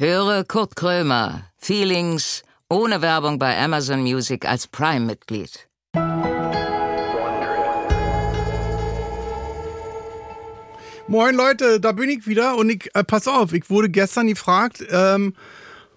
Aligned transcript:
Höre 0.00 0.44
Kurt 0.44 0.76
Krömer, 0.76 1.50
Feelings, 1.56 2.44
ohne 2.70 3.02
Werbung 3.02 3.40
bei 3.40 3.58
Amazon 3.58 4.02
Music 4.02 4.48
als 4.48 4.68
Prime-Mitglied. 4.68 5.68
Moin 11.08 11.34
Leute, 11.34 11.80
da 11.80 11.90
bin 11.90 12.10
ich 12.10 12.28
wieder 12.28 12.54
und 12.54 12.70
ich, 12.70 12.94
äh, 12.94 13.02
pass 13.02 13.26
auf, 13.26 13.52
ich 13.52 13.68
wurde 13.70 13.88
gestern 13.88 14.28
gefragt, 14.28 14.84
ähm, 14.88 15.34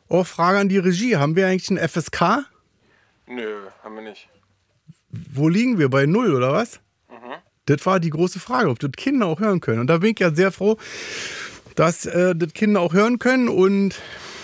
auch 0.10 0.26
Frage 0.26 0.58
an 0.58 0.68
die 0.68 0.80
Regie, 0.80 1.18
haben 1.18 1.36
wir 1.36 1.46
eigentlich 1.46 1.70
ein 1.70 1.78
FSK? 1.78 2.46
Nö, 3.28 3.68
haben 3.84 3.94
wir 3.94 4.02
nicht. 4.02 4.30
Wo 5.12 5.48
liegen 5.48 5.78
wir, 5.78 5.92
bei 5.92 6.08
Null 6.08 6.34
oder 6.34 6.54
was? 6.54 6.80
Das 7.68 7.86
war 7.86 8.00
die 8.00 8.10
große 8.10 8.40
Frage, 8.40 8.70
ob 8.70 8.80
das 8.80 8.92
Kinder 8.94 9.28
auch 9.28 9.40
hören 9.40 9.62
können. 9.62 9.82
Und 9.82 9.88
da 9.88 10.00
bin 10.00 10.12
ich 10.12 10.20
ja 10.20 10.34
sehr 10.34 10.52
froh, 10.52 10.78
dass 11.76 12.06
äh, 12.06 12.36
das 12.36 12.54
Kinder 12.54 12.82
auch 12.82 12.94
hören 12.94 13.20
können 13.20 13.50
und 13.50 13.96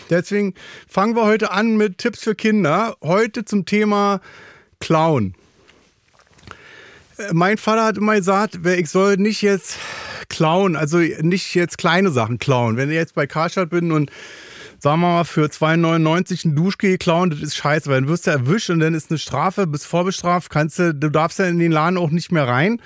deswegen 0.10 0.54
fangen 0.88 1.16
wir 1.16 1.26
heute 1.26 1.52
an 1.52 1.78
mit 1.78 1.98
Tipps 1.98 2.24
für 2.24 2.36
Kinder. 2.36 2.96
Heute 3.02 3.46
zum 3.46 3.66
Thema 3.66 4.22
Clown. 4.80 5.36
Äh, 7.18 7.34
Mein 7.34 7.58
Vater 7.58 7.86
hat 7.86 7.98
immer 7.98 8.16
gesagt, 8.16 8.60
ich 8.66 8.90
soll 8.90 9.18
nicht 9.18 9.42
jetzt 9.42 9.78
klauen, 10.30 10.76
also 10.76 10.98
nicht 10.98 11.56
jetzt 11.56 11.78
kleine 11.78 12.12
Sachen 12.12 12.38
klauen. 12.38 12.78
Wenn 12.78 12.90
ich 12.90 12.96
jetzt 12.96 13.16
bei 13.16 13.28
Karstadt 13.28 13.70
bin 13.70 13.92
und 13.92 14.12
sagen 14.80 15.02
wir 15.02 15.08
mal 15.08 15.24
für 15.24 15.46
2,99 15.46 16.46
ein 16.46 16.56
Duschgel 16.56 16.98
klauen, 16.98 17.30
das 17.30 17.42
ist 17.42 17.56
scheiße, 17.56 17.90
weil 17.90 18.02
dann 18.02 18.10
wirst 18.10 18.28
du 18.28 18.32
erwischt 18.32 18.70
und 18.70 18.80
dann 18.80 18.94
ist 18.94 19.10
eine 19.10 19.18
Strafe, 19.18 19.68
bist 19.68 19.86
vorbestraft, 19.86 20.50
kannst 20.50 20.80
du, 20.80 20.94
du 20.94 21.10
darfst 21.10 21.40
ja 21.40 21.46
in 21.46 21.60
den 21.60 21.72
Laden 21.72 21.98
auch 21.98 22.12
nicht 22.12 22.32
mehr 22.32 22.48
rein. 22.48 22.82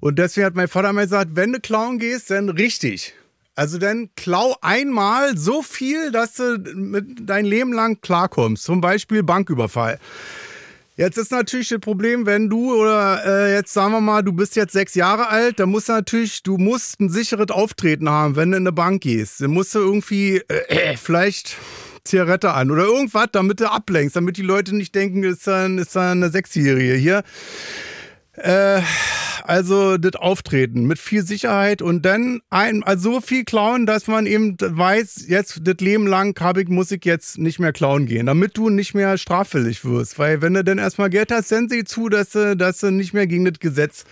Und 0.00 0.18
deswegen 0.18 0.46
hat 0.46 0.54
mein 0.54 0.68
Vater 0.68 0.92
mal 0.92 1.02
gesagt, 1.02 1.30
wenn 1.34 1.52
du 1.52 1.60
klauen 1.60 1.98
gehst, 1.98 2.30
dann 2.30 2.48
richtig. 2.48 3.14
Also 3.58 3.78
dann 3.78 4.10
klau 4.14 4.54
einmal 4.60 5.36
so 5.36 5.62
viel, 5.62 6.12
dass 6.12 6.34
du 6.34 6.58
mit 6.76 7.28
dein 7.28 7.44
Leben 7.44 7.72
lang 7.72 8.00
klarkommst. 8.00 8.62
Zum 8.62 8.80
Beispiel 8.80 9.24
Banküberfall. 9.24 9.98
Jetzt 10.96 11.18
ist 11.18 11.32
natürlich 11.32 11.68
das 11.68 11.80
Problem, 11.80 12.24
wenn 12.24 12.48
du 12.48 12.72
oder 12.72 13.20
äh, 13.26 13.54
jetzt 13.54 13.74
sagen 13.74 13.90
wir 13.90 14.00
mal, 14.00 14.22
du 14.22 14.32
bist 14.32 14.54
jetzt 14.54 14.74
sechs 14.74 14.94
Jahre 14.94 15.26
alt, 15.28 15.58
dann 15.58 15.70
musst 15.70 15.88
du 15.88 15.92
natürlich, 15.94 16.44
du 16.44 16.56
musst 16.56 17.00
ein 17.00 17.10
sicheres 17.10 17.50
Auftreten 17.50 18.08
haben, 18.08 18.36
wenn 18.36 18.52
du 18.52 18.58
in 18.58 18.62
eine 18.62 18.70
Bank 18.70 19.02
gehst. 19.02 19.40
Dann 19.40 19.50
musst 19.50 19.74
du 19.74 19.80
irgendwie 19.80 20.36
äh, 20.36 20.92
äh, 20.92 20.96
vielleicht 20.96 21.56
Zigarette 22.04 22.52
an 22.52 22.70
oder 22.70 22.84
irgendwas, 22.84 23.26
damit 23.32 23.58
du 23.58 23.68
ablenkst, 23.68 24.14
damit 24.14 24.36
die 24.36 24.42
Leute 24.42 24.76
nicht 24.76 24.94
denken, 24.94 25.24
ist 25.24 25.48
da, 25.48 25.66
ist 25.66 25.96
da 25.96 26.12
eine 26.12 26.30
Sechsjährige 26.30 26.94
hier. 26.94 27.24
Äh, 28.38 28.82
also 29.44 29.96
das 29.96 30.14
Auftreten 30.14 30.84
mit 30.84 30.98
viel 30.98 31.24
Sicherheit 31.24 31.80
und 31.80 32.02
dann 32.02 32.40
ein, 32.50 32.82
also 32.82 33.14
so 33.14 33.20
viel 33.22 33.44
klauen, 33.44 33.86
dass 33.86 34.06
man 34.06 34.26
eben 34.26 34.56
weiß, 34.60 35.24
jetzt 35.26 35.60
das 35.62 35.76
Leben 35.80 36.06
lang 36.06 36.38
hab 36.38 36.58
ich, 36.58 36.68
muss 36.68 36.90
ich 36.90 37.04
jetzt 37.06 37.38
nicht 37.38 37.58
mehr 37.58 37.72
klauen 37.72 38.04
gehen, 38.04 38.26
damit 38.26 38.58
du 38.58 38.68
nicht 38.68 38.94
mehr 38.94 39.16
straffällig 39.16 39.84
wirst. 39.86 40.18
Weil 40.18 40.42
wenn 40.42 40.52
du 40.52 40.62
dann 40.62 40.76
erstmal 40.76 41.08
Geld 41.08 41.32
hast, 41.32 41.50
dann 41.50 41.68
sieh 41.68 41.84
zu, 41.84 42.10
dass 42.10 42.30
du, 42.30 42.56
dass 42.56 42.78
du 42.78 42.90
nicht 42.90 43.14
mehr 43.14 43.26
gegen 43.26 43.46
das 43.46 43.58
Gesetz 43.58 44.04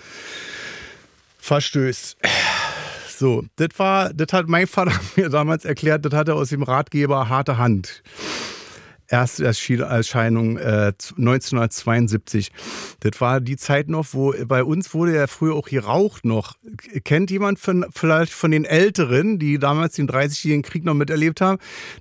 verstößt. 1.39 2.17
So, 3.19 3.45
das 3.57 3.69
war, 3.77 4.13
das 4.13 4.33
hat 4.33 4.49
mein 4.49 4.67
Vater 4.67 4.93
mir 5.17 5.29
damals 5.29 5.65
erklärt, 5.65 6.05
das 6.05 6.15
hat 6.15 6.29
er 6.29 6.37
aus 6.37 6.49
dem 6.49 6.63
Ratgeber 6.63 7.29
Harte 7.29 7.59
Hand. 7.59 8.03
Ersterscheinung 9.09 10.59
äh, 10.59 10.93
1972. 11.17 12.53
Das 13.01 13.21
war 13.21 13.41
die 13.41 13.57
Zeit 13.57 13.89
noch, 13.89 14.09
wo 14.13 14.35
bei 14.47 14.65
uns 14.65 14.95
wurde 14.95 15.15
ja 15.15 15.27
früher 15.27 15.55
auch 15.55 15.69
geraucht 15.69 16.25
noch. 16.25 16.55
Kennt 17.05 17.31
jemand 17.31 17.59
von, 17.59 17.87
vielleicht 17.95 18.33
von 18.33 18.51
den 18.51 18.65
Älteren, 18.65 19.39
die 19.39 19.59
damals 19.59 19.95
den 19.95 20.09
30-jährigen 20.09 20.63
Krieg 20.63 20.85
noch 20.85 20.95
miterlebt 20.95 21.41
haben, 21.41 21.59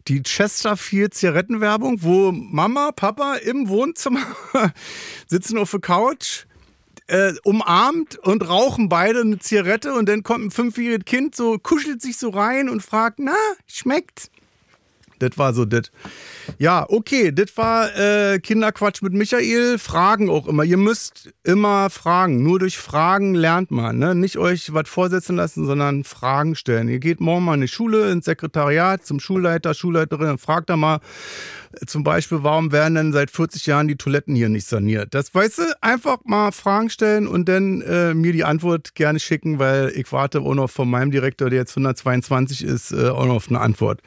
die 0.08 0.23
Chesterfield 0.23 1.14
Zigarettenwerbung, 1.14 2.02
wo 2.02 2.31
Mama, 2.31 2.92
Papa 2.92 3.36
im 3.36 3.67
Wohnzimmer 3.67 4.25
sitzen 5.28 5.58
auf 5.58 5.72
der 5.72 5.81
Couch 5.81 6.45
äh, 7.08 7.34
umarmt 7.44 8.18
und 8.19 8.47
rauchen 8.47 8.90
beide 8.90 9.22
eine 9.22 9.40
Zigarette 9.40 9.94
und 9.94 10.09
dann 10.09 10.24
kommt 10.24 10.46
ein 10.46 10.51
fünfjähriges 10.51 11.06
Kind 11.06 11.35
so, 11.35 11.57
kuschelt 11.59 12.01
sich 12.01 12.18
so 12.18 12.30
rein 12.30 12.69
und 12.69 12.81
fragt, 12.81 13.19
na, 13.19 13.35
schmeckt's? 13.68 14.30
Das 15.20 15.38
war 15.38 15.53
so 15.53 15.66
das. 15.66 15.92
Ja, 16.58 16.86
okay, 16.90 17.31
das 17.31 17.56
war 17.58 17.96
äh, 17.98 18.40
Kinderquatsch 18.40 19.02
mit 19.02 19.14
Michael. 19.14 19.78
Fragen 19.78 20.30
auch 20.30 20.48
immer. 20.48 20.64
Ihr 20.64 20.78
müsst 20.78 21.34
immer 21.44 21.90
fragen. 21.90 22.44
Nur 22.44 22.59
durch 22.59 22.78
Fragen 22.78 23.36
lernt 23.36 23.72
man. 23.72 23.98
Ne? 23.98 24.16
Nicht 24.16 24.38
euch 24.38 24.74
was 24.74 24.90
vorsetzen 24.90 25.36
lassen, 25.36 25.66
sondern 25.66 26.04
Fragen 26.04 26.56
stellen. 26.56 26.90
Ihr 26.90 27.00
geht 27.00 27.20
morgen 27.20 27.46
mal 27.46 27.56
in 27.56 27.62
die 27.62 27.68
Schule, 27.68 28.12
ins 28.12 28.25
Sekretariat, 28.25 29.06
zum 29.06 29.20
Schulleiter, 29.20 29.74
Schulleiterin 29.74 30.31
und 30.31 30.42
fragt 30.42 30.70
da 30.70 30.78
mal 30.78 31.00
äh, 31.81 31.86
zum 31.86 32.04
Beispiel, 32.04 32.44
warum 32.44 32.72
werden 32.72 32.96
denn 32.96 33.14
seit 33.14 33.31
40 33.31 33.66
Jahren 33.66 33.88
die 33.88 33.96
Toiletten 33.96 34.36
hier 34.36 34.50
nicht 34.50 34.68
saniert? 34.68 35.14
Das 35.14 35.34
weißt 35.34 35.59
du, 35.59 35.64
einfach 35.81 36.18
mal 36.25 36.52
Fragen 36.52 36.90
stellen 36.90 37.28
und 37.28 37.48
dann 37.50 37.81
äh, 37.81 38.14
mir 38.14 38.34
die 38.34 38.44
Antwort 38.44 38.96
gerne 38.96 39.20
schicken, 39.20 39.59
weil 39.59 39.92
ich 39.96 40.12
warte 40.12 40.42
auch 40.42 40.54
noch 40.54 40.70
von 40.70 40.90
meinem 40.90 41.12
Direktor, 41.12 41.50
der 41.50 41.59
jetzt 41.59 41.72
122 41.72 42.64
ist, 42.64 42.92
äh, 42.92 43.09
auch 43.09 43.25
noch 43.25 43.36
auf 43.36 43.50
eine 43.50 43.59
Antwort. 43.59 44.02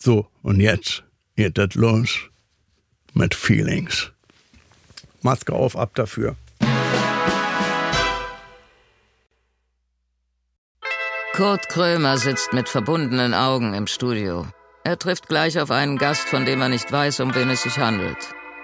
So, 0.00 0.28
und 0.42 0.60
jetzt 0.60 1.02
geht 1.34 1.58
das 1.58 1.74
los 1.74 2.30
mit 3.14 3.34
Feelings. 3.34 4.12
Maske 5.22 5.52
auf, 5.52 5.76
ab 5.76 5.90
dafür. 5.94 6.36
Kurt 11.34 11.68
Krömer 11.68 12.16
sitzt 12.16 12.52
mit 12.52 12.68
verbundenen 12.68 13.34
Augen 13.34 13.74
im 13.74 13.88
Studio. 13.88 14.46
Er 14.84 14.98
trifft 14.98 15.28
gleich 15.28 15.58
auf 15.58 15.72
einen 15.72 15.98
Gast, 15.98 16.28
von 16.28 16.44
dem 16.44 16.62
er 16.62 16.68
nicht 16.68 16.90
weiß, 16.90 17.18
um 17.20 17.34
wen 17.34 17.50
es 17.50 17.62
sich 17.62 17.78
handelt. 17.78 18.16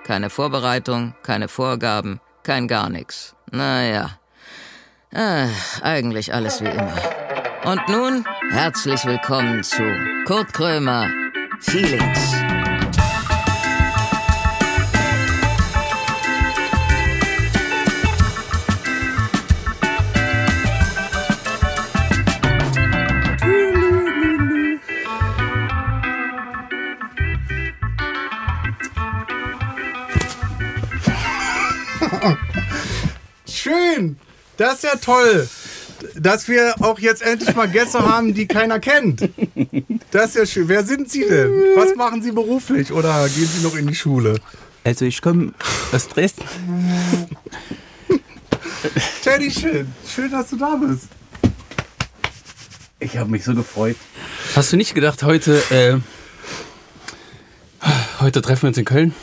Keine 0.04 0.30
Vorbereitung, 0.30 1.14
keine 1.24 1.48
Vorgaben, 1.48 2.20
kein 2.44 2.68
gar 2.68 2.90
nichts. 2.90 3.34
Naja, 3.50 4.18
äh, 5.10 5.48
eigentlich 5.82 6.32
alles 6.32 6.60
wie 6.60 6.68
immer. 6.68 6.96
Und 7.64 7.88
nun 7.88 8.24
herzlich 8.50 9.04
willkommen 9.04 9.64
zu 9.64 9.82
Kurt 10.26 10.52
Krömer 10.52 11.23
Feelings. 11.60 12.34
Schön! 33.47 34.19
Das 34.56 34.75
ist 34.75 34.84
ja 34.84 34.97
toll, 34.97 35.48
dass 36.16 36.48
wir 36.48 36.75
auch 36.81 36.98
jetzt 36.98 37.22
endlich 37.22 37.54
mal 37.54 37.69
Gäste 37.69 38.00
haben, 38.00 38.34
die 38.34 38.47
keiner 38.47 38.78
kennt. 38.78 39.28
Das 40.14 40.26
ist 40.30 40.36
ja 40.36 40.47
schön. 40.47 40.69
Wer 40.69 40.84
sind 40.84 41.10
Sie 41.10 41.26
denn? 41.26 41.50
Was 41.75 41.97
machen 41.97 42.22
Sie 42.22 42.30
beruflich 42.30 42.92
oder 42.92 43.28
gehen 43.28 43.48
Sie 43.48 43.64
noch 43.64 43.75
in 43.75 43.88
die 43.88 43.97
Schule? 43.97 44.36
Also 44.84 45.06
ich 45.06 45.20
komme 45.20 45.52
aus 45.91 46.06
Dresden. 46.06 46.44
Teddy, 49.25 49.50
schön. 49.50 49.92
Schön, 50.08 50.30
dass 50.30 50.50
du 50.50 50.56
da 50.56 50.76
bist. 50.76 51.08
Ich 53.00 53.16
habe 53.16 53.28
mich 53.28 53.42
so 53.42 53.56
gefreut. 53.56 53.97
Hast 54.54 54.72
du 54.72 54.76
nicht 54.76 54.94
gedacht, 54.94 55.25
heute, 55.25 55.60
äh, 55.70 55.97
heute 58.20 58.41
treffen 58.41 58.62
wir 58.62 58.69
uns 58.69 58.78
in 58.78 58.84
Köln? 58.84 59.14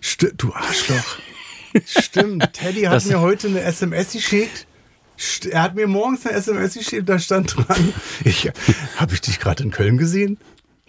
Sti 0.00 0.28
du 0.34 0.50
Arschloch. 0.54 1.18
Stimmt, 1.84 2.54
Teddy 2.54 2.84
hat 2.84 2.94
Das- 2.94 3.04
mir 3.04 3.20
heute 3.20 3.48
eine 3.48 3.60
SMS 3.60 4.12
geschickt. 4.12 4.66
Er 5.50 5.62
hat 5.62 5.74
mir 5.74 5.86
morgens 5.86 6.26
eine 6.26 6.36
SMS 6.36 6.74
geschickt, 6.74 7.08
da 7.08 7.18
stand 7.18 7.56
dran, 7.56 7.92
ich, 8.24 8.50
habe 8.96 9.14
ich 9.14 9.20
dich 9.20 9.40
gerade 9.40 9.62
in 9.62 9.70
Köln 9.70 9.96
gesehen? 9.98 10.38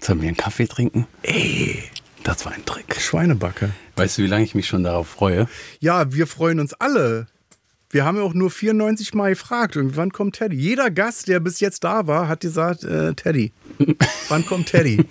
Sollen 0.01 0.21
wir 0.21 0.27
einen 0.27 0.37
Kaffee 0.37 0.67
trinken? 0.67 1.07
Ey, 1.23 1.83
das 2.23 2.45
war 2.45 2.51
ein 2.51 2.65
Trick. 2.65 2.99
Schweinebacke. 2.99 3.71
Weißt 3.95 4.17
du, 4.17 4.23
wie 4.23 4.27
lange 4.27 4.43
ich 4.43 4.53
mich 4.53 4.67
schon 4.67 4.83
darauf 4.83 5.07
freue? 5.07 5.47
Ja, 5.79 6.13
wir 6.13 6.27
freuen 6.27 6.59
uns 6.59 6.73
alle. 6.73 7.27
Wir 7.89 8.03
haben 8.03 8.17
ja 8.17 8.23
auch 8.23 8.33
nur 8.33 8.51
94 8.51 9.13
Mal 9.13 9.29
gefragt, 9.29 9.77
und 9.77 9.95
wann 9.95 10.11
kommt 10.11 10.35
Teddy? 10.35 10.57
Jeder 10.57 10.91
Gast, 10.91 11.29
der 11.29 11.39
bis 11.39 11.61
jetzt 11.61 11.85
da 11.85 12.05
war, 12.05 12.27
hat 12.27 12.41
gesagt, 12.41 12.83
äh, 12.83 13.13
Teddy. 13.13 13.53
wann 14.27 14.45
kommt 14.45 14.67
Teddy? 14.67 15.05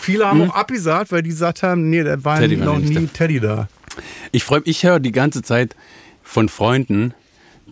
Viele 0.00 0.26
haben 0.26 0.48
auch 0.48 0.54
abgesagt, 0.54 1.10
weil 1.10 1.22
die 1.22 1.30
gesagt 1.30 1.62
haben, 1.62 1.90
nee, 1.90 2.04
da 2.04 2.22
war 2.24 2.36
Hm? 2.36 2.42
Teddy 2.42 2.60
war 2.60 2.66
noch 2.66 2.78
nie 2.78 2.94
da. 2.94 3.12
Teddy 3.12 3.40
da. 3.40 3.68
Ich 4.30 4.44
freue 4.44 4.62
ich 4.64 4.84
höre 4.84 5.00
die 5.00 5.12
ganze 5.12 5.42
Zeit 5.42 5.74
von 6.22 6.48
Freunden, 6.48 7.14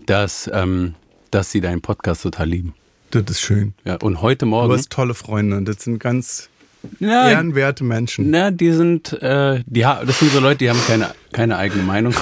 dass, 0.06 0.50
ähm, 0.52 0.94
dass 1.30 1.50
sie 1.50 1.60
deinen 1.60 1.80
Podcast 1.80 2.22
total 2.22 2.48
lieben. 2.48 2.74
Das 3.10 3.24
ist 3.28 3.40
schön. 3.40 3.74
Ja, 3.84 3.96
und 3.96 4.22
heute 4.22 4.46
Morgen. 4.46 4.72
es 4.74 4.82
sind 4.82 4.92
tolle 4.92 5.14
Freunde. 5.14 5.62
Das 5.62 5.84
sind 5.84 5.98
ganz 5.98 6.48
Ja, 6.98 7.30
ehrenwerte 7.30 7.84
Menschen. 7.84 8.30
na, 8.30 8.50
die 8.50 8.72
sind, 8.72 9.12
äh, 9.22 9.62
die, 9.66 9.80
das 9.80 10.18
sind 10.18 10.32
so 10.32 10.40
Leute, 10.40 10.58
die 10.58 10.70
haben 10.70 10.80
keine, 10.86 11.14
keine 11.32 11.56
eigene 11.56 11.82
Meinung. 11.82 12.14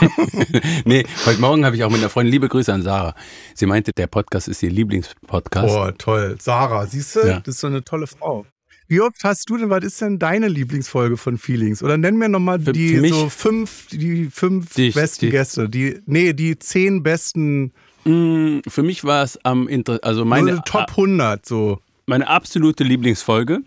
nee, 0.84 1.04
heute 1.24 1.40
Morgen 1.40 1.64
habe 1.64 1.76
ich 1.76 1.84
auch 1.84 1.90
mit 1.90 2.00
einer 2.00 2.10
Freundin, 2.10 2.32
liebe 2.32 2.48
Grüße 2.48 2.72
an 2.72 2.82
Sarah. 2.82 3.14
Sie 3.54 3.66
meinte, 3.66 3.92
der 3.92 4.06
Podcast 4.06 4.48
ist 4.48 4.62
ihr 4.62 4.70
Lieblingspodcast. 4.70 5.74
Oh, 5.74 5.90
toll. 5.96 6.36
Sarah, 6.40 6.86
siehst 6.86 7.16
du? 7.16 7.20
Ja. 7.20 7.40
Das 7.40 7.54
ist 7.54 7.60
so 7.60 7.66
eine 7.68 7.84
tolle 7.84 8.06
Frau. 8.06 8.44
Wie 8.86 9.00
oft 9.00 9.24
hast 9.24 9.48
du 9.48 9.56
denn, 9.56 9.70
was 9.70 9.82
ist 9.84 10.00
denn 10.00 10.18
deine 10.18 10.46
Lieblingsfolge 10.48 11.16
von 11.16 11.38
Feelings? 11.38 11.82
Oder 11.82 11.96
nenn 11.96 12.16
mir 12.16 12.28
nochmal 12.28 12.58
die 12.58 12.96
mich- 12.98 13.12
so 13.12 13.28
fünf, 13.30 13.86
die 13.88 14.26
fünf 14.30 14.74
Die- 14.74 14.90
besten 14.90 15.26
die- 15.26 15.30
Gäste. 15.30 15.68
Die, 15.68 16.00
nee, 16.06 16.32
die 16.32 16.58
zehn 16.58 17.02
besten, 17.02 17.72
Mm, 18.06 18.58
Für 18.68 18.82
mich 18.82 19.02
war 19.04 19.22
es 19.24 19.42
am 19.46 19.66
Inter 19.66 19.98
also 20.02 20.26
meine, 20.26 20.44
meine, 20.52 20.62
Top 20.66 20.90
100 20.94 21.46
so. 21.46 21.78
meine 22.04 22.28
absolute 22.28 22.84
Lieblingsfolge 22.84 23.60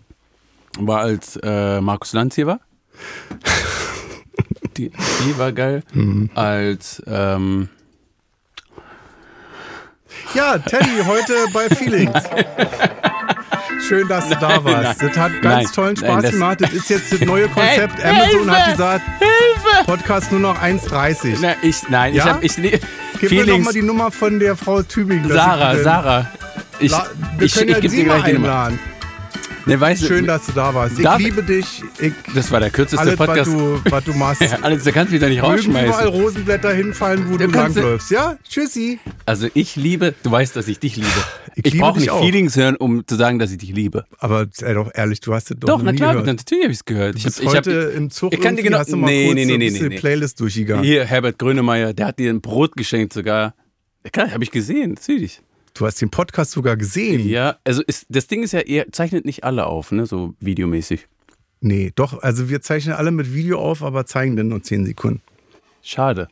war 0.78 1.00
als 1.00 1.36
äh, 1.42 1.80
Markus 1.80 2.12
Lanz 2.12 2.36
hier 2.36 2.46
war. 2.46 2.60
Die, 4.76 4.90
die 4.90 5.38
war 5.38 5.50
geil. 5.50 5.82
Mhm. 5.92 6.30
Als 6.36 7.02
ähm, 7.08 7.68
Ja, 10.34 10.56
Teddy, 10.58 11.02
heute 11.04 11.32
bei 11.52 11.68
Feelings. 11.70 12.12
Schön, 13.86 14.08
dass 14.08 14.28
du 14.28 14.34
da 14.36 14.62
warst. 14.64 15.00
nein, 15.00 15.10
das 15.10 15.18
hat 15.18 15.42
ganz 15.42 15.64
nein, 15.64 15.72
tollen 15.74 15.96
nein, 16.00 16.20
Spaß 16.20 16.30
gemacht. 16.32 16.60
Das 16.60 16.72
ist 16.72 16.90
jetzt 16.90 17.12
das 17.12 17.20
neue 17.20 17.48
Konzept. 17.48 18.02
Hey, 18.02 18.10
Amazon 18.10 18.50
hat 18.50 18.56
Hilfe! 18.64 18.70
gesagt, 18.72 19.04
Hilfe! 19.18 19.84
Podcast 19.86 20.32
nur 20.32 20.40
noch 20.40 20.60
1,30. 20.60 21.36
Na, 21.40 21.54
ich, 21.62 21.88
nein, 21.88 22.14
Ja? 22.14 22.24
ich 22.24 22.30
habe 22.30 22.44
ich, 22.44 22.80
Gib 23.20 23.30
mir 23.30 23.46
doch 23.46 23.58
mal 23.58 23.72
die 23.72 23.82
Nummer 23.82 24.10
von 24.10 24.38
der 24.38 24.56
Frau 24.56 24.82
Tübingen. 24.82 25.28
Sarah, 25.28 25.74
ich 25.74 25.82
Sarah. 25.82 26.26
Ich, 26.80 26.90
La 26.92 27.06
wir 27.36 27.46
ich, 27.46 27.54
können 27.54 27.68
ich, 27.68 27.74
ja 27.74 27.80
gebe 27.80 27.94
sie 27.94 28.04
mal 28.04 28.22
einladen. 28.22 28.78
Ne, 29.68 29.78
weißt 29.78 30.06
Schön, 30.06 30.26
dass 30.26 30.46
du 30.46 30.52
da 30.52 30.72
warst. 30.74 30.96
Ich 30.98 31.04
Darf- 31.04 31.18
liebe 31.20 31.42
dich. 31.42 31.82
Ich, 32.00 32.12
das 32.34 32.50
war 32.50 32.58
der 32.60 32.70
kürzeste 32.70 32.98
alles, 33.00 33.18
was 33.18 33.26
Podcast. 33.26 33.52
du, 33.52 33.80
was 33.90 34.04
du 34.04 34.12
machst. 34.14 34.40
Ja, 34.48 34.58
Alex, 34.62 34.84
da 34.84 34.92
kannst 34.92 35.10
du 35.10 35.12
mich 35.16 35.20
doch 35.22 35.28
nicht 35.28 35.42
Mögen 35.42 35.70
überall 35.70 35.84
rausschmeißen. 35.84 36.08
Rosenblätter 36.22 36.72
hinfallen, 36.72 37.28
wo 37.30 37.36
du, 37.36 37.46
du- 37.48 37.54
langläufst. 37.58 38.10
Ja, 38.10 38.38
tschüssi. 38.48 38.98
Also 39.26 39.48
ich 39.52 39.76
liebe, 39.76 40.14
du 40.22 40.30
weißt, 40.30 40.56
dass 40.56 40.68
ich 40.68 40.78
dich 40.78 40.96
liebe. 40.96 41.08
Ich 41.54 41.74
Ich, 41.74 41.78
brauche 41.80 41.98
nicht 42.00 42.08
auch. 42.10 42.22
Feelings 42.24 42.56
hören, 42.56 42.76
um 42.76 43.06
zu 43.06 43.16
sagen, 43.16 43.38
dass 43.38 43.50
ich 43.52 43.58
dich 43.58 43.70
liebe. 43.74 44.06
Aber 44.18 44.46
sei 44.52 44.72
doch 44.72 44.90
ehrlich, 44.94 45.20
du 45.20 45.34
hast 45.34 45.50
es 45.50 45.56
doch, 45.58 45.68
Doch, 45.68 45.82
na 45.82 45.92
klar, 45.92 46.12
gehört. 46.14 46.26
natürlich 46.26 46.64
habe 46.64 46.72
ich 46.72 46.78
es 46.78 46.84
gehört. 46.86 47.16
Ich 47.16 47.24
bist 47.24 47.38
hab, 47.38 47.44
ich 47.44 47.50
heute 47.50 47.86
hab, 47.88 47.94
im 47.94 48.10
Zug 48.10 48.32
ich 48.32 48.40
kann 48.40 48.56
dir 48.56 48.62
genau- 48.62 48.78
hast 48.78 48.90
du 48.92 48.96
mal 48.96 49.06
nee, 49.08 49.26
kurz 49.26 49.34
nee, 49.34 49.42
so 49.42 49.48
nee, 49.48 49.54
ein 49.54 49.58
nee, 49.58 49.68
bisschen 49.70 49.88
nee. 49.88 49.98
Playlist 49.98 50.40
durchgegangen. 50.40 50.84
Hier, 50.84 51.04
Herbert 51.04 51.38
Grönemeyer, 51.38 51.92
der 51.92 52.06
hat 52.06 52.18
dir 52.18 52.30
ein 52.30 52.40
Brot 52.40 52.74
geschenkt 52.76 53.12
sogar. 53.12 53.54
Klar, 54.12 54.30
habe 54.30 54.44
ich 54.44 54.50
gesehen, 54.50 54.92
natürlich. 54.94 55.42
Du 55.78 55.86
hast 55.86 56.00
den 56.00 56.10
Podcast 56.10 56.50
sogar 56.50 56.76
gesehen. 56.76 57.28
Ja, 57.28 57.56
also 57.62 57.82
ist, 57.86 58.06
das 58.08 58.26
Ding 58.26 58.42
ist 58.42 58.50
ja, 58.50 58.58
er 58.58 58.90
zeichnet 58.90 59.24
nicht 59.24 59.44
alle 59.44 59.66
auf, 59.66 59.92
ne, 59.92 60.06
so 60.06 60.34
videomäßig. 60.40 61.06
Nee, 61.60 61.92
doch, 61.94 62.20
also 62.20 62.48
wir 62.48 62.60
zeichnen 62.62 62.96
alle 62.96 63.12
mit 63.12 63.32
Video 63.32 63.60
auf, 63.60 63.84
aber 63.84 64.04
zeigen 64.04 64.34
dann 64.34 64.48
nur 64.48 64.60
10 64.60 64.86
Sekunden. 64.86 65.22
Schade. 65.80 66.26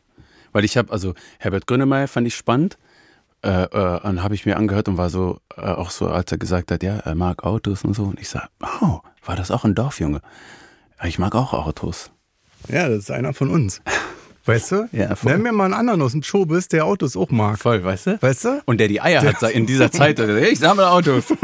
Weil 0.51 0.65
ich 0.65 0.75
habe, 0.75 0.91
also 0.91 1.13
Herbert 1.39 1.65
Grönemeyer 1.65 2.09
fand 2.09 2.27
ich 2.27 2.35
spannend. 2.35 2.77
Äh, 3.41 3.63
äh, 3.63 4.01
und 4.01 4.21
habe 4.21 4.35
ich 4.35 4.45
mir 4.45 4.57
angehört 4.57 4.89
und 4.89 4.97
war 4.97 5.09
so, 5.09 5.39
äh, 5.55 5.61
auch 5.61 5.91
so, 5.91 6.09
als 6.09 6.29
er 6.29 6.39
gesagt 6.39 6.69
hat, 6.71 6.83
ja, 6.83 6.97
er 6.97 7.15
mag 7.15 7.45
Autos 7.45 7.85
und 7.85 7.93
so. 7.93 8.03
Und 8.03 8.19
ich 8.19 8.27
sag, 8.27 8.49
oh, 8.81 8.99
war 9.23 9.35
das 9.37 9.49
auch 9.49 9.63
ein 9.63 9.75
Dorfjunge? 9.75 10.19
Ich 11.05 11.19
mag 11.19 11.35
auch 11.35 11.53
Autos. 11.53 12.11
Ja, 12.67 12.89
das 12.89 12.97
ist 12.97 13.11
einer 13.11 13.33
von 13.33 13.49
uns. 13.49 13.81
Weißt 14.47 14.71
du? 14.71 14.87
Ja, 14.93 15.15
voll. 15.15 15.33
Nenn 15.33 15.41
mir 15.41 15.51
mal 15.51 15.65
einen 15.65 15.73
anderen 15.73 16.01
aus 16.01 16.13
dem 16.13 16.23
Showbiz, 16.23 16.67
der 16.69 16.85
Autos 16.85 17.15
auch 17.17 17.29
mag. 17.31 17.59
Voll, 17.59 17.83
weißt 17.83 18.07
du? 18.07 18.21
Weißt 18.21 18.45
du? 18.45 18.61
Und 18.65 18.79
der 18.79 18.87
die 18.87 19.01
Eier 19.01 19.21
hat 19.23 19.41
in 19.51 19.65
dieser 19.65 19.91
Zeit. 19.91 20.19
Ich 20.51 20.59
sammle 20.59 20.89
Autos. 20.89 21.25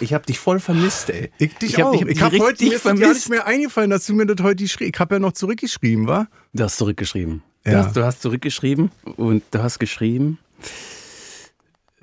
Ich 0.00 0.14
habe 0.14 0.24
dich 0.24 0.38
voll 0.38 0.60
vermisst, 0.60 1.10
ey. 1.10 1.30
Ich 1.38 1.54
dich 1.54 1.80
hab 1.80 1.86
auch. 1.86 1.92
dich 1.92 2.06
ich 2.06 2.22
habe 2.22 2.38
heute 2.38 2.50
richtig 2.60 2.68
mir 2.70 2.76
ist 2.76 2.84
gar 2.84 3.12
nicht 3.12 3.28
mehr 3.28 3.46
eingefallen, 3.46 3.90
dass 3.90 4.06
du 4.06 4.14
mir 4.14 4.24
das 4.24 4.40
heute 4.44 4.62
geschrieben 4.62 4.92
Ich 4.94 5.00
habe 5.00 5.16
ja 5.16 5.18
noch 5.18 5.32
zurückgeschrieben, 5.32 6.06
wa? 6.06 6.28
Du 6.52 6.62
hast 6.62 6.76
zurückgeschrieben. 6.76 7.42
Du, 7.64 7.70
Ja. 7.72 7.78
hast, 7.84 7.96
du 7.96 8.04
hast 8.04 8.22
zurückgeschrieben 8.22 8.92
und 9.16 9.42
du 9.50 9.62
hast 9.62 9.80
geschrieben. 9.80 10.38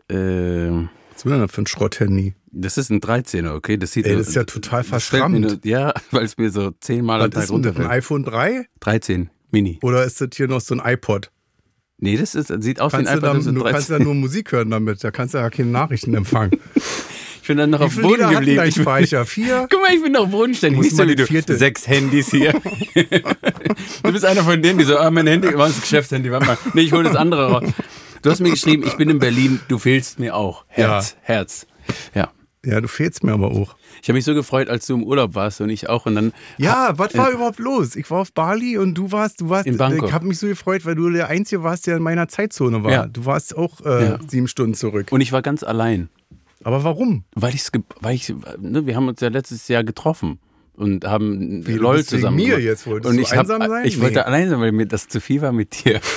Ähm, 0.10 0.90
Was 1.14 1.26
will 1.26 1.32
denn 1.34 1.42
das 1.42 1.52
für 1.52 1.62
ein 1.62 1.68
Schrotthandy? 1.68 2.34
das 2.54 2.78
ist 2.78 2.90
ein 2.90 3.00
13er, 3.00 3.54
okay? 3.56 3.78
Das 3.78 3.94
sieht 3.94 4.06
Ey, 4.06 4.18
das 4.18 4.28
ist 4.30 4.36
ja 4.36 4.44
total 4.44 4.80
mir 4.82 4.84
verschrammt. 4.84 5.64
Ja, 5.66 5.94
weil 6.12 6.26
es 6.26 6.38
mir 6.38 6.50
so 6.52 6.72
zehnmal 6.82 7.22
am 7.22 7.28
Was 7.28 7.34
Tag 7.36 7.44
ist 7.44 7.50
denn 7.52 7.62
das, 7.62 7.70
ein 7.76 7.82
runterfällt. 7.84 7.90
iPhone 8.04 8.24
3? 8.24 8.66
13, 8.82 9.30
Mini. 9.52 9.80
Oder 9.82 10.04
ist 10.06 10.22
das 10.22 10.30
hier 10.36 10.48
noch 10.48 10.62
so 10.62 10.76
ein 10.76 10.82
iPod? 10.84 11.32
Nee, 11.98 12.18
das 12.18 12.34
ist, 12.36 12.48
sieht 12.64 12.82
aus 12.82 12.94
wie 12.94 12.98
ein 12.98 13.06
Kannst 13.06 13.24
du, 13.24 13.28
iPad. 13.28 13.46
dann, 13.46 13.56
du 13.56 13.64
kannst 13.64 13.90
ja 13.90 13.98
13. 13.98 14.04
nur 14.04 14.16
Musik 14.16 14.52
hören 14.52 14.72
damit. 14.72 15.04
Da 15.04 15.12
kannst 15.12 15.34
du 15.34 15.38
ja 15.38 15.50
keine 15.50 15.70
Nachrichten 15.70 16.14
empfangen. 16.14 16.52
Ich 17.44 17.48
bin 17.48 17.58
dann 17.58 17.72
noch 17.72 17.82
auf 17.82 17.96
Boden 18.00 18.30
geblieben. 18.30 18.58
dein 18.58 18.72
Speicher? 18.72 19.26
Vier? 19.26 19.68
guck 19.72 19.82
mal, 19.82 19.92
ich 19.96 20.02
bin 20.04 20.12
noch 20.12 20.30
bodenständig. 20.30 20.92
So 20.92 20.98
mal 20.98 21.10
wie 21.10 21.16
du. 21.16 21.26
vierte- 21.26 21.58
Sechs 21.58 21.88
Handys 21.88 22.30
hier. 22.30 22.54
du 24.04 24.12
bist 24.12 24.24
einer 24.26 24.44
von 24.44 24.62
denen, 24.62 24.78
die 24.78 24.86
so, 24.86 24.96
ah, 24.98 25.10
mein 25.10 25.26
Handy 25.26 25.48
war 25.58 25.68
das 25.68 25.82
Geschäftshandy. 25.82 26.32
Warte 26.32 26.46
mal. 26.46 26.58
Nee, 26.76 26.82
ich 26.82 26.92
hole 26.94 27.04
das 27.04 27.16
andere 27.16 27.52
raus. 27.52 27.64
Du 28.22 28.30
hast 28.30 28.42
mir 28.42 28.52
geschrieben, 28.52 28.84
ich 28.86 28.96
bin 28.96 29.10
in 29.10 29.18
Berlin, 29.18 29.60
du 29.70 29.80
fehlst 29.80 30.20
mir 30.20 30.36
auch. 30.36 30.66
Herz, 30.68 31.16
Herz. 31.24 31.66
Ja. 32.14 32.32
Ja, 32.64 32.80
du 32.80 32.88
fehlst 32.88 33.24
mir 33.24 33.34
aber 33.34 33.50
auch. 33.52 33.76
Ich 34.02 34.10
habe 34.10 34.16
mich 34.18 34.26
so 34.26 34.34
gefreut, 34.34 34.68
als 34.70 34.88
du 34.88 34.96
im 34.96 35.04
Urlaub 35.04 35.36
warst 35.36 35.62
und 35.62 35.70
ich 35.70 35.88
auch. 35.90 36.06
Und 36.06 36.16
dann 36.16 36.34
Ja, 36.58 36.94
was 36.98 37.16
war 37.16 37.30
überhaupt 37.32 37.60
los? 37.60 37.96
Ich 37.96 38.10
war 38.10 38.20
auf 38.22 38.34
Bali 38.34 38.78
und 38.78 38.96
du 38.96 39.12
warst, 39.12 39.42
du 39.42 39.50
warst, 39.50 39.68
In 39.68 39.78
Bangkok. 39.78 40.08
ich 40.10 40.14
habe 40.14 40.26
mich 40.26 40.40
so 40.40 40.48
gefreut, 40.48 40.86
weil 40.86 40.96
du 40.96 41.10
der 41.10 41.28
Einzige 41.28 41.62
warst, 41.64 41.86
der 41.88 41.98
in 41.98 42.04
meiner 42.04 42.28
Zeitzone 42.28 42.84
war. 42.84 42.92
Ja. 42.92 43.06
Du 43.08 43.26
warst 43.26 43.56
auch 43.56 43.80
äh, 43.86 44.06
Ja. 44.06 44.20
sieben 44.28 44.48
Stunden 44.48 44.74
zurück. 44.74 45.08
und 45.12 45.22
ich 45.22 45.32
war 45.32 45.42
ganz 45.42 45.64
allein. 45.64 46.10
Aber 46.64 46.84
warum? 46.84 47.24
Weil 47.36 47.54
ich's, 47.56 47.72
ge- 47.72 47.82
weil 48.02 48.16
ich, 48.16 48.34
ne, 48.60 48.86
wir 48.86 48.96
haben 48.96 49.08
uns 49.08 49.20
ja 49.20 49.30
letztes 49.30 49.68
Jahr 49.68 49.84
getroffen 49.84 50.40
und 50.76 51.06
haben 51.06 51.66
Wie, 51.68 51.74
du 51.74 51.82
LOL 51.82 52.04
zusammen. 52.06 52.36
mir 52.38 52.60
jetzt? 52.60 52.86
Wolltest 52.88 53.10
und 53.10 53.18
du 53.18 53.22
ich 53.24 53.32
hab- 53.32 53.40
einsam 53.42 53.62
sein? 53.68 53.86
Ich 53.86 53.98
Nee. 53.98 54.04
wollte 54.04 54.26
allein 54.26 54.50
sein, 54.50 54.60
weil 54.62 54.72
mir 54.72 54.86
das 54.86 55.08
zu 55.08 55.20
viel 55.22 55.42
war 55.42 55.52
mit 55.52 55.86
dir. 55.86 56.00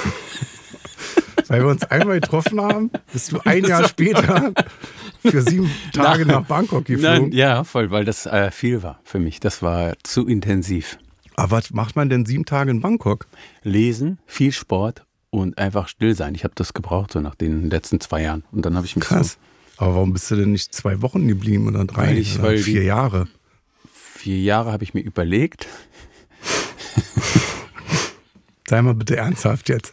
Weil 1.49 1.63
wir 1.63 1.69
uns 1.69 1.83
einmal 1.85 2.21
getroffen 2.21 2.61
haben, 2.61 2.91
bist 3.13 3.33
du 3.33 3.41
ein 3.45 3.65
Jahr 3.65 3.87
später 3.89 4.53
für 5.21 5.43
sieben 5.43 5.71
Tage 5.93 6.25
nach 6.27 6.45
Bangkok 6.45 6.85
geflogen. 6.87 7.23
Nein, 7.29 7.33
ja, 7.33 7.65
voll, 7.65 7.91
weil 7.91 8.05
das 8.05 8.27
äh, 8.27 8.51
viel 8.51 8.83
war 8.83 9.01
für 9.05 9.19
mich. 9.19 9.41
Das 9.41 9.63
war 9.63 9.95
zu 10.03 10.27
intensiv. 10.27 10.99
Aber 11.37 11.53
was 11.59 11.71
macht 11.73 11.97
man 11.97 12.09
denn 12.09 12.25
sieben 12.27 12.45
Tage 12.45 12.71
in 12.71 12.81
Bangkok? 12.81 13.27
Lesen, 13.63 14.19
viel 14.27 14.53
Sport 14.53 15.05
und 15.31 15.59
einfach 15.59 15.89
still 15.89 16.15
sein. 16.15 16.35
Ich 16.35 16.45
habe 16.45 16.55
das 16.57 16.75
gebraucht 16.75 17.13
so 17.13 17.21
nach 17.21 17.35
den 17.35 17.69
letzten 17.71 18.01
zwei 18.01 18.23
Jahren. 18.23 18.45
Und 18.53 18.65
dann 18.65 18.77
habe 18.77 18.87
ich 18.87 18.95
mich 18.97 19.05
Krass. 19.05 19.39
so 19.77 19.85
Aber 19.85 19.95
warum 19.97 20.13
bist 20.13 20.31
du 20.31 20.37
denn 20.37 20.53
nicht 20.53 20.73
zwei 20.75 21.03
Wochen 21.03 21.27
geblieben 21.27 21.67
oder 21.69 21.85
drei 21.85 22.07
Weil 22.09 22.19
ich- 22.19 22.35
oder 22.39 22.49
weil 22.49 22.59
vier 22.59 22.85
Jahre? 22.85 23.27
vier 23.93 24.41
Jahre 24.41 24.73
habe 24.73 24.85
ich 24.85 24.95
mir 24.95 25.01
überlegt. 25.03 25.67
Sei 28.69 28.81
mal 28.81 28.95
bitte 28.95 29.17
ernsthaft 29.17 29.69
jetzt. 29.69 29.93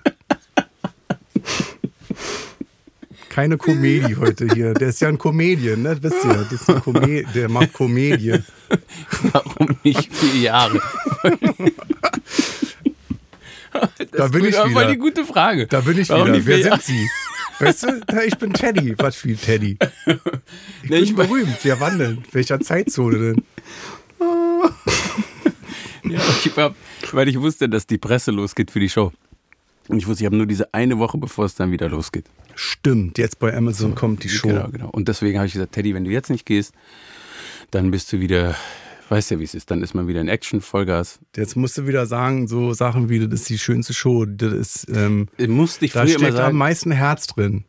Keine 3.33 3.57
Komödie 3.57 4.15
heute 4.19 4.45
hier. 4.53 4.73
Der 4.73 4.89
ist 4.89 4.99
ja 4.99 5.07
ein 5.07 5.17
Comedian, 5.17 5.81
ne? 5.83 5.97
Wisst 6.01 6.25
ihr? 6.25 6.33
Das 6.33 6.51
ist 6.51 6.69
ein 6.69 6.81
Komö 6.81 7.23
der 7.33 7.47
macht 7.49 7.71
Komödie. 7.73 8.39
Warum 9.31 9.77
nicht 9.83 10.13
vier 10.13 10.41
Jahre? 10.41 10.81
Da 14.11 14.27
bin 14.27 14.43
ich 14.45 14.51
Das 14.55 14.59
war 14.65 14.69
wieder. 14.69 14.91
die 14.91 14.97
gute 14.97 15.23
Frage. 15.25 15.65
Da 15.65 15.79
bin 15.79 15.97
ich 15.97 16.09
Warum 16.09 16.25
wieder. 16.27 16.35
nicht 16.37 16.45
Wer 16.45 16.61
sind 16.61 16.83
Sie? 16.83 17.09
Weißt 17.59 17.83
du? 17.83 18.01
Ja, 18.11 18.21
ich 18.23 18.37
bin 18.37 18.51
Teddy. 18.51 18.95
Was 18.97 19.15
für 19.15 19.29
ein 19.29 19.39
Teddy? 19.39 19.77
Ich 20.05 20.15
Nee, 20.83 20.89
bin 20.89 21.03
ich- 21.03 21.15
berühmt. 21.15 21.63
Wir 21.63 21.79
wandeln. 21.79 22.23
Welcher 22.33 22.59
Zeitzone 22.59 23.17
denn? 23.17 23.43
Ja, 26.03 26.19
ich 26.43 26.51
hab, 26.57 26.75
weil 27.13 27.29
ich 27.29 27.39
wusste, 27.39 27.69
dass 27.69 27.87
die 27.87 27.97
Presse 27.97 28.31
losgeht 28.31 28.69
für 28.71 28.79
die 28.81 28.89
Show. 28.89 29.13
Und 29.87 29.97
ich 29.97 30.07
wusste, 30.07 30.23
ich 30.23 30.25
habe 30.25 30.35
nur 30.37 30.45
diese 30.45 30.73
eine 30.73 30.99
Woche, 30.99 31.17
bevor 31.17 31.45
es 31.45 31.55
dann 31.55 31.71
wieder 31.71 31.89
losgeht. 31.89 32.25
Stimmt. 32.55 33.17
Jetzt 33.17 33.39
bei 33.39 33.55
Amazon 33.55 33.95
kommt 33.95 34.23
die 34.23 34.29
Show. 34.29 34.47
Genau, 34.49 34.67
genau. 34.69 34.89
Und 34.89 35.07
deswegen 35.07 35.37
habe 35.39 35.47
ich 35.47 35.53
gesagt, 35.53 35.71
Teddy, 35.73 35.93
wenn 35.95 36.03
du 36.05 36.11
jetzt 36.11 36.29
nicht 36.29 36.45
gehst, 36.45 36.73
dann 37.71 37.89
bist 37.91 38.11
du 38.13 38.19
wieder, 38.19 38.55
weißt 39.09 39.31
ja, 39.31 39.39
wie 39.39 39.43
es 39.43 39.55
ist, 39.55 39.71
dann 39.71 39.81
ist 39.81 39.93
man 39.93 40.07
wieder 40.07 40.21
in 40.21 40.27
Action, 40.27 40.61
Vollgas. 40.61 41.19
Jetzt 41.35 41.55
musst 41.55 41.77
du 41.77 41.87
wieder 41.87 42.05
sagen, 42.05 42.47
so 42.47 42.73
Sachen 42.73 43.09
wie, 43.09 43.19
das 43.19 43.41
ist 43.41 43.49
die 43.49 43.57
schönste 43.57 43.93
Show. 43.93 44.25
Das 44.25 44.53
ist, 44.53 44.87
ähm, 44.93 45.27
Ich 45.37 45.47
musste 45.47 45.85
ich 45.85 45.93
da 45.93 46.01
früher 46.01 46.19
steckt 46.19 46.31
am 46.31 46.37
sagen, 46.37 46.57
meisten 46.57 46.91
Herz 46.91 47.27
drin. 47.27 47.63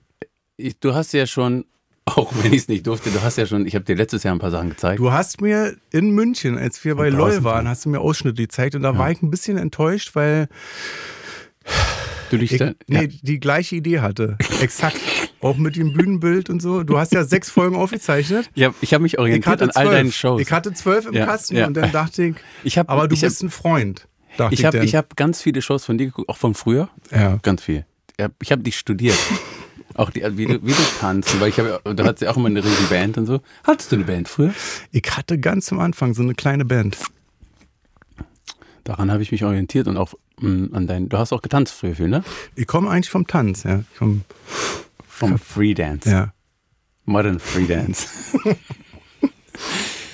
ich, 0.56 0.78
du 0.78 0.94
hast 0.94 1.12
ja 1.12 1.26
schon, 1.26 1.64
auch 2.04 2.32
wenn 2.42 2.52
ich 2.52 2.62
es 2.62 2.68
nicht 2.68 2.86
durfte, 2.86 3.10
du 3.10 3.22
hast 3.22 3.38
ja 3.38 3.46
schon, 3.46 3.64
ich 3.66 3.74
habe 3.76 3.84
dir 3.84 3.94
letztes 3.94 4.24
Jahr 4.24 4.34
ein 4.34 4.40
paar 4.40 4.50
Sachen 4.50 4.70
gezeigt. 4.70 4.98
Du 4.98 5.12
hast 5.12 5.40
mir 5.40 5.76
in 5.90 6.10
München, 6.10 6.58
als 6.58 6.84
wir 6.84 6.96
bei 6.96 7.08
LOL 7.08 7.44
waren, 7.44 7.68
hast 7.68 7.84
du 7.84 7.88
mir 7.88 8.00
Ausschnitte 8.00 8.42
gezeigt 8.42 8.74
und 8.74 8.82
da 8.82 8.98
war 8.98 9.10
ich 9.10 9.22
ein 9.22 9.30
bisschen 9.30 9.56
enttäuscht, 9.56 10.14
weil 10.14 10.48
du 12.32 12.38
dich 12.38 12.52
ich 12.52 12.58
da, 12.58 12.72
nee, 12.88 13.02
ja. 13.04 13.08
die 13.22 13.38
gleiche 13.40 13.76
Idee 13.76 14.00
hatte. 14.00 14.36
Exakt. 14.60 14.96
Auch 15.40 15.56
mit 15.56 15.76
dem 15.76 15.92
Bühnenbild 15.92 16.50
und 16.50 16.60
so. 16.62 16.82
Du 16.82 16.98
hast 16.98 17.12
ja 17.12 17.24
sechs 17.24 17.50
Folgen 17.50 17.76
aufgezeichnet. 17.76 18.50
Ja, 18.54 18.74
ich 18.80 18.94
habe 18.94 19.02
mich 19.02 19.14
Ich 19.14 19.18
orientiert 19.18 19.60
an 19.62 19.70
all 19.70 19.84
zwölf. 19.86 19.90
deinen 19.98 20.12
Shows. 20.12 20.40
Ich 20.40 20.52
hatte 20.52 20.72
zwölf 20.72 21.06
im 21.06 21.14
Ja, 21.14 21.26
Kasten 21.26 21.56
ja. 21.56 21.66
und 21.66 21.74
dann 21.74 21.90
dachte 21.92 22.22
ich, 22.24 22.36
Ich 22.64 22.78
hab- 22.78 22.88
aber 22.90 23.08
du 23.08 23.14
ich 23.14 23.20
bist 23.20 23.40
hab- 23.40 23.46
ein 23.46 23.50
Freund. 23.50 24.08
Ich 24.50 24.64
habe 24.64 24.78
hab 24.80 25.16
ganz 25.16 25.42
viele 25.42 25.60
Shows 25.60 25.84
von 25.84 25.98
dir 25.98 26.06
geguckt, 26.06 26.28
auch 26.28 26.36
von 26.38 26.54
früher. 26.54 26.88
Ja. 27.10 27.38
Ganz 27.42 27.62
viel. 27.62 27.84
Ich 28.40 28.52
habe 28.52 28.62
dich 28.62 28.78
studiert. 28.78 29.18
auch 29.94 30.08
die, 30.10 30.22
wie, 30.36 30.46
du, 30.46 30.62
wie 30.64 30.70
du 30.72 30.82
tanzt. 31.00 31.38
Weil 31.40 31.48
ich 31.50 31.58
habe, 31.58 31.80
du 31.84 32.04
hattest 32.04 32.22
ja 32.22 32.30
auch 32.30 32.36
immer 32.36 32.46
eine 32.46 32.64
riesige 32.64 32.88
Band 32.88 33.18
und 33.18 33.26
so. 33.26 33.40
Hattest 33.64 33.90
du 33.92 33.96
eine 33.96 34.04
Band 34.04 34.28
früher? 34.28 34.54
ich 34.90 35.02
hatte 35.10 35.38
ganz 35.38 35.70
am 35.72 35.80
Anfang 35.80 36.14
so 36.14 36.22
eine 36.22 36.34
kleine 36.34 36.64
Band. 36.64 36.96
Daran 38.84 39.10
habe 39.12 39.22
ich 39.22 39.30
mich 39.32 39.44
orientiert 39.44 39.86
und 39.86 39.96
auch 39.96 40.14
an 40.42 40.86
dein, 40.86 41.08
du 41.08 41.18
hast 41.18 41.32
auch 41.32 41.42
getanzt 41.42 41.74
früher 41.74 41.94
viel, 41.94 42.08
ne? 42.08 42.22
Ich 42.56 42.66
komme 42.66 42.90
eigentlich 42.90 43.10
vom 43.10 43.26
Tanz, 43.26 43.62
ja. 43.64 43.80
Ich 43.92 43.98
komm, 43.98 44.22
Vom 45.08 45.38
Freedance. 45.38 46.10
ja. 46.10 46.32
Modern 47.04 47.38
Freedance. 47.40 48.06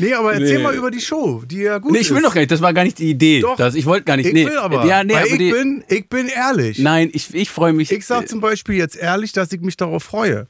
Nee, 0.00 0.14
aber 0.14 0.34
erzähl 0.34 0.58
Nee. 0.58 0.62
mal 0.62 0.74
über 0.76 0.90
die 0.92 1.00
Show, 1.00 1.42
die 1.44 1.58
ja 1.62 1.78
gut 1.78 1.90
nee, 1.92 1.98
ich 1.98 2.10
will 2.10 2.18
ist. 2.18 2.26
doch 2.26 2.32
gar 2.34 2.40
nicht, 2.40 2.50
das 2.52 2.60
war 2.62 2.72
gar 2.72 2.84
nicht 2.84 2.98
die 3.00 3.10
Idee. 3.10 3.40
Doch. 3.40 3.56
Das, 3.56 3.74
ich 3.74 3.84
wollte 3.84 4.04
gar 4.04 4.16
nicht. 4.16 4.26
Ich 4.26 4.32
nee. 4.32 4.46
will 4.46 4.56
aber. 4.58 4.84
Ja, 4.86 5.02
nee, 5.02 5.14
aber 5.14 5.26
ich, 5.26 5.38
die, 5.38 5.50
bin, 5.50 5.82
ich 5.88 6.08
bin 6.08 6.28
ehrlich. 6.28 6.78
Nein, 6.78 7.10
ich, 7.12 7.34
ich 7.34 7.50
freue 7.50 7.72
mich. 7.72 7.90
Ich 7.90 8.06
sag 8.06 8.28
zum 8.28 8.40
Beispiel 8.40 8.76
jetzt 8.76 8.96
ehrlich, 8.96 9.32
dass 9.32 9.52
ich 9.52 9.60
mich 9.60 9.76
darauf 9.76 10.04
freue. 10.04 10.46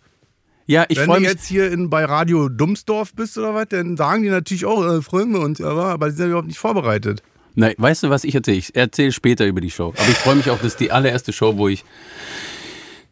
ja, 0.66 0.84
ich 0.88 0.98
Wenn 0.98 1.06
freue 1.06 1.16
du 1.16 1.20
mich. 1.22 1.30
jetzt 1.30 1.46
hier 1.46 1.72
in, 1.72 1.88
bei 1.88 2.04
Radio 2.04 2.50
Dummsdorf 2.50 3.14
bist 3.14 3.38
oder 3.38 3.54
was, 3.54 3.68
dann 3.70 3.96
sagen 3.96 4.22
die 4.22 4.28
natürlich 4.28 4.66
auch, 4.66 4.84
äh, 4.84 5.00
freuen 5.00 5.32
wir 5.32 5.40
uns, 5.40 5.62
aber, 5.62 5.86
aber 5.86 6.10
die 6.10 6.16
sind 6.16 6.24
ja 6.26 6.28
überhaupt 6.28 6.48
nicht 6.48 6.58
vorbereitet. 6.58 7.22
Nein, 7.58 7.74
weißt 7.76 8.04
du, 8.04 8.10
was 8.10 8.22
ich 8.22 8.36
erzähle? 8.36 8.56
Ich 8.58 8.76
erzähle 8.76 9.10
später 9.10 9.44
über 9.44 9.60
die 9.60 9.70
Show. 9.72 9.92
Aber 9.96 10.08
ich 10.08 10.16
freue 10.16 10.36
mich 10.36 10.48
auch, 10.48 10.58
das 10.58 10.66
ist 10.68 10.80
die 10.80 10.92
allererste 10.92 11.32
Show, 11.32 11.56
wo 11.56 11.66
ich, 11.66 11.84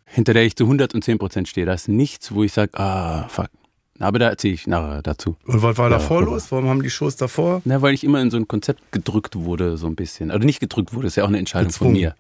hinter 0.05 0.35
der 0.35 0.45
ich 0.45 0.55
zu 0.55 0.63
110 0.65 1.19
Prozent 1.19 1.49
stehe. 1.49 1.67
Da 1.67 1.75
ist 1.75 1.89
nichts, 1.89 2.33
wo 2.33 2.45
ich 2.45 2.53
sage, 2.53 2.79
ah, 2.79 3.27
fuck. 3.29 3.49
Aber 3.99 4.21
da 4.21 4.29
erzähle 4.29 4.55
ich 4.55 4.67
nachher 4.69 5.03
dazu. 5.03 5.37
Und 5.47 5.63
was 5.63 5.77
war 5.79 5.91
Ja, 5.91 5.97
davor 5.99 6.23
los? 6.23 6.53
Warum 6.53 6.69
haben 6.69 6.83
die 6.83 6.91
Shows 6.91 7.17
davor? 7.17 7.61
Na, 7.65 7.83
weil 7.83 7.93
ich 7.95 8.05
immer 8.05 8.21
in 8.23 8.31
so 8.31 8.37
ein 8.37 8.47
Konzept 8.47 8.93
gedrückt 8.93 9.35
wurde, 9.35 9.77
so 9.79 9.89
ein 9.89 9.97
bisschen. 9.97 10.31
Also 10.31 10.47
nicht 10.47 10.61
gedrückt 10.61 10.95
wurde, 10.95 11.09
ist 11.09 11.17
ja 11.17 11.25
auch 11.25 11.29
eine 11.29 11.39
Entscheidung 11.39 11.69
Gezwungen. 11.69 11.95
von 11.95 12.01
mir. 12.01 12.15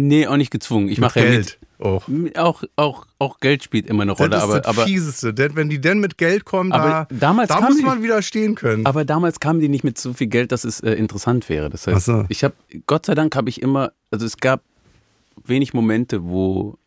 Nee, 0.00 0.26
auch 0.26 0.36
nicht 0.36 0.50
gezwungen. 0.50 0.88
Ich 0.88 0.98
mache 0.98 1.20
ja 1.20 1.26
Geld 1.26 1.58
auch. 1.78 2.08
mit. 2.08 2.38
Auch, 2.38 2.62
auch, 2.76 3.06
auch 3.18 3.40
Geld 3.40 3.62
spielt 3.64 3.86
immer 3.86 4.02
eine 4.02 4.12
Rolle, 4.12 4.30
das 4.30 4.44
ist 4.44 4.44
aber, 4.50 4.60
das 4.60 4.66
aber, 4.66 4.84
Fieseste. 4.86 5.34
Denn 5.34 5.56
wenn 5.56 5.68
die 5.68 5.80
denn 5.80 5.98
mit 6.00 6.18
Geld 6.18 6.44
kommen, 6.44 6.70
da, 6.70 7.06
damals 7.10 7.48
da 7.48 7.60
muss 7.60 7.76
die- 7.76 7.82
man 7.82 8.02
widerstehen 8.02 8.54
können. 8.54 8.86
aber 8.86 9.04
damals 9.04 9.40
kamen 9.40 9.60
die 9.60 9.68
nicht 9.68 9.84
mit 9.84 9.98
so 9.98 10.12
viel 10.12 10.26
Geld, 10.28 10.52
dass 10.52 10.64
es 10.64 10.80
äh, 10.80 10.92
interessant 10.92 11.48
wäre. 11.48 11.70
Das 11.70 11.86
heißt, 11.86 12.06
so. 12.06 12.24
ich 12.28 12.44
habe, 12.44 12.54
Gott 12.86 13.06
sei 13.06 13.14
Dank 13.14 13.34
habe 13.36 13.48
ich 13.48 13.62
immer, 13.62 13.92
also 14.10 14.26
es 14.26 14.36
gab 14.36 14.62
wenig 15.44 15.74
Momente, 15.74 16.24
wo, 16.24 16.78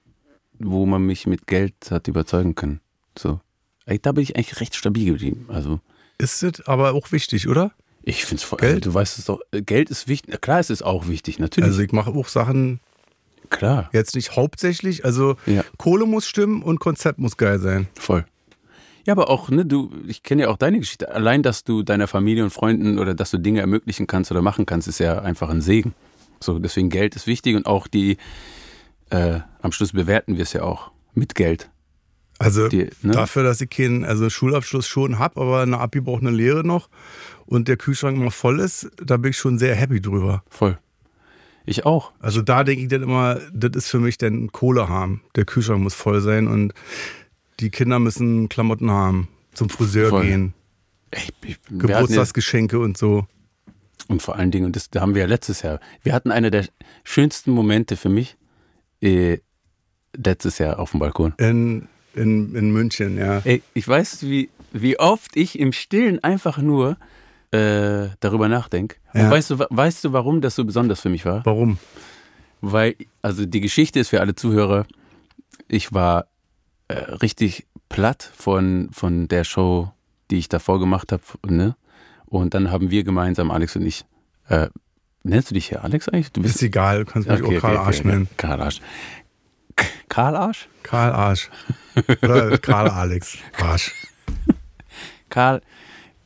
wo 0.60 0.86
man 0.86 1.06
mich 1.06 1.28
mit 1.28 1.48
Geld 1.48 1.76
hat 1.90 2.08
überzeugen 2.08 2.56
können. 2.56 2.80
So. 3.18 3.40
Da 3.86 4.12
bin 4.12 4.24
ich 4.24 4.36
eigentlich 4.36 4.60
recht 4.62 4.76
stabil 4.76 5.06
geblieben. 5.06 5.46
Also 5.50 5.80
ist 6.18 6.42
das 6.44 6.66
aber 6.68 6.94
auch 6.94 7.12
wichtig, 7.12 7.48
oder? 7.48 7.72
ich 8.06 8.26
finde 8.26 8.42
es 8.42 8.44
voll. 8.44 8.60
Geld? 8.60 8.86
Du 8.86 8.94
weißt 8.94 9.18
es 9.18 9.26
doch. 9.26 9.40
äh, 9.52 9.62
Geld 9.62 9.90
ist 9.90 10.08
wichtig. 10.08 10.40
Klar, 10.42 10.60
es 10.60 10.70
ist 10.70 10.84
auch 10.84 11.08
wichtig, 11.08 11.40
natürlich. 11.40 11.70
Also 11.70 11.82
ich 11.82 11.92
mache 11.94 12.12
auch 12.12 12.28
Sachen 12.28 12.80
klar. 13.54 13.90
jetzt 13.94 14.16
nicht 14.16 14.36
hauptsächlich. 14.36 15.06
Also 15.06 15.36
Ja. 15.46 15.64
Kohle 15.78 16.06
muss 16.06 16.28
stimmen 16.28 16.62
und 16.62 16.80
Konzept 16.80 17.20
muss 17.20 17.38
geil 17.38 17.60
sein. 17.60 17.88
Voll. 17.98 18.26
Ja, 19.06 19.14
aber 19.14 19.30
auch, 19.30 19.50
ne, 19.50 19.66
du, 19.66 19.92
ich 20.08 20.24
kenne 20.24 20.44
ja 20.44 20.50
auch 20.50 20.58
deine 20.58 20.80
Geschichte. 20.80 21.14
Allein, 21.14 21.44
dass 21.44 21.64
du 21.64 21.84
deiner 21.84 22.08
Familie 22.08 22.44
und 22.44 22.52
Freunden 22.52 23.00
oder 23.00 23.14
dass 23.14 23.32
du 23.32 23.38
Dinge 23.38 23.60
ermöglichen 23.60 24.08
kannst 24.08 24.32
oder 24.32 24.42
machen 24.42 24.66
kannst, 24.66 24.88
ist 24.88 25.00
ja 25.00 25.20
einfach 25.22 25.50
ein 25.50 25.62
Segen. 25.62 25.94
So, 26.40 26.60
deswegen 26.60 26.90
Geld 26.90 27.16
ist 27.16 27.28
wichtig 27.28 27.56
und 27.56 27.66
auch 27.66 27.88
die, 27.88 28.18
äh, 29.10 29.40
am 29.62 29.72
Schluss 29.72 29.92
bewerten 29.92 30.36
wir 30.38 30.44
es 30.44 30.54
ja 30.54 30.64
auch 30.64 30.92
mit 31.14 31.36
Geld. 31.36 31.70
Also 32.40 32.68
Die, 32.68 32.90
ne? 33.02 33.14
dafür, 33.14 33.44
dass 33.44 33.62
ich 33.62 33.70
keinen 33.70 34.04
also 34.06 34.30
Schulabschluss 34.30 34.88
schon 34.88 35.20
habe, 35.20 35.40
aber 35.40 35.62
eine 35.62 35.80
Abi 35.80 36.02
braucht 36.02 36.22
eine 36.22 36.32
Lehre 36.32 36.66
noch 36.66 36.90
und 37.46 37.68
der 37.68 37.78
Kühlschrank 37.78 38.18
immer 38.18 38.32
voll 38.32 38.60
ist, 38.60 38.90
da 39.04 39.18
bin 39.18 39.32
ich 39.32 39.38
schon 39.38 39.58
sehr 39.58 39.76
happy 39.76 40.02
drüber. 40.02 40.44
Voll. 40.50 40.78
Ich 41.66 41.86
auch. 41.86 42.12
Also 42.20 42.42
da 42.42 42.64
denke 42.64 42.84
ich 42.84 42.90
dann 42.90 43.04
immer, 43.04 43.40
das 43.54 43.72
ist 43.76 43.90
für 43.90 44.00
mich 44.00 44.18
dann 44.18 44.52
Kohle 44.52 44.90
haben. 44.90 45.22
Der 45.36 45.46
Kühlschrank 45.46 45.82
muss 45.82 45.94
voll 45.94 46.22
sein 46.22 46.48
und 46.48 46.74
die 47.60 47.70
Kinder 47.70 48.00
müssen 48.00 48.50
Klamotten 48.50 48.92
haben, 48.92 49.30
zum 49.54 49.70
Friseur 49.70 50.10
Voll. 50.10 50.26
gehen, 50.26 50.54
ich, 51.12 51.32
ja, 51.48 51.78
Geburtstagsgeschenke 51.78 52.80
und 52.80 52.98
so. 52.98 53.28
und 54.08 54.22
vor 54.22 54.36
allen 54.36 54.52
Dingen, 54.52 54.66
und 54.66 54.76
das 54.76 54.90
da 54.90 55.02
haben 55.02 55.16
wir 55.16 55.22
ja 55.22 55.28
letztes 55.28 55.62
Jahr, 55.62 55.80
wir 56.02 56.14
hatten 56.14 56.32
eine 56.32 56.52
der 56.52 56.68
schönsten 57.04 57.52
Momente 57.52 57.96
für 57.96 58.10
mich 58.10 58.36
äh, 59.02 59.38
letztes 60.16 60.58
Jahr 60.58 60.80
auf 60.80 60.92
dem 60.92 61.00
Balkon. 61.00 61.34
In, 61.38 61.88
in, 62.16 62.56
in 62.56 62.72
München, 62.72 63.18
ja. 63.18 63.42
Ey, 63.44 63.62
ich 63.74 63.88
weiß, 63.88 64.24
wie, 64.24 64.50
wie 64.72 65.00
oft 65.00 65.36
ich 65.38 65.60
im 65.60 65.72
Stillen 65.72 66.24
einfach 66.24 66.58
nur 66.58 66.98
äh, 67.54 68.10
darüber 68.20 68.48
nachdenke. 68.50 68.98
Ja. 69.14 69.30
Weißt 69.30 69.50
du, 69.52 69.60
weißt 69.60 70.04
du, 70.06 70.14
warum 70.14 70.42
das 70.42 70.56
so 70.56 70.66
besonders 70.66 71.02
für 71.02 71.10
mich 71.10 71.26
war? 71.26 71.46
Warum? 71.46 71.78
Weil, 72.62 72.96
also 73.22 73.46
die 73.46 73.62
Geschichte 73.62 74.00
ist 74.00 74.10
für 74.10 74.22
alle 74.22 74.36
Zuhörer, 74.36 74.86
ich 75.68 75.94
war 75.94 76.28
äh, 76.88 76.94
richtig 76.96 77.68
platt 77.90 78.32
von, 78.36 78.90
von 78.92 79.28
der 79.28 79.44
Show, 79.44 79.92
die 80.32 80.38
ich 80.38 80.50
davor 80.50 80.80
gemacht 80.80 81.12
habe. 81.12 81.22
Ne? 81.48 81.76
Und 82.26 82.54
dann 82.54 82.72
haben 82.72 82.90
wir 82.90 83.04
gemeinsam, 83.04 83.52
Alex 83.52 83.76
und 83.76 83.86
ich, 83.86 84.06
äh, 84.50 84.70
nennst 85.24 85.52
du 85.52 85.54
dich 85.54 85.68
hier 85.68 85.84
Alex 85.84 86.10
eigentlich? 86.10 86.32
Du 86.32 86.42
Ist 86.42 86.62
egal, 86.64 87.06
du 87.06 87.12
kannst 87.12 87.30
mich 87.30 87.44
auch 87.44 87.62
Karl 87.62 87.78
Arsch 87.78 88.04
nennen. 88.04 88.28
Karl 88.38 88.62
Arsch. 88.62 88.80
K- 89.76 89.86
Karl 90.10 90.36
Arsch? 90.36 90.68
Karl 90.84 91.12
Arsch. 91.12 91.50
Oder 92.24 92.58
Karl 92.58 92.90
Alex 92.90 93.38
Arsch. 93.62 93.92
Karl, 95.30 95.62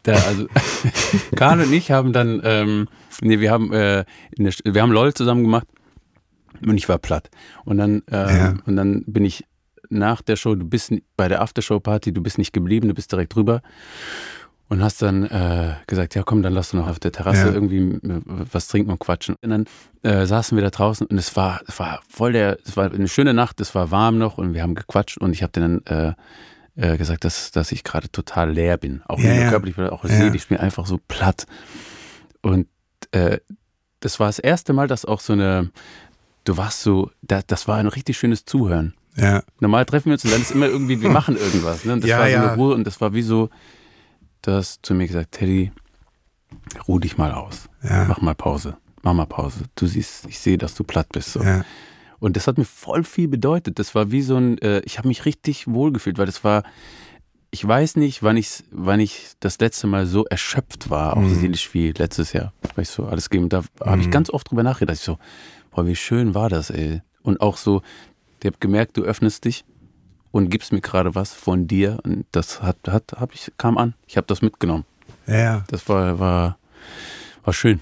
da, 0.03 0.13
also 0.13 0.47
Karl 1.35 1.61
und 1.61 1.73
ich 1.73 1.91
haben 1.91 2.13
dann, 2.13 2.41
ähm, 2.43 2.87
nee, 3.21 3.39
wir 3.39 3.51
haben, 3.51 3.71
äh, 3.73 4.05
eine, 4.39 4.51
wir 4.63 4.81
haben 4.81 4.91
LOL 4.91 5.13
zusammen 5.13 5.43
gemacht 5.43 5.67
und 6.65 6.77
ich 6.77 6.87
war 6.89 6.97
platt. 6.97 7.29
Und 7.65 7.77
dann, 7.77 8.03
ähm, 8.11 8.37
Ja. 8.37 8.53
und 8.65 8.75
dann 8.75 9.03
bin 9.05 9.25
ich 9.25 9.45
nach 9.89 10.21
der 10.21 10.35
Show, 10.35 10.55
du 10.55 10.65
bist 10.65 10.91
bei 11.15 11.27
der 11.27 11.41
Aftershow-Party, 11.41 12.11
du 12.13 12.21
bist 12.21 12.37
nicht 12.37 12.51
geblieben, 12.53 12.87
du 12.87 12.93
bist 12.93 13.11
direkt 13.11 13.35
drüber 13.35 13.61
und 14.69 14.83
hast 14.83 15.01
dann 15.01 15.23
äh, 15.23 15.75
gesagt, 15.87 16.13
ja 16.15 16.23
komm, 16.23 16.43
dann 16.43 16.51
lass 16.53 16.71
du 16.71 16.77
noch 16.77 16.89
auf 16.89 16.99
der 16.99 17.13
Terrasse 17.13 17.47
Ja. 17.47 17.53
irgendwie 17.53 17.77
äh, 18.05 18.21
was 18.51 18.67
trinken 18.67 18.91
und 18.91 18.99
quatschen. 18.99 19.35
Und 19.41 19.49
dann 19.49 19.65
äh, 20.03 20.25
saßen 20.25 20.57
wir 20.57 20.63
da 20.63 20.69
draußen 20.71 21.07
und 21.07 21.17
es 21.17 21.35
war, 21.37 21.61
es 21.67 21.79
war 21.79 22.01
voll 22.09 22.33
der, 22.33 22.57
es 22.65 22.75
war 22.75 22.91
eine 22.91 23.07
schöne 23.07 23.33
Nacht, 23.33 23.61
es 23.61 23.73
war 23.75 23.91
warm 23.91 24.17
noch 24.17 24.37
und 24.37 24.53
wir 24.53 24.61
haben 24.63 24.75
gequatscht 24.75 25.17
und 25.19 25.31
ich 25.31 25.41
habe 25.41 25.53
dann 25.53 25.81
äh, 25.85 26.13
äh, 26.77 26.97
gesagt, 26.97 27.23
dass, 27.25 27.51
dass 27.51 27.71
ich 27.71 27.83
gerade 27.83 28.09
total 28.11 28.51
leer 28.51 28.77
bin. 28.77 29.01
Auch 29.07 29.19
Ja, 29.19 29.33
ja. 29.33 29.49
körperlich, 29.49 29.77
auch 29.77 30.03
Ja. 30.05 30.09
seelisch. 30.09 30.43
Ich 30.43 30.47
bin 30.47 30.57
einfach 30.59 30.85
so 30.85 30.99
platt. 31.07 31.45
Und 32.41 32.67
äh, 33.11 33.39
das 33.99 34.19
war 34.19 34.27
das 34.27 34.39
erste 34.39 34.73
Mal, 34.73 34.87
dass 34.87 35.03
auch 35.03 35.19
so 35.19 35.33
eine, 35.33 35.71
du 36.45 36.55
warst 36.57 36.81
so, 36.81 37.11
da, 37.21 37.41
das 37.45 37.67
war 37.67 37.77
ein 37.77 37.87
richtig 37.87 38.17
schönes 38.17 38.45
Zuhören. 38.45 38.93
Ja. 39.15 39.41
Normal 39.59 39.85
treffen 39.85 40.05
wir 40.05 40.13
uns 40.13 40.23
und 40.25 40.31
dann 40.31 40.41
ist 40.41 40.51
immer 40.51 40.67
irgendwie, 40.67 41.01
wir 41.01 41.09
machen 41.09 41.35
irgendwas. 41.35 41.83
Ne? 41.83 41.93
Und 41.93 42.01
das 42.03 42.09
Ja, 42.09 42.19
war 42.19 42.27
so 42.27 42.31
ja. 42.31 42.43
eine 42.43 42.55
Ruhe 42.55 42.75
und 42.75 42.85
das 42.85 43.01
war 43.01 43.13
wie 43.13 43.23
so, 43.23 43.49
du 44.43 44.51
hast 44.51 44.85
zu 44.85 44.93
mir 44.93 45.07
gesagt, 45.07 45.31
Teddy, 45.31 45.71
ruh 46.87 46.99
dich 46.99 47.17
mal 47.17 47.31
aus. 47.33 47.67
Mach 47.81 48.21
mal 48.21 48.35
Pause. 48.35 48.77
Mach 49.01 49.13
mal 49.13 49.25
Pause. 49.25 49.61
Du 49.75 49.87
siehst, 49.87 50.25
ich 50.27 50.37
sehe, 50.39 50.57
dass 50.59 50.75
du 50.75 50.83
platt 50.83 51.07
bist. 51.11 51.33
So. 51.33 51.41
Und 52.19 52.35
das 52.35 52.47
hat 52.47 52.57
mir 52.57 52.65
voll 52.65 53.03
viel 53.03 53.27
bedeutet. 53.27 53.77
Das 53.79 53.93
war 53.95 54.11
wie 54.11 54.21
so 54.21 54.37
ein, 54.37 54.57
äh, 54.59 54.79
ich 54.85 54.97
habe 54.97 55.07
mich 55.07 55.25
richtig 55.25 55.67
wohlgefühlt, 55.67 56.17
weil 56.17 56.25
das 56.25 56.43
war, 56.43 56.63
ich 57.51 57.65
weiß 57.65 57.95
nicht, 57.97 58.23
wann 58.23 58.37
ich, 58.37 58.63
wann 58.71 58.99
ich 58.99 59.31
das 59.39 59.59
letzte 59.59 59.87
Mal 59.87 60.05
so 60.07 60.25
erschöpft 60.25 60.89
war, 60.89 61.15
auch 61.15 61.21
Mhm. 61.21 61.35
seelisch 61.35 61.73
wie 61.73 61.91
letztes 61.91 62.33
Jahr, 62.33 62.53
weil 62.75 62.83
ich 62.83 62.89
so 62.89 63.05
alles 63.05 63.29
gegeben. 63.29 63.49
Da 63.49 63.63
habe 63.85 64.01
ich 64.01 64.09
ganz 64.11 64.29
oft 64.29 64.49
drüber 64.49 64.63
nachgedacht. 64.63 64.97
Ich 64.97 65.03
so, 65.03 65.17
boah, 65.71 65.85
wie 65.85 65.95
schön 65.95 66.33
war 66.33 66.49
das, 66.49 66.69
ey. 66.71 67.01
Und 67.21 67.39
auch 67.41 67.57
so, 67.57 67.81
ich 68.41 68.47
habe 68.47 68.57
gemerkt, 68.59 68.97
du 68.97 69.03
öffnest 69.03 69.45
dich 69.45 69.63
und 70.31 70.49
gibst 70.49 70.71
mir 70.73 70.81
gerade 70.81 71.13
was 71.15 71.33
von 71.33 71.67
dir. 71.67 71.99
Und 72.03 72.25
das 72.31 72.61
hat, 72.61 72.77
hat, 72.87 73.13
hab 73.17 73.33
ich, 73.33 73.51
kam 73.57 73.77
an. 73.77 73.93
Ich 74.07 74.17
habe 74.17 74.27
das 74.27 74.41
mitgenommen. 74.41 74.85
ja. 75.27 75.63
Das 75.67 75.87
war, 75.87 76.19
war, 76.19 76.57
war 77.43 77.53
schön. 77.53 77.79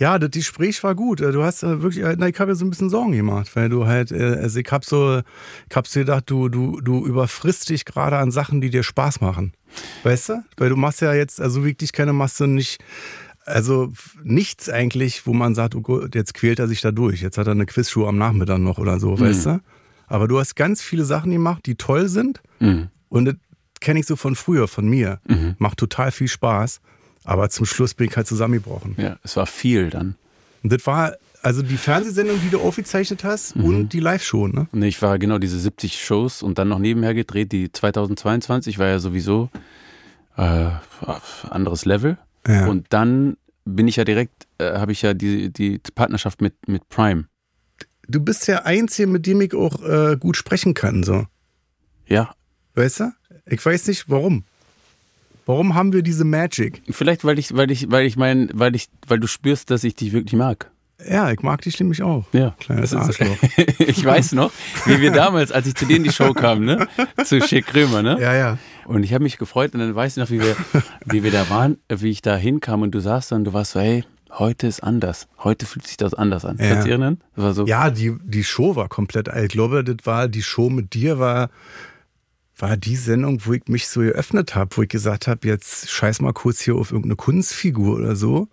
Ja, 0.00 0.18
das 0.18 0.30
Gespräch 0.30 0.82
war 0.82 0.94
gut. 0.94 1.20
Äh, 1.20 1.30
Du 1.30 1.42
hast 1.44 1.62
äh, 1.62 1.82
wirklich, 1.82 2.02
äh, 2.02 2.16
na, 2.18 2.26
ich 2.26 2.40
habe 2.40 2.52
ja 2.52 2.54
so 2.54 2.64
ein 2.64 2.70
bisschen 2.70 2.88
Sorgen 2.88 3.12
gemacht, 3.12 3.54
weil 3.54 3.68
du 3.68 3.86
halt, 3.86 4.10
also 4.12 4.58
ich 4.58 4.72
hab 4.72 4.82
so, 4.84 5.20
ich 5.68 5.76
hab 5.76 5.86
so 5.86 6.00
gedacht, 6.00 6.24
du, 6.26 6.48
du, 6.48 6.80
du 6.80 7.06
überfrisst 7.06 7.68
dich 7.68 7.84
gerade 7.84 8.16
an 8.16 8.30
Sachen, 8.30 8.62
die 8.62 8.70
dir 8.70 8.82
Spaß 8.82 9.20
machen. 9.20 9.52
Weißt 10.02 10.30
du? 10.30 10.44
Weil 10.56 10.70
du 10.70 10.76
machst 10.76 11.02
ja 11.02 11.12
jetzt, 11.12 11.38
also 11.38 11.64
wirklich 11.66 11.92
keine 11.92 12.14
machst 12.14 12.40
du 12.40 12.46
nicht, 12.46 12.82
also 13.44 13.92
nichts 14.24 14.70
eigentlich, 14.70 15.26
wo 15.26 15.34
man 15.34 15.54
sagt, 15.54 15.74
oh 15.74 15.82
Gott, 15.82 16.14
jetzt 16.14 16.32
quält 16.32 16.58
er 16.58 16.66
sich 16.66 16.80
da 16.80 16.92
durch. 16.92 17.20
Jetzt 17.20 17.36
hat 17.36 17.46
er 17.46 17.52
eine 17.52 17.66
Quizshow 17.66 18.06
am 18.08 18.16
Nachmittag 18.16 18.58
noch 18.58 18.78
oder 18.78 18.98
so, 18.98 19.20
weißt 19.20 19.46
du? 19.46 19.60
Aber 20.06 20.28
du 20.28 20.38
hast 20.40 20.56
ganz 20.56 20.80
viele 20.80 21.04
Sachen 21.04 21.30
gemacht, 21.30 21.66
die 21.66 21.74
toll 21.74 22.08
sind. 22.08 22.40
Mhm. 22.58 22.88
Und 23.10 23.26
das 23.26 23.34
kenne 23.80 24.00
ich 24.00 24.06
so 24.06 24.16
von 24.16 24.34
früher, 24.34 24.66
von 24.66 24.88
mir. 24.88 25.20
Macht 25.58 25.76
total 25.78 26.10
viel 26.10 26.28
Spaß. 26.28 26.80
Aber 27.24 27.50
zum 27.50 27.66
Schluss 27.66 27.94
bin 27.94 28.08
ich 28.08 28.16
halt 28.16 28.26
zusammengebrochen. 28.26 28.94
Ja, 28.98 29.16
es 29.22 29.36
war 29.36 29.46
viel 29.46 29.90
dann. 29.90 30.16
Und 30.62 30.72
das 30.72 30.86
war 30.86 31.16
also 31.42 31.62
die 31.62 31.76
Fernsehsendung, 31.76 32.38
die 32.40 32.50
du 32.50 32.60
aufgezeichnet 32.60 33.24
hast 33.24 33.56
und 33.56 33.90
die 33.90 34.00
Live-Show, 34.00 34.48
ne? 34.48 34.68
Nee, 34.72 34.88
ich 34.88 35.00
war 35.00 35.18
genau 35.18 35.38
diese 35.38 35.58
70 35.58 36.04
Shows 36.04 36.42
und 36.42 36.58
dann 36.58 36.68
noch 36.68 36.78
nebenher 36.78 37.14
gedreht. 37.14 37.52
Die 37.52 37.72
2022 37.72 38.78
war 38.78 38.88
ja 38.88 38.98
sowieso 38.98 39.48
äh, 40.36 40.68
anderes 41.48 41.86
Level. 41.86 42.18
Ja. 42.46 42.66
Und 42.66 42.86
dann 42.90 43.36
bin 43.64 43.88
ich 43.88 43.96
ja 43.96 44.04
direkt, 44.04 44.48
äh, 44.58 44.74
habe 44.74 44.92
ich 44.92 45.00
ja 45.00 45.14
die, 45.14 45.50
die 45.50 45.80
Partnerschaft 45.94 46.42
mit, 46.42 46.68
mit 46.68 46.88
Prime. 46.90 47.24
Du 48.06 48.20
bist 48.20 48.46
der 48.48 48.66
Einzige, 48.66 49.06
mit 49.06 49.26
dem 49.26 49.40
ich 49.40 49.54
auch 49.54 49.82
äh, 49.82 50.16
gut 50.18 50.36
sprechen 50.36 50.74
kann, 50.74 51.04
so. 51.04 51.26
Ja, 52.06 52.34
Weißt 52.74 53.00
du? 53.00 53.12
Ich 53.46 53.64
weiß 53.64 53.88
nicht, 53.88 54.08
warum. 54.08 54.44
Warum 55.50 55.74
haben 55.74 55.92
wir 55.92 56.02
diese 56.02 56.24
Magic? 56.24 56.80
vielleicht 56.90 57.24
weil 57.24 57.38
ich, 57.38 57.54
weil 57.56 57.70
ich, 57.70 57.90
weil 57.90 58.06
ich 58.06 58.16
mein, 58.16 58.48
weil 58.54 58.74
ich, 58.76 58.88
weil 59.08 59.18
du 59.18 59.26
spürst, 59.26 59.70
dass 59.70 59.82
ich 59.84 59.94
dich 59.96 60.12
wirklich 60.12 60.34
mag. 60.34 60.70
Ja, 61.08 61.30
ich 61.32 61.40
mag 61.40 61.62
dich 61.62 61.80
nämlich 61.80 62.02
auch. 62.02 62.26
Ja. 62.32 62.54
Kleines 62.60 62.90
Das 62.90 63.08
ist- 63.08 63.20
Arschloch. 63.20 63.36
ich 63.78 64.04
weiß 64.04 64.32
noch, 64.32 64.52
wie 64.86 65.00
wir 65.00 65.10
damals, 65.12 65.50
als 65.50 65.66
ich 65.66 65.74
zu 65.74 65.86
denen 65.86 65.98
in 65.98 66.04
die 66.04 66.12
Show 66.12 66.32
kam, 66.34 66.64
ne? 66.64 66.86
Zu 67.24 67.40
Schick 67.40 67.66
Krömer, 67.68 68.02
ne? 68.02 68.18
Ja, 68.20 68.34
ja. 68.34 68.58
Und 68.84 69.02
ich 69.02 69.12
habe 69.14 69.24
mich 69.24 69.38
gefreut 69.38 69.72
und 69.74 69.80
dann 69.80 69.94
weiß 69.94 70.16
ich 70.16 70.22
noch, 70.22 70.30
wie 70.30 70.40
wir, 70.40 70.56
wie 71.06 71.22
wir 71.24 71.30
da 71.32 71.48
waren, 71.48 71.78
wie 71.88 72.10
ich 72.10 72.20
da 72.22 72.36
hinkam 72.36 72.82
und 72.82 72.90
du 72.92 73.00
saßt 73.00 73.32
da 73.32 73.36
und 73.36 73.44
du 73.44 73.52
warst 73.54 73.72
so, 73.72 73.80
hey, 73.80 74.04
heute 74.38 74.66
ist 74.66 74.82
anders. 74.84 75.26
Heute 75.42 75.64
fühlt 75.66 75.86
sich 75.86 75.96
das 75.96 76.12
anders 76.14 76.44
an. 76.44 76.58
Ja. 76.58 76.64
Kannst 76.68 76.80
du 76.80 76.84
dich 76.84 76.90
erinnern? 76.90 77.18
Das 77.34 77.44
war 77.44 77.54
so, 77.54 77.66
Ja, 77.66 77.90
die, 77.90 78.14
die 78.22 78.44
Show 78.44 78.76
war 78.76 78.88
komplett 78.88 79.28
alt. 79.30 79.46
Ich 79.46 79.52
glaube, 79.52 79.82
das 79.82 79.96
war 80.04 80.28
die 80.28 80.42
Show 80.42 80.68
mit 80.70 80.92
dir 80.94 81.18
war, 81.18 81.48
war 82.60 82.76
die 82.76 82.96
Sendung, 82.96 83.40
wo 83.44 83.52
ich 83.52 83.66
mich 83.68 83.88
so 83.88 84.00
geöffnet 84.00 84.54
habe, 84.54 84.76
wo 84.76 84.82
ich 84.82 84.88
gesagt 84.88 85.26
habe, 85.26 85.46
jetzt 85.46 85.90
scheiß 85.90 86.20
mal 86.20 86.32
kurz 86.32 86.60
hier 86.60 86.76
auf 86.76 86.90
irgendeine 86.90 87.16
Kunstfigur 87.16 87.96
oder 87.96 88.16
so. 88.16 88.48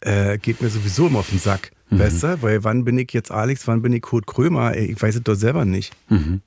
Äh, 0.00 0.38
geht 0.38 0.60
mir 0.60 0.68
sowieso 0.68 1.08
immer 1.08 1.20
auf 1.20 1.30
den 1.30 1.38
Sack. 1.38 1.72
Mhm. 1.90 1.98
Weißt 1.98 2.22
du? 2.22 2.42
Weil 2.42 2.64
wann 2.64 2.84
bin 2.84 2.98
ich 2.98 3.12
jetzt 3.12 3.30
Alex, 3.30 3.66
wann 3.66 3.82
bin 3.82 3.92
ich 3.92 4.02
Kurt 4.02 4.26
Krömer? 4.26 4.74
Ey, 4.74 4.92
ich 4.92 5.00
weiß 5.00 5.16
es 5.16 5.22
doch 5.22 5.34
selber 5.34 5.64
nicht. 5.64 5.92
Mhm. 6.08 6.42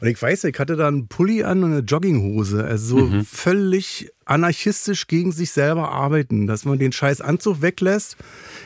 Und 0.00 0.08
ich 0.08 0.20
weiß, 0.20 0.44
ich 0.44 0.58
hatte 0.58 0.76
da 0.76 0.88
einen 0.88 1.08
Pulli 1.08 1.42
an 1.44 1.62
und 1.64 1.72
eine 1.72 1.80
Jogginghose. 1.80 2.64
Also 2.64 2.98
so 2.98 3.04
Mhm. 3.06 3.24
völlig 3.24 4.10
anarchistisch 4.24 5.06
gegen 5.06 5.32
sich 5.32 5.50
selber 5.52 5.90
arbeiten, 5.90 6.46
dass 6.46 6.64
man 6.64 6.78
den 6.78 6.92
scheiß 6.92 7.20
Anzug 7.20 7.62
weglässt. 7.62 8.16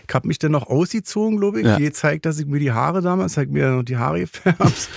Ich 0.09 0.15
habe 0.15 0.27
mich 0.29 0.39
dann 0.39 0.53
noch 0.53 0.69
ausgezogen, 0.69 1.39
glaube 1.39 1.61
ich. 1.61 1.67
Ja. 1.67 1.79
Je 1.79 1.91
zeigt, 1.93 2.25
dass 2.27 2.39
ich 2.39 2.47
mir 2.47 2.59
die 2.61 2.73
Haare 2.73 3.03
damals, 3.03 3.37
habe 3.37 3.47
ich 3.47 3.53
mir 3.53 3.71
noch 3.71 3.83
die 3.83 3.97
Haare 3.99 4.21
gefärbt, 4.21 4.89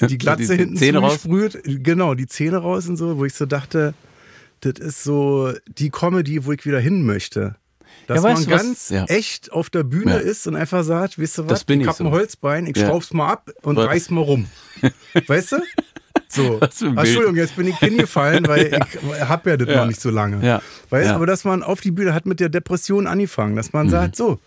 die 0.08 0.18
Glatze 0.18 0.48
Die 0.48 0.56
hinten 0.56 0.76
Zähne 0.76 1.00
zugesprüht. 1.00 1.62
Genau, 1.84 2.14
die 2.14 2.26
Zähne 2.26 2.58
raus 2.58 2.88
und 2.88 2.96
so, 2.96 3.18
wo 3.18 3.24
ich 3.24 3.34
so 3.34 3.46
dachte, 3.46 3.94
das 4.60 4.74
ist 4.78 5.04
so 5.04 5.52
die 5.78 5.90
Comedy, 5.90 6.44
wo 6.44 6.52
ich 6.52 6.64
wieder 6.66 6.80
hin 6.80 7.04
möchte. 7.06 7.56
Dass 8.10 8.24
Ja, 8.24 8.30
weißt 8.30 8.40
man 8.40 8.44
du 8.48 8.54
was? 8.56 8.62
ganz 8.62 8.88
Ja. 8.88 9.04
echt 9.04 9.52
auf 9.52 9.70
der 9.70 9.84
Bühne 9.84 10.14
Ja. 10.14 10.18
ist 10.18 10.44
und 10.48 10.56
einfach 10.56 10.82
sagt, 10.82 11.16
weißt 11.16 11.38
du 11.38 11.42
Das 11.44 11.60
was, 11.60 11.64
bin 11.64 11.80
ich 11.80 11.86
ich 11.86 11.92
hab 11.92 12.00
ein 12.00 12.06
so. 12.06 12.10
Holzbein, 12.10 12.66
ich 12.66 12.76
Ja. 12.76 12.88
schraub's 12.88 13.12
mal 13.12 13.28
ab 13.30 13.50
und 13.62 13.76
Was? 13.76 13.86
reiß 13.86 14.10
mal 14.10 14.22
rum. 14.22 14.46
Weißt 15.28 15.52
du? 15.52 15.56
So. 16.28 16.60
Was 16.60 16.82
ein. 16.82 16.96
Entschuldigung, 16.98 17.36
jetzt 17.36 17.54
bin 17.54 17.68
ich 17.68 17.76
hingefallen, 17.78 18.46
weil 18.48 18.66
ich 19.16 19.20
habe 19.20 19.50
ja 19.50 19.56
das 19.56 19.68
Ja. 19.68 19.76
noch 19.76 19.86
nicht 19.86 20.00
so 20.00 20.10
lange. 20.10 20.44
Ja. 20.44 20.60
Weißt 20.90 21.06
Ja. 21.06 21.12
Mhm. 21.12 21.16
aber 21.16 21.26
dass 21.26 21.44
man 21.44 21.62
auf 21.62 21.80
die 21.80 21.92
Bühne 21.92 22.12
hat 22.12 22.26
mit 22.26 22.40
der 22.40 22.48
Depression 22.48 23.06
angefangen, 23.06 23.54
dass 23.54 23.72
man 23.72 23.88
sagt, 23.90 24.16
so, 24.16 24.40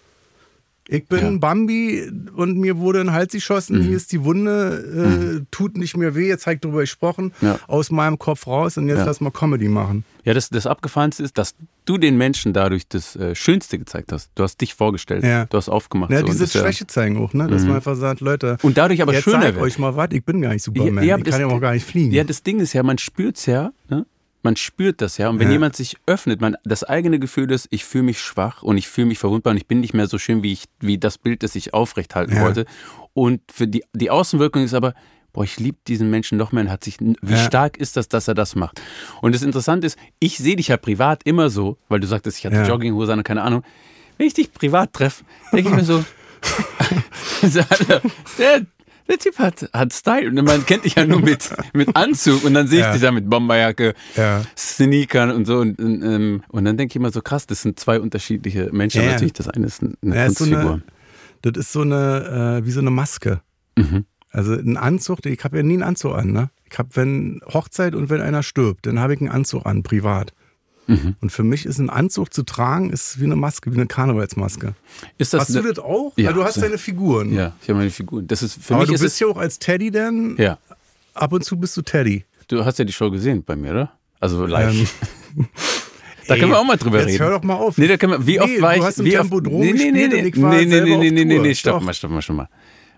ich 0.88 1.08
bin 1.08 1.20
Ja. 1.20 1.32
Mhm. 1.32 1.40
Bambi 1.40 2.12
und 2.36 2.58
mir 2.58 2.78
wurde 2.78 3.00
ein 3.02 3.12
Hals 3.14 3.34
geschossen, 3.34 3.82
hier 3.82 3.96
ist 3.96 4.12
die 4.12 4.24
Wunde, 4.24 5.40
äh, 5.42 5.46
tut 5.52 5.78
nicht 5.78 5.96
mehr 5.98 6.16
weh, 6.16 6.28
jetzt 6.28 6.46
habe 6.46 6.56
ich 6.56 6.62
drüber 6.62 6.82
gesprochen, 6.82 7.32
Ja. 7.42 7.60
aus 7.68 7.90
meinem 7.92 8.20
Kopf 8.20 8.48
raus 8.48 8.78
und 8.78 8.88
jetzt 8.88 9.00
Ja. 9.00 9.06
lass 9.06 9.22
mal 9.22 9.32
Comedy 9.32 9.68
machen. 9.70 10.04
Ja, 10.26 10.34
das, 10.34 10.50
das 10.50 10.68
Abgefahrenste 10.68 11.22
ist, 11.24 11.38
dass 11.38 11.54
du 11.86 11.98
den 11.98 12.18
Menschen 12.18 12.54
dadurch 12.54 12.88
das 12.88 13.16
äh, 13.18 13.36
Schönste 13.36 13.78
gezeigt 13.78 14.12
hast. 14.14 14.30
Du 14.36 14.44
hast 14.44 14.62
dich 14.62 14.74
vorgestellt, 14.74 15.24
Ja. 15.24 15.46
du 15.46 15.58
hast 15.58 15.68
aufgemacht. 15.68 16.12
Ja, 16.12 16.20
so, 16.20 16.28
diese 16.28 16.40
das, 16.40 16.54
ja- 16.54 16.62
Schwäche 16.62 16.88
zeigen 16.88 17.18
auch, 17.18 17.34
ne? 17.34 17.48
dass 17.48 17.64
man 17.66 17.76
einfach 17.76 17.96
sagt, 17.96 18.22
Leute, 18.22 18.58
Und 18.62 18.78
dadurch 18.78 19.02
aber 19.02 19.14
jetzt 19.14 19.24
schöner 19.24 19.42
zeig 19.42 19.56
wird. 19.56 19.64
euch 19.66 19.80
mal 19.80 19.96
was, 19.98 20.10
ich 20.12 20.24
bin 20.24 20.42
gar 20.42 20.54
nicht 20.54 20.64
Superman, 20.64 20.98
aber 21.10 21.18
ich 21.20 21.24
kann 21.26 21.42
ja 21.42 21.48
auch 21.48 21.60
gar 21.60 21.74
nicht 21.74 21.86
fliegen. 21.86 22.14
Ja, 22.14 22.24
das 22.24 22.42
Ding 22.44 22.60
ist 22.62 22.72
ja, 22.74 22.84
man 22.84 22.98
spürt's 22.98 23.46
ja, 23.48 23.72
ne? 23.90 24.06
Man 24.44 24.56
spürt 24.58 25.02
das 25.02 25.18
ja. 25.18 25.30
Und 25.30 25.40
wenn 25.40 25.48
Ja. 25.48 25.54
jemand 25.54 25.76
sich 25.76 25.96
öffnet, 26.06 26.42
man, 26.42 26.56
das 26.66 26.84
eigene 26.84 27.18
Gefühl 27.18 27.50
ist, 27.52 27.68
ich 27.72 27.86
fühle 27.86 28.04
mich 28.04 28.20
schwach 28.22 28.62
und 28.62 28.78
ich 28.78 28.88
fühle 28.90 29.08
mich 29.08 29.18
verwundbar 29.20 29.52
und 29.52 29.58
ich 29.58 29.68
bin 29.68 29.80
nicht 29.80 29.94
mehr 29.94 30.08
so 30.08 30.18
schön, 30.18 30.44
wie 30.44 30.52
ich, 30.52 30.66
wie 30.82 30.98
das 30.98 31.18
Bild, 31.18 31.44
das 31.44 31.56
ich 31.56 31.74
aufrechthalten 31.74 32.36
Ja. 32.36 32.42
wollte. 32.42 32.66
Und 33.14 33.42
für 33.52 33.68
die, 33.68 33.84
die 33.94 34.10
Außenwirkung 34.12 34.64
ist 34.64 34.74
aber, 34.74 34.94
boah, 35.32 35.44
ich 35.46 35.60
liebe 35.60 35.78
diesen 35.88 36.10
Menschen 36.10 36.38
noch 36.38 36.52
mehr 36.52 36.64
und 36.66 36.70
hat 36.70 36.84
sich, 36.84 36.98
wie 37.00 37.16
Ja. 37.32 37.38
stark 37.38 37.78
ist 37.78 37.96
das, 37.98 38.08
dass 38.10 38.28
er 38.28 38.34
das 38.36 38.56
macht. 38.56 38.82
Und 39.22 39.34
das 39.34 39.42
Interessante 39.44 39.88
ist, 39.88 39.98
ich 40.20 40.38
sehe 40.38 40.56
dich 40.58 40.68
ja 40.68 40.78
privat 40.78 41.22
immer 41.24 41.50
so, 41.50 41.78
weil 41.88 42.00
du 42.02 42.08
sagtest, 42.08 42.38
ich 42.40 42.46
hatte 42.46 42.58
Ja. 42.58 42.68
Jogginghose 42.68 43.14
an 43.14 43.20
und 43.20 43.24
keine 43.24 43.42
Ahnung. 43.44 43.64
Wenn 44.18 44.28
ich 44.28 44.34
dich 44.36 44.52
privat 44.54 44.94
treffe, 44.94 45.24
denke 45.54 45.70
ich 45.70 45.76
mir 45.76 45.84
so, 45.86 46.04
der, 48.38 48.66
der 49.08 49.18
Typ 49.18 49.38
hat, 49.40 49.70
hat 49.74 49.94
Style. 49.94 50.30
Und 50.30 50.44
man 50.46 50.66
kennt 50.66 50.86
dich 50.86 50.96
ja 50.96 51.06
nur 51.06 51.20
mit, 51.22 51.50
mit 51.74 51.96
Anzug 51.96 52.44
und 52.44 52.54
dann 52.54 52.68
sehe 52.68 52.80
ich 52.80 52.86
Ja. 52.86 52.94
dich 52.94 53.02
da 53.02 53.12
mit 53.12 53.30
Bomberjacke, 53.30 53.94
Ja. 54.16 54.42
Sneakern 54.58 55.32
und 55.32 55.46
so. 55.46 55.58
Und, 55.60 55.80
und, 55.80 56.02
ähm, 56.04 56.44
und 56.50 56.66
dann 56.66 56.78
denke 56.78 56.92
ich 56.92 56.96
immer 56.96 57.12
so, 57.12 57.22
krass, 57.22 57.46
das 57.48 57.62
sind 57.62 57.80
zwei 57.80 58.00
unterschiedliche 58.00 58.70
Menschen. 58.72 59.02
Ja. 59.04 59.12
Natürlich, 59.12 59.34
das 59.34 59.48
eine 59.50 59.68
ist 59.68 59.82
eine 59.82 60.16
Ja, 60.16 60.26
ist 60.26 60.38
so 60.38 60.46
Kunstfigur. 60.46 60.74
eine, 60.74 60.84
das 61.42 61.58
ist 61.58 61.72
so 61.74 61.82
eine, 61.82 62.60
äh, 62.62 62.66
wie 62.66 62.72
so 62.72 62.80
eine 62.80 62.92
Maske. 62.92 63.42
Mhm. 63.78 64.06
Also 64.32 64.54
ein 64.54 64.78
Anzug, 64.78 65.26
ich 65.26 65.44
habe 65.44 65.58
ja 65.58 65.64
nie 65.64 65.74
einen 65.74 65.84
Anzug 65.84 66.16
an. 66.16 66.32
Ne? 66.32 66.50
Ich 66.72 66.78
habe, 66.80 66.90
wenn 66.94 67.42
Hochzeit 67.54 67.94
und 67.94 68.10
wenn 68.10 68.22
einer 68.22 68.42
stirbt, 68.42 68.86
dann 68.88 69.00
habe 69.00 69.14
ich 69.14 69.20
einen 69.22 69.30
Anzug 69.30 69.66
an, 69.66 69.84
privat. 69.84 70.34
Mhm. 70.88 71.16
Und 71.22 71.32
für 71.32 71.44
mich 71.44 71.66
ist 71.66 71.80
ein 71.80 71.90
Anzug 71.90 72.34
zu 72.34 72.44
tragen, 72.44 72.90
ist 72.90 73.20
wie 73.20 73.26
eine 73.26 73.36
Maske, 73.36 73.72
wie 73.72 73.76
eine 73.78 73.88
Karnevalsmaske. 73.88 74.74
Ist 75.18 75.34
das 75.34 75.42
Hast 75.42 75.56
du 75.56 75.62
das 75.62 75.80
auch? 75.80 76.14
Ja, 76.18 76.28
Weil 76.28 76.34
du 76.34 76.44
hast 76.44 76.56
so. 76.56 76.62
deine 76.62 76.78
Figuren. 76.78 77.34
Ja, 77.34 77.54
ich 77.62 77.70
habe 77.70 77.80
meine 77.80 77.90
Figuren. 77.90 78.28
Das 78.28 78.44
ist 78.44 78.62
für 78.64 78.74
Aber 78.74 78.82
mich 78.84 78.90
du 78.90 78.96
ist 78.96 79.02
bist 79.02 79.20
ja 79.20 79.28
auch 79.28 79.38
als 79.38 79.60
Teddy 79.60 79.92
dann, 79.92 80.36
ja. 80.38 80.58
ab 81.14 81.32
und 81.32 81.44
zu 81.46 81.58
bist 81.58 81.76
du 81.78 81.82
Teddy. 81.82 82.26
Du 82.48 82.66
hast 82.66 82.80
ja 82.80 82.86
die 82.86 82.94
Show 82.94 83.10
gesehen 83.10 83.44
bei 83.44 83.56
mir, 83.56 83.72
oder? 83.72 83.92
Also 84.20 84.46
live. 84.46 84.74
Ähm, 85.38 85.48
da 86.28 86.34
ey, 86.36 86.40
können 86.40 86.52
wir 86.52 86.60
auch 86.60 86.66
mal 86.66 86.78
drüber 86.78 87.00
jetzt 87.00 87.08
reden. 87.10 87.20
hör 87.24 87.32
doch 87.32 87.44
mal 87.44 87.56
auf. 87.56 87.78
Nee, 87.78 87.88
da 87.88 87.98
können 87.98 88.14
wir, 88.14 88.28
wie 88.28 88.40
oft 88.40 88.50
Nee, 88.50 88.62
war 88.62 88.74
du 88.74 88.80
ich? 88.80 88.86
hast 88.86 89.00
im 89.00 89.06
wie 89.06 89.18
oft, 89.18 89.30
Tempodrom 89.30 89.60
nee, 89.62 89.74
nee, 89.74 89.92
nee, 89.92 90.08
nee, 90.08 90.42
war 90.42 90.50
nee, 90.56 90.66
nee, 90.66 90.82
nee, 90.82 90.98
nee, 90.98 91.12
nee, 91.12 91.26
nee, 91.26 91.40
nee, 91.40 91.56
stopp 91.56 91.82
mal, 91.84 91.94
stopp 91.94 92.12
mal 92.12 92.22
schon 92.22 92.36
mal. 92.36 92.50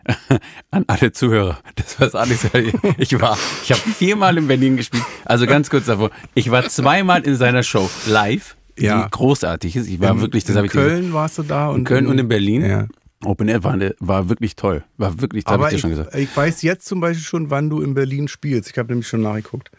An 0.72 0.86
alle 0.88 1.12
Zuhörer, 1.12 1.60
das 1.76 2.00
was 2.00 2.16
Alex 2.16 2.46
ich 2.98 3.20
war, 3.20 3.38
ich 3.64 3.72
habe 3.72 3.82
viermal 3.82 4.38
in 4.38 4.48
Berlin 4.48 4.78
gespielt. 4.78 5.04
Also 5.26 5.46
ganz 5.48 5.70
kurz 5.70 5.86
davor, 5.88 6.12
ich 6.34 6.52
war 6.52 6.68
zweimal 6.70 7.24
in 7.24 7.36
seiner 7.36 7.64
Show 7.64 7.90
live, 8.08 8.56
Ja. 8.78 9.04
die 9.06 9.10
großartig 9.12 9.76
ist. 9.76 9.88
Ich 9.88 10.00
war 10.00 10.12
In- 10.12 10.22
wirklich, 10.22 10.44
das 10.44 10.52
in 10.52 10.58
habe 10.58 10.68
ich 10.68 10.72
Köln 10.74 11.14
warst 11.14 11.38
du 11.40 11.44
da 11.44 11.70
und 11.70 11.80
in 11.80 11.84
Köln 11.86 12.08
und 12.08 12.18
in 12.20 12.28
Berlin. 12.28 12.64
Ja. 12.66 12.88
Open 13.24 13.48
Air 13.48 13.64
war, 13.64 13.80
war 14.00 14.30
wirklich 14.30 14.56
toll, 14.56 14.84
war 14.98 15.20
wirklich, 15.22 15.46
das 15.46 15.54
habe 15.54 15.64
ich 15.66 15.70
dir 15.72 15.80
schon 15.80 15.90
gesagt. 15.92 16.14
ich 16.14 16.36
weiß 16.36 16.62
jetzt 16.62 16.86
zum 16.86 17.00
Beispiel 17.00 17.24
schon, 17.26 17.50
wann 17.50 17.70
du 17.72 17.82
in 17.82 17.94
Berlin 17.96 18.28
spielst. 18.28 18.70
Ich 18.70 18.78
habe 18.78 18.90
nämlich 18.90 19.08
schon 19.08 19.22
nachgeguckt. 19.22 19.72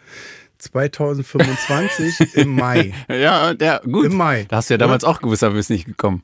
2025 0.59 2.35
im 2.37 2.55
Mai. 2.57 2.93
Ja, 3.09 3.55
der 3.55 3.83
gut. 3.85 4.07
Im 4.07 4.17
Mai. 4.17 4.47
Da 4.49 4.57
hast 4.57 4.71
du 4.71 4.75
ja 4.75 4.79
damals 4.79 5.05
auch 5.05 5.21
gewusst, 5.21 5.45
aber 5.45 5.55
bist 5.55 5.71
nicht 5.71 5.85
gekommen. 5.87 6.23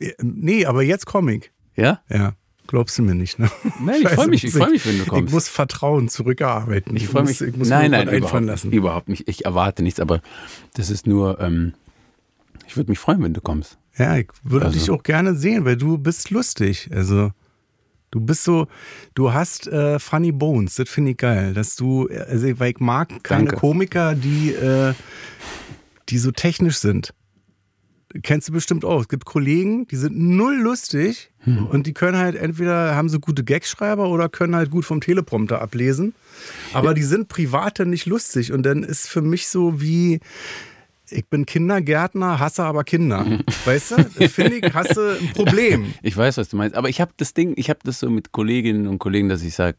Ja, 0.00 0.12
Nee, 0.22 0.64
aber 0.64 0.82
jetzt 0.82 1.06
komme 1.06 1.34
ich. 1.34 1.50
Ja? 1.76 2.00
Ja. 2.08 2.34
Glaubst 2.68 2.96
du 2.98 3.02
mir 3.02 3.14
nicht, 3.14 3.38
ne? 3.38 3.50
Nein, 3.80 3.96
ich 3.96 4.02
Scheiße, 4.02 4.14
freu 4.14 4.26
mich, 4.28 4.44
ich 4.44 4.54
muss 4.54 4.62
freu 4.62 4.70
mich, 4.70 4.86
wenn 4.86 4.98
du 4.98 5.04
kommst. 5.06 5.26
Ich 5.28 5.32
muss 5.32 5.48
Vertrauen 5.48 6.08
zurückerarbeiten. 6.08 6.94
Ich 6.96 7.08
freue 7.08 7.24
mich. 7.24 7.40
Ich 7.40 7.56
muss 7.56 7.68
nein, 7.68 7.90
nein, 7.90 8.08
überhaupt, 8.08 8.44
lassen. 8.44 8.70
überhaupt 8.70 9.08
nicht. 9.08 9.26
Ich 9.26 9.46
erwarte 9.46 9.82
nichts, 9.82 9.98
aber 10.00 10.20
das 10.74 10.90
ist 10.90 11.06
nur, 11.06 11.40
ähm, 11.40 11.72
ich 12.66 12.76
würde 12.76 12.90
mich 12.90 12.98
freuen, 12.98 13.22
wenn 13.22 13.32
du 13.34 13.40
kommst. 13.40 13.78
Ja, 13.96 14.16
ich 14.18 14.28
würde 14.44 14.66
Also- 14.66 14.78
dich 14.78 14.90
auch 14.90 15.02
gerne 15.02 15.34
sehen, 15.34 15.64
weil 15.64 15.76
du 15.76 15.96
bist 15.98 16.30
lustig. 16.30 16.90
Also 16.92 17.32
du 18.10 18.20
bist 18.20 18.44
so, 18.44 18.66
du 19.14 19.32
hast 19.32 19.66
äh, 19.66 19.98
funny 19.98 20.30
bones. 20.30 20.74
Das 20.76 20.90
finde 20.90 21.12
ich 21.12 21.16
geil, 21.16 21.54
dass 21.54 21.74
du, 21.74 22.06
also 22.28 22.46
weil 22.60 22.72
ich 22.72 22.80
mag 22.80 23.08
keine 23.24 23.44
Danke. 23.46 23.56
Komiker, 23.56 24.14
die, 24.14 24.52
äh, 24.52 24.92
die 26.10 26.18
so 26.18 26.30
technisch 26.32 26.76
sind. 26.76 27.14
Kennst 28.22 28.48
du 28.48 28.52
bestimmt 28.52 28.84
auch. 28.86 29.02
Es 29.02 29.08
gibt 29.08 29.26
Kollegen, 29.26 29.86
die 29.86 29.96
sind 29.96 30.18
null 30.18 30.56
lustig 30.56 31.30
Hm. 31.40 31.66
und 31.66 31.86
die 31.86 31.92
können 31.92 32.16
halt 32.18 32.34
entweder 32.36 32.94
haben 32.96 33.08
so 33.08 33.20
gute 33.20 33.44
Gagschreiber 33.44 34.08
oder 34.08 34.28
können 34.28 34.56
halt 34.56 34.70
gut 34.70 34.84
vom 34.84 35.00
Teleprompter 35.00 35.60
ablesen. 35.62 36.14
Aber 36.72 36.94
die 36.94 37.02
sind 37.02 37.28
privat 37.28 37.78
dann 37.78 37.90
nicht 37.90 38.06
lustig 38.06 38.52
und 38.52 38.64
dann 38.64 38.82
ist 38.82 39.08
für 39.08 39.22
mich 39.22 39.48
so 39.48 39.80
wie 39.80 40.20
ich 41.10 41.26
bin 41.26 41.46
Kindergärtner, 41.46 42.38
hasse 42.38 42.64
aber 42.64 42.84
Kinder. 42.84 43.24
Weißt 43.64 43.92
du? 43.92 44.28
Finde 44.28 44.56
ich, 44.56 44.74
hast 44.74 44.96
du 44.96 45.16
ein 45.18 45.32
Problem. 45.32 45.94
Ich 46.02 46.16
weiß, 46.16 46.36
was 46.36 46.48
du 46.50 46.56
meinst. 46.56 46.76
Aber 46.76 46.88
ich 46.90 47.00
habe 47.00 47.12
das 47.16 47.32
Ding, 47.34 47.54
ich 47.56 47.70
habe 47.70 47.80
das 47.84 48.00
so 48.00 48.10
mit 48.10 48.32
Kolleginnen 48.32 48.86
und 48.86 48.98
Kollegen, 48.98 49.28
dass 49.30 49.42
ich 49.42 49.54
sage, 49.54 49.78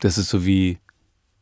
das 0.00 0.18
ist 0.18 0.28
so 0.28 0.44
wie 0.44 0.78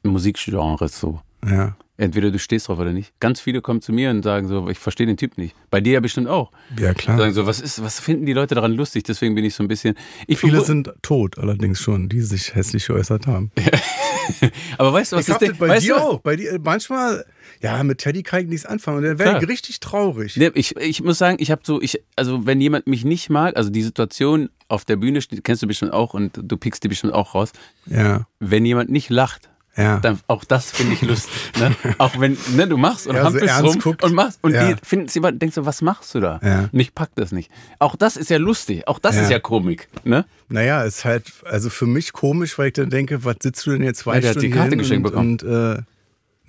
Musikgenres 0.04 0.98
so. 1.00 1.20
Ja. 1.44 1.76
Entweder 1.98 2.30
du 2.30 2.38
stehst 2.38 2.68
drauf 2.68 2.78
oder 2.78 2.92
nicht. 2.92 3.18
Ganz 3.20 3.40
viele 3.40 3.62
kommen 3.62 3.80
zu 3.80 3.90
mir 3.90 4.10
und 4.10 4.22
sagen 4.22 4.48
so, 4.48 4.68
ich 4.68 4.78
verstehe 4.78 5.06
den 5.06 5.16
Typ 5.16 5.38
nicht. 5.38 5.56
Bei 5.70 5.80
dir 5.80 5.94
ja 5.94 6.00
bestimmt 6.00 6.28
auch. 6.28 6.52
Ja, 6.78 6.92
klar. 6.92 7.16
Sagen 7.16 7.32
so, 7.32 7.46
was 7.46 7.60
ist, 7.60 7.82
was 7.82 8.00
finden 8.00 8.26
die 8.26 8.34
Leute 8.34 8.54
daran 8.54 8.72
lustig? 8.72 9.04
Deswegen 9.04 9.34
bin 9.34 9.44
ich 9.44 9.54
so 9.54 9.62
ein 9.62 9.68
bisschen. 9.68 9.94
Ich 10.26 10.38
Viele 10.38 10.60
sind 10.60 10.92
tot, 11.00 11.38
allerdings 11.38 11.80
schon, 11.80 12.10
die 12.10 12.20
sich 12.20 12.54
hässlich 12.54 12.86
geäußert 12.86 13.26
haben. 13.26 13.50
aber 14.78 14.92
weißt 14.92 15.12
du, 15.12 15.16
was 15.16 15.26
ich 15.28 15.34
das 15.34 15.48
das 15.48 15.58
bei 15.58 15.68
weißt 15.68 15.86
dir 15.86 15.94
du? 15.94 16.00
auch. 16.00 16.20
Bei 16.20 16.36
dir, 16.36 16.58
manchmal, 16.62 17.24
ja, 17.62 17.82
mit 17.82 17.98
Teddy 17.98 18.22
kann 18.22 18.42
ich 18.42 18.48
nichts 18.48 18.66
anfangen. 18.66 18.98
Und 18.98 19.04
dann 19.04 19.18
wäre 19.18 19.38
ich 19.40 19.48
richtig 19.48 19.80
traurig. 19.80 20.36
Nee, 20.36 20.50
ich, 20.54 20.76
ich 20.76 21.02
muss 21.02 21.16
sagen, 21.16 21.38
ich 21.40 21.50
habe 21.50 21.62
so, 21.64 21.80
ich, 21.80 22.02
also 22.14 22.44
wenn 22.44 22.60
jemand 22.60 22.86
mich 22.86 23.04
nicht 23.06 23.30
mag, 23.30 23.56
also 23.56 23.70
die 23.70 23.82
Situation 23.82 24.50
auf 24.68 24.84
der 24.84 24.96
Bühne 24.96 25.22
steht, 25.22 25.44
kennst 25.44 25.62
du 25.62 25.66
bestimmt 25.66 25.92
auch 25.92 26.12
und 26.12 26.38
du 26.42 26.56
pickst 26.56 26.84
die 26.84 26.88
bestimmt 26.88 27.14
auch 27.14 27.34
raus. 27.34 27.52
Ja, 27.86 28.26
Wenn 28.38 28.66
jemand 28.66 28.90
nicht 28.90 29.08
lacht, 29.10 29.48
ja. 29.76 29.98
dann 29.98 30.18
auch 30.26 30.44
das 30.44 30.70
finde 30.70 30.94
ich 30.94 31.02
lustig. 31.02 31.32
Ne? 31.58 31.74
Auch 31.98 32.18
wenn 32.18 32.36
ne, 32.54 32.66
du 32.66 32.76
machst 32.76 33.06
und 33.06 33.14
Ja, 33.14 33.22
so 33.22 33.26
hampelst 33.26 33.48
ernst 33.48 33.74
rum 33.74 33.80
guckt. 33.80 34.02
und 34.02 34.14
machst 34.14 34.38
und 34.42 34.54
Ja. 34.54 34.72
die 34.72 34.76
finden 34.84 35.08
jemand 35.12 35.40
denkst 35.40 35.54
so, 35.54 35.66
was 35.66 35.82
machst 35.82 36.14
du 36.14 36.20
da? 36.20 36.40
Ja. 36.42 36.68
Und 36.72 36.78
ich 36.80 36.94
pack 36.94 37.10
das 37.14 37.32
nicht. 37.32 37.50
Auch 37.78 37.96
das 37.96 38.16
ist 38.16 38.30
ja 38.30 38.38
lustig. 38.38 38.86
Auch 38.88 38.98
das 38.98 39.16
Ja. 39.16 39.22
ist 39.22 39.30
ja 39.30 39.38
Komik. 39.38 39.88
Ne? 40.04 40.24
Naja, 40.48 40.82
ist 40.82 41.04
halt, 41.04 41.24
also 41.44 41.70
für 41.70 41.86
mich 41.86 42.12
komisch, 42.12 42.58
weil 42.58 42.68
ich 42.68 42.72
dann 42.74 42.90
denke, 42.90 43.24
was 43.24 43.36
sitzt 43.42 43.66
du 43.66 43.72
denn 43.72 43.82
jetzt 43.82 44.00
zwei 44.00 44.14
Ja, 44.16 44.20
der 44.20 44.30
hat 44.30 44.36
die 44.36 44.40
Stunden 44.48 44.56
Karte 44.56 44.76
geschenkt 44.76 45.10
und, 45.12 45.42
und 45.42 45.76
äh, 45.78 45.82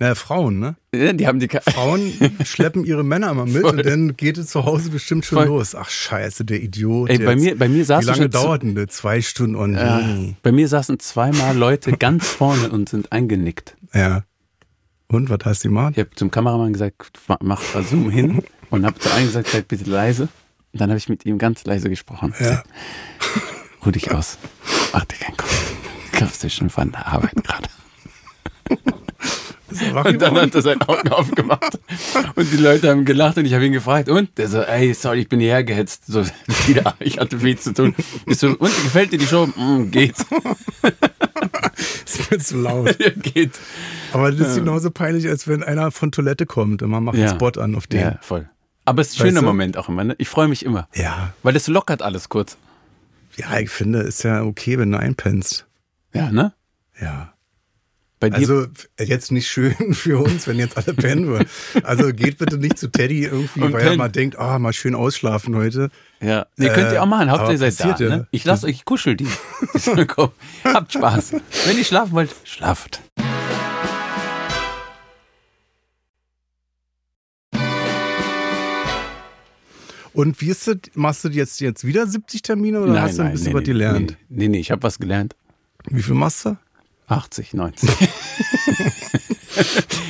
Na, 0.00 0.14
Frauen, 0.14 0.60
ne? 0.60 0.76
Ja, 0.94 1.12
die 1.12 1.26
haben 1.26 1.40
die 1.40 1.48
Ka 1.48 1.60
Frauen 1.60 2.12
schleppen 2.44 2.84
ihre 2.84 3.02
Männer 3.02 3.32
immer 3.32 3.46
mit 3.46 3.62
Voll. 3.62 3.78
und 3.78 3.84
dann 3.86 4.16
geht 4.16 4.38
es 4.38 4.46
zu 4.48 4.64
Hause 4.64 4.90
bestimmt 4.90 5.24
schon 5.24 5.38
Voll. 5.38 5.46
los. 5.48 5.74
Ach 5.74 5.88
scheiße, 5.90 6.44
der 6.44 6.62
Idiot. 6.62 7.10
Ey, 7.10 7.18
bei 7.18 7.32
jetzt. 7.32 7.42
mir, 7.42 7.58
bei 7.58 7.68
mir 7.68 7.78
Wie 7.78 7.82
saßen 7.84 8.06
lange 8.06 8.22
schon 8.22 8.32
zu- 8.32 8.38
dauert 8.38 8.62
denn 8.62 8.74
das? 8.76 8.86
Zwei 8.94 9.20
Stunden 9.22 9.56
und 9.56 9.74
Ja, 9.74 9.98
nee. 10.00 10.36
bei 10.42 10.52
mir 10.52 10.68
saßen 10.68 11.00
zweimal 11.00 11.56
Leute 11.56 11.92
ganz 11.92 12.28
vorne 12.28 12.70
und 12.70 12.88
sind 12.88 13.10
eingenickt. 13.10 13.76
Ja. 13.92 14.22
Und 15.08 15.30
was 15.30 15.38
hast 15.44 15.64
du 15.64 15.68
gemacht? 15.68 15.94
Ich 15.96 16.00
habe 16.00 16.10
zum 16.14 16.30
Kameramann 16.30 16.72
gesagt, 16.74 17.18
ma- 17.26 17.38
mach 17.42 17.62
mal 17.74 17.82
Zoom 17.82 18.10
hin 18.10 18.42
und 18.70 18.86
habe 18.86 18.98
zu 19.00 19.10
einem 19.12 19.26
gesagt, 19.26 19.48
seid 19.48 19.66
bitte 19.66 19.90
leise. 19.90 20.28
Und 20.72 20.80
dann 20.80 20.90
habe 20.90 20.98
ich 20.98 21.08
mit 21.08 21.24
ihm 21.26 21.38
ganz 21.38 21.64
leise 21.64 21.88
gesprochen. 21.88 22.34
Ja. 22.38 22.62
Ruh 23.84 23.90
dich 23.90 24.12
aus. 24.12 24.38
Mach 24.92 25.04
dir 25.06 25.16
keinen 25.16 25.36
Kopf. 25.36 25.72
Kaufst 26.12 26.42
dir 26.44 26.50
schon 26.50 26.68
von 26.70 26.92
der 26.92 27.06
Arbeit 27.06 27.34
gerade. 27.42 27.68
Und 29.70 30.22
dann 30.22 30.36
hat 30.36 30.54
er 30.54 30.62
seine 30.62 30.88
Augen 30.88 31.08
aufgemacht. 31.10 31.78
Und 32.34 32.52
die 32.52 32.56
Leute 32.56 32.90
haben 32.90 33.04
gelacht 33.04 33.36
und 33.36 33.44
ich 33.44 33.54
habe 33.54 33.66
ihn 33.66 33.72
gefragt. 33.72 34.08
Und? 34.08 34.36
Der 34.38 34.48
so, 34.48 34.60
ey, 34.60 34.94
sorry, 34.94 35.20
ich 35.20 35.28
bin 35.28 35.40
hierher 35.40 35.64
gehetzt. 35.64 36.04
So, 36.06 36.24
wieder, 36.66 36.94
ich 37.00 37.18
hatte 37.18 37.38
viel 37.40 37.58
zu 37.58 37.74
tun. 37.74 37.94
Ich 38.26 38.38
so, 38.38 38.48
und 38.48 38.58
gefällt 38.60 39.12
dir 39.12 39.18
die 39.18 39.26
Show? 39.26 39.46
Mm, 39.46 39.90
geht. 39.90 40.14
ist 42.04 42.30
mir 42.30 42.38
zu 42.38 42.56
laut. 42.58 42.96
geht. 43.22 43.58
Aber 44.12 44.32
das 44.32 44.50
ist 44.50 44.56
genauso 44.56 44.90
peinlich, 44.90 45.28
als 45.28 45.46
wenn 45.48 45.62
einer 45.62 45.90
von 45.90 46.12
Toilette 46.12 46.46
kommt 46.46 46.82
und 46.82 46.90
man 46.90 47.04
macht 47.04 47.16
Ja. 47.16 47.28
einen 47.30 47.34
Spot 47.34 47.60
an 47.60 47.74
auf 47.74 47.86
den. 47.86 48.00
Ja, 48.00 48.18
voll. 48.22 48.48
Aber 48.84 49.02
es 49.02 49.08
ist 49.08 49.20
ein 49.20 49.26
schöner 49.26 49.40
du? 49.40 49.46
Moment 49.46 49.76
auch 49.76 49.88
immer. 49.90 50.02
Ne? 50.04 50.14
Ich 50.18 50.28
freue 50.28 50.48
mich 50.48 50.64
immer. 50.64 50.88
Ja. 50.94 51.34
Weil 51.42 51.56
es 51.56 51.66
lockert 51.68 52.00
alles 52.00 52.30
kurz. 52.30 52.56
Ja, 53.36 53.58
ich 53.58 53.68
finde, 53.70 54.00
ist 54.00 54.24
ja 54.24 54.42
okay, 54.42 54.78
wenn 54.78 54.90
du 54.90 54.98
einpennst. 54.98 55.66
Ja, 56.14 56.32
ne? 56.32 56.54
Ja. 57.00 57.34
Also 58.20 58.66
jetzt 58.98 59.30
nicht 59.30 59.46
schön 59.46 59.74
für 59.94 60.18
uns, 60.22 60.46
wenn 60.46 60.58
jetzt 60.58 60.76
alle 60.76 60.94
pennen 60.94 61.26
würden. 61.28 61.48
Also 61.84 62.12
geht 62.12 62.38
bitte 62.38 62.58
nicht 62.58 62.78
zu 62.78 62.88
Teddy 62.90 63.24
irgendwie, 63.24 63.60
Und 63.60 63.72
weil 63.72 63.80
er 63.80 63.86
pennen. 63.86 63.98
mal 63.98 64.08
denkt, 64.08 64.38
ah, 64.38 64.58
mal 64.58 64.72
schön 64.72 64.94
ausschlafen 64.94 65.54
heute. 65.54 65.90
ja. 66.20 66.46
Nee, 66.56 66.68
könnt 66.70 66.92
ihr 66.92 67.02
auch 67.02 67.06
machen. 67.06 67.30
Hauptsache 67.30 67.52
ihr 67.52 67.60
aber 67.60 67.70
seid 67.70 68.00
da. 68.00 68.04
ja. 68.04 68.16
Ne? 68.16 68.26
Ich 68.32 68.44
lasse 68.44 68.66
euch, 68.66 68.72
ich 68.72 68.84
kuschel 68.84 69.16
die. 69.16 69.28
Die 69.74 69.78
sollen 69.78 70.06
kommen. 70.06 70.32
Habt 70.64 70.92
Spaß. 70.92 71.32
Wenn 71.66 71.78
ihr 71.78 71.84
schlafen 71.84 72.12
wollt, 72.12 72.34
schlaft. 72.44 73.00
Und 80.12 80.40
wie 80.40 80.48
ist 80.48 80.66
das? 80.66 80.78
Machst 80.94 81.24
du 81.24 81.28
jetzt, 81.28 81.60
jetzt 81.60 81.84
wieder 81.84 82.04
70 82.04 82.42
Termine 82.42 82.80
oder 82.80 83.00
hast 83.02 83.18
du 83.18 83.22
ein 83.22 83.32
bisschen 83.32 83.54
was 83.54 83.62
gelernt? 83.62 84.16
Nee, 84.28 84.44
nee, 84.44 84.48
nee 84.48 84.58
ich 84.58 84.72
habe 84.72 84.82
was 84.82 84.98
gelernt. 84.98 85.36
Wie 85.90 86.02
viel 86.02 86.14
machst 86.14 86.44
du? 86.44 86.56
80, 87.08 87.54
90. 87.54 87.90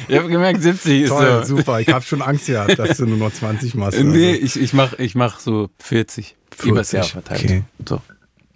ich 0.09 0.17
habe 0.17 0.29
gemerkt, 0.29 0.63
70 0.63 1.03
ist 1.03 1.09
Toll, 1.09 1.45
so. 1.45 1.57
super. 1.57 1.81
Ich 1.81 1.89
habe 1.89 2.05
schon 2.05 2.23
Angst 2.23 2.47
gehabt, 2.47 2.79
dass 2.79 2.97
du 2.99 3.07
nur 3.07 3.19
noch 3.19 3.33
20 3.33 3.75
machst. 3.75 3.99
Nee, 4.03 4.35
so. 4.35 4.41
ich, 4.45 4.61
ich 4.61 4.73
mache 4.73 5.03
ich 5.03 5.15
mach 5.15 5.41
so 5.41 5.71
40. 5.79 6.37
Übers 6.65 6.93
Jahr 6.93 7.05
40, 7.05 7.13
verteilt. 7.13 7.45
okay. 7.45 7.63
So. 7.89 8.03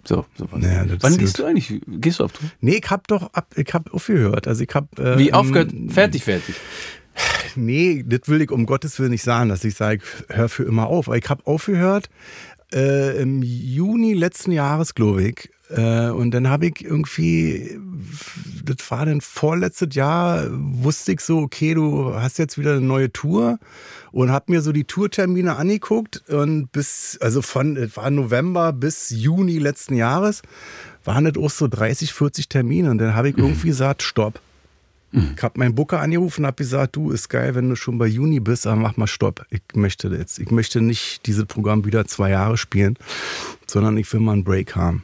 So, 0.05 0.25
sowas. 0.37 0.59
Naja, 0.61 0.85
Wann 0.99 1.17
gehst 1.17 1.39
du 1.39 1.45
eigentlich? 1.45 1.81
Gehst 1.87 2.19
du 2.19 2.25
auf 2.25 2.33
Tour? 2.33 2.49
nee, 2.59 2.81
ich 2.83 2.89
habe 2.89 3.03
doch 3.07 3.31
ab, 3.33 3.47
ich 3.55 3.73
habe 3.73 3.93
aufgehört. 3.93 4.49
Also 4.49 4.63
ich 4.63 4.75
habe 4.75 4.87
äh, 5.01 5.17
Wie 5.17 5.29
ähm, 5.29 5.35
aufgehört? 5.35 5.71
Fertig, 5.89 6.25
fertig. 6.25 6.55
Nee, 7.55 8.03
das 8.05 8.27
will 8.27 8.41
ich 8.41 8.51
um 8.51 8.65
Gottes 8.65 8.99
Willen 8.99 9.11
nicht 9.11 9.23
sagen, 9.23 9.49
dass 9.49 9.63
ich 9.63 9.75
sage, 9.75 10.01
hör 10.27 10.49
für 10.49 10.63
immer 10.63 10.87
auf. 10.87 11.07
Aber 11.07 11.17
ich 11.17 11.29
habe 11.29 11.45
aufgehört 11.45 12.09
äh, 12.73 13.21
im 13.21 13.41
Juni 13.43 14.13
letzten 14.13 14.51
Jahres, 14.51 14.95
glaube 14.95 15.23
ich. 15.23 15.49
Äh, 15.69 16.09
und 16.09 16.31
dann 16.31 16.49
habe 16.49 16.67
ich 16.67 16.83
irgendwie, 16.83 17.79
das 18.63 18.91
war 18.91 19.05
dann 19.05 19.21
vorletztes 19.21 19.95
Jahr, 19.95 20.47
wusste 20.51 21.13
ich 21.13 21.21
so, 21.21 21.39
okay, 21.39 21.73
du 21.73 22.13
hast 22.15 22.37
jetzt 22.37 22.57
wieder 22.57 22.73
eine 22.73 22.81
neue 22.81 23.11
Tour 23.11 23.59
und 24.11 24.31
habe 24.31 24.51
mir 24.51 24.61
so 24.61 24.71
die 24.71 24.83
Tourtermine 24.83 25.55
angeguckt 25.55 26.23
und 26.29 26.71
bis, 26.71 27.17
also 27.21 27.41
von, 27.41 27.77
es 27.77 27.97
war 27.97 28.09
November 28.09 28.73
bis 28.73 29.09
Juni 29.09 29.57
letzten 29.57 29.95
Jahres, 29.95 30.41
waren 31.03 31.25
das 31.25 31.41
auch 31.41 31.49
so 31.49 31.67
30, 31.67 32.13
40 32.13 32.49
Termine 32.49 32.91
und 32.91 32.97
dann 32.97 33.15
habe 33.15 33.29
ich 33.29 33.37
irgendwie 33.37 33.67
gesagt, 33.67 34.03
stopp. 34.03 34.39
Ich 35.35 35.43
habe 35.43 35.59
meinen 35.59 35.75
Booker 35.75 35.99
angerufen 35.99 36.41
und 36.41 36.47
habe 36.47 36.55
gesagt, 36.55 36.95
du, 36.95 37.11
ist 37.11 37.29
geil, 37.29 37.53
wenn 37.53 37.69
du 37.69 37.75
schon 37.75 37.97
bei 37.99 38.07
Juni 38.07 38.39
bist, 38.39 38.65
aber 38.65 38.77
mach 38.77 38.97
mal 38.97 39.05
Stopp. 39.07 39.45
Ich 39.51 39.61
möchte 39.75 40.07
jetzt, 40.07 40.39
ich 40.39 40.49
möchte 40.49 40.81
nicht 40.81 41.27
dieses 41.27 41.45
Programm 41.45 41.85
wieder 41.85 42.05
zwei 42.05 42.31
Jahre 42.31 42.57
spielen, 42.57 42.97
sondern 43.67 43.95
ich 43.97 44.11
will 44.11 44.19
mal 44.21 44.31
einen 44.33 44.43
Break 44.43 44.75
haben. 44.75 45.03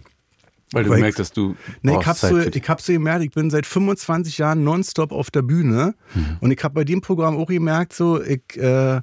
Weil 0.71 0.83
du 0.83 0.91
Weil 0.91 0.99
merkst, 1.01 1.19
dass 1.19 1.31
du. 1.31 1.55
Nee, 1.81 1.97
ich 1.99 2.05
habe 2.05 2.17
Zeit 2.17 2.31
so, 2.31 2.37
ich 2.39 2.63
so 2.79 2.93
gemerkt, 2.93 3.23
ich 3.23 3.31
bin 3.31 3.49
seit 3.49 3.65
25 3.65 4.37
Jahren 4.37 4.63
nonstop 4.63 5.11
auf 5.11 5.31
der 5.31 5.41
Bühne 5.41 5.95
Mhm. 6.13 6.37
und 6.41 6.51
ich 6.51 6.63
habe 6.63 6.73
bei 6.75 6.83
dem 6.83 7.01
Programm 7.01 7.37
auch 7.37 7.47
gemerkt, 7.47 7.93
so 7.93 8.21
ich 8.21 8.41
äh, 8.57 9.01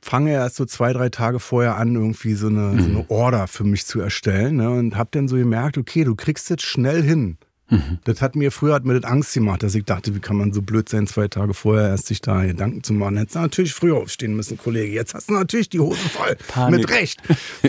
fange 0.00 0.32
erst 0.32 0.56
so 0.56 0.64
zwei, 0.64 0.92
drei 0.92 1.08
Tage 1.08 1.40
vorher 1.40 1.76
an, 1.76 1.94
irgendwie 1.94 2.34
so 2.34 2.48
eine, 2.48 2.80
so 2.82 2.88
Mhm. 2.88 2.96
eine 2.96 3.10
Order 3.10 3.46
für 3.46 3.64
mich 3.64 3.86
zu 3.86 4.00
erstellen 4.00 4.56
ne? 4.56 4.70
und 4.70 4.96
habe 4.96 5.08
dann 5.12 5.28
so 5.28 5.36
gemerkt, 5.36 5.78
okay, 5.78 6.04
du 6.04 6.14
kriegst 6.14 6.50
jetzt 6.50 6.62
schnell 6.64 7.02
hin. 7.02 7.36
Mhm. 7.70 7.98
Das 8.04 8.20
hat 8.20 8.36
mir 8.36 8.52
früher 8.52 8.74
hat 8.74 8.84
mir 8.84 8.98
das 9.00 9.10
Angst 9.10 9.32
gemacht, 9.32 9.62
dass 9.62 9.74
ich 9.74 9.84
dachte, 9.84 10.14
wie 10.14 10.20
kann 10.20 10.36
man 10.36 10.52
so 10.52 10.60
blöd 10.60 10.88
sein, 10.88 11.06
zwei 11.06 11.28
Tage 11.28 11.54
vorher 11.54 11.88
erst 11.88 12.06
sich 12.06 12.20
da 12.20 12.44
Gedanken 12.44 12.82
zu 12.82 12.92
machen. 12.92 13.16
Hättest 13.16 13.36
du 13.36 13.40
natürlich 13.40 13.72
früher 13.72 13.96
aufstehen 13.96 14.36
müssen, 14.36 14.58
Kollege. 14.58 14.92
Jetzt 14.92 15.14
hast 15.14 15.30
du 15.30 15.34
natürlich 15.34 15.70
die 15.70 15.80
Hose 15.80 16.08
voll. 16.08 16.36
Panik. 16.48 16.80
Mit 16.80 16.90
Recht. 16.90 17.22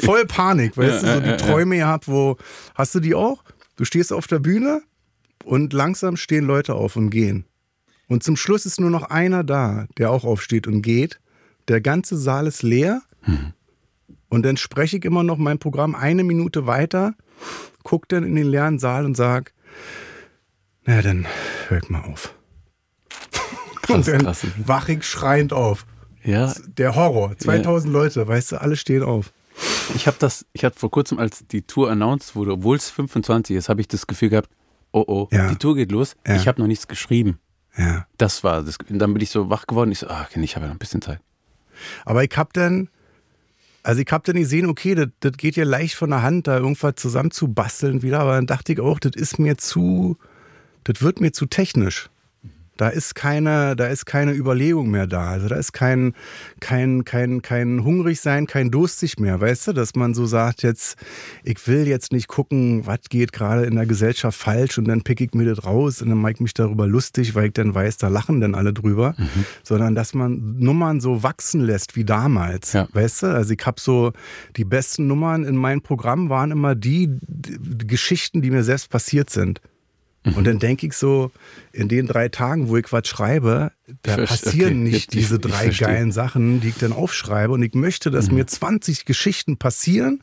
Voll 0.04 0.26
Panik, 0.26 0.76
weißt 0.78 1.04
du, 1.04 1.14
so 1.14 1.20
die 1.22 1.38
Träume 1.38 1.78
gehabt, 1.78 2.08
wo. 2.08 2.38
Hast 2.74 2.94
du 2.96 3.00
die 3.00 3.16
auch? 3.16 3.44
Du 3.78 3.86
stehst 3.86 4.12
auf 4.12 4.28
der 4.28 4.40
Bühne 4.40 4.82
und 5.44 5.74
langsam 5.74 6.18
stehen 6.18 6.46
Leute 6.46 6.76
auf 6.76 6.96
und 6.96 7.10
gehen. 7.10 7.46
Und 8.08 8.24
zum 8.24 8.36
Schluss 8.36 8.66
ist 8.66 8.80
nur 8.80 8.90
noch 8.90 9.04
einer 9.04 9.44
da, 9.44 9.88
der 9.98 10.12
auch 10.12 10.26
aufsteht 10.26 10.68
und 10.68 10.82
geht. 10.82 11.20
Der 11.68 11.82
ganze 11.82 12.18
Saal 12.18 12.48
ist 12.48 12.62
leer. 12.62 13.02
Und 14.30 14.44
dann 14.44 14.58
spreche 14.58 14.98
ich 14.98 15.06
immer 15.06 15.24
noch 15.24 15.38
mein 15.38 15.58
Programm 15.58 15.96
eine 15.96 16.24
Minute 16.24 16.68
weiter, 16.68 17.16
guck 17.84 18.08
dann 18.10 18.24
in 18.24 18.36
den 18.36 18.48
leeren 18.48 18.80
Saal 18.80 19.06
und 19.06 19.16
sag, 19.16 19.54
naja, 20.86 21.02
dann 21.02 21.26
hör 21.68 21.78
ich 21.82 21.90
mal 21.90 22.04
auf. 22.04 22.34
Krass, 23.82 23.96
und 23.96 24.08
dann 24.08 24.24
krass. 24.24 24.46
wach 24.66 24.90
ich 24.90 25.04
schreiend 25.04 25.54
auf. 25.54 25.86
Ja, 26.24 26.54
Der 26.78 26.96
Horror. 26.96 27.38
2000 27.38 27.92
Leute, 27.94 28.28
weißt 28.28 28.54
du, 28.54 28.62
alle 28.62 28.76
stehen 28.76 29.04
auf. 29.04 29.32
ich 29.96 30.08
habe 30.08 30.18
das, 30.20 30.46
ich 30.54 30.66
hatte 30.66 30.80
vor 30.80 30.90
kurzem, 30.92 31.20
als 31.20 31.46
die 31.48 31.62
Tour 31.62 31.92
announced 31.92 32.36
wurde, 32.36 32.54
obwohl 32.54 32.78
es 32.78 32.90
25 32.90 33.56
ist, 33.56 33.70
habe 33.70 33.82
ich 33.82 33.88
das 33.88 34.08
Gefühl 34.08 34.30
gehabt, 34.30 34.50
oh 34.92 35.04
oh, 35.08 35.28
Ja. 35.32 35.50
die 35.50 35.56
Tour 35.58 35.76
geht 35.76 35.92
los. 35.92 36.16
Ja. 36.26 36.36
Ich 36.36 36.48
habe 36.48 36.60
noch 36.60 36.68
nichts 36.68 36.88
geschrieben. 36.88 37.40
Ja. 37.78 38.08
Das 38.18 38.44
war 38.44 38.64
das. 38.64 38.78
Und 38.90 38.98
dann 39.00 39.14
bin 39.14 39.22
ich 39.22 39.30
so 39.30 39.50
wach 39.50 39.68
geworden. 39.68 39.92
Ich 39.92 40.00
so, 40.00 40.08
ah, 40.08 40.26
okay, 40.28 40.42
ich 40.44 40.56
habe 40.56 40.66
ja 40.66 40.70
noch 40.70 40.76
ein 40.76 40.80
bisschen 40.80 41.02
Zeit. 41.02 41.20
Aber 42.06 42.24
ich 42.24 42.32
hab 42.36 42.54
dann, 42.54 42.90
also 43.86 44.02
ich 44.02 44.08
hab 44.12 44.24
dann 44.24 44.36
gesehen, 44.38 44.66
okay, 44.66 44.96
das, 44.96 45.10
das 45.20 45.34
geht 45.34 45.56
ja 45.56 45.64
leicht 45.64 45.94
von 45.94 46.10
der 46.10 46.24
Hand, 46.24 46.48
da 46.48 46.58
irgendwas 46.58 46.96
zusammenzubasteln 46.96 48.02
wieder, 48.02 48.20
aber 48.20 48.34
dann 48.34 48.48
dachte 48.48 48.74
ich 48.74 48.80
auch, 48.80 49.00
das 49.00 49.12
ist 49.16 49.38
mir 49.38 49.58
zu, 49.58 50.18
das 50.84 51.02
wird 51.04 51.22
mir 51.22 51.32
zu 51.32 51.46
technisch. 51.46 52.10
Da 52.78 52.90
ist 52.90 53.16
keine, 53.16 53.76
da 53.76 53.88
ist 53.88 54.06
keine 54.06 54.34
Überlegung 54.34 54.90
mehr 54.90 55.08
da. 55.08 55.30
Also 55.30 55.48
da 55.48 55.56
ist 55.56 55.72
kein, 55.72 56.14
kein, 56.60 57.06
kein, 57.06 57.42
kein 57.42 57.84
hungrig 57.84 58.20
sein, 58.20 58.48
kein 58.48 58.70
durstig 58.72 59.18
mehr, 59.20 59.40
weißt 59.40 59.70
du, 59.70 59.74
dass 59.74 59.96
man 59.96 60.14
so 60.14 60.26
sagt, 60.26 60.62
jetzt, 60.64 60.98
ich 61.44 61.66
will 61.68 61.88
jetzt 61.88 62.12
nicht 62.12 62.28
gucken, 62.28 62.86
was 62.86 63.00
geht 63.10 63.32
gerade 63.32 63.66
in 63.66 63.76
der 63.76 63.86
Gesellschaft 63.86 64.38
falsch 64.38 64.78
und 64.78 64.88
dann 64.88 65.04
pick 65.04 65.22
ich 65.22 65.34
mir 65.34 65.46
das 65.46 65.66
raus 65.66 66.02
und 66.02 66.10
dann 66.10 66.18
mache 66.18 66.34
ich 66.34 66.40
mich 66.42 66.54
darüber 66.54 66.86
lustig, 66.88 67.34
weil 67.36 67.48
ich 67.48 67.54
dann 67.54 67.74
weiß, 67.74 67.98
da 67.98 68.10
lachen 68.10 68.42
dann 68.42 68.56
alle 68.56 68.74
drüber, 68.74 69.16
sondern 69.64 69.96
dass 69.96 70.14
man 70.14 70.58
Nummern 70.60 71.00
so 71.00 71.24
wachsen 71.24 71.62
lässt 71.62 71.96
wie 71.96 72.04
damals, 72.04 72.74
Ja. 72.74 72.88
weißt 72.92 73.24
du? 73.24 73.28
Also 73.28 73.54
ich 73.54 73.66
habe 73.66 73.80
so, 73.80 74.12
die 74.58 74.66
besten 74.66 75.08
Nummern 75.08 75.46
in 75.46 75.56
meinem 75.56 75.82
Programm 75.82 76.30
waren 76.30 76.52
immer 76.52 76.76
die, 76.76 77.08
die 77.22 77.88
Geschichten, 77.88 78.42
die 78.42 78.52
mir 78.52 78.64
selbst 78.64 78.90
passiert 78.90 79.30
sind. 79.30 79.62
Und 80.36 80.48
dann 80.48 80.58
denke 80.58 80.88
ich 80.88 80.94
so, 80.94 81.30
in 81.76 81.88
den 81.90 82.08
drei 82.08 82.30
Tagen, 82.30 82.70
wo 82.70 82.78
ich 82.78 82.92
was 82.92 83.08
schreibe, 83.08 83.72
da 84.02 84.14
Ich 84.18 84.30
verste- 84.30 84.46
passieren 84.46 84.72
okay, 84.82 84.82
nicht 84.92 84.96
ich- 84.96 85.08
diese 85.08 85.38
drei 85.40 85.68
geilen 85.70 86.12
Sachen, 86.12 86.60
die 86.62 86.70
ich 86.70 86.78
dann 86.78 86.92
aufschreibe. 86.94 87.54
Und 87.54 87.62
ich 87.64 87.74
möchte, 87.74 88.10
dass 88.12 88.30
Mhm. 88.30 88.36
mir 88.36 88.48
20 88.48 89.06
Geschichten 89.06 89.58
passieren, 89.58 90.22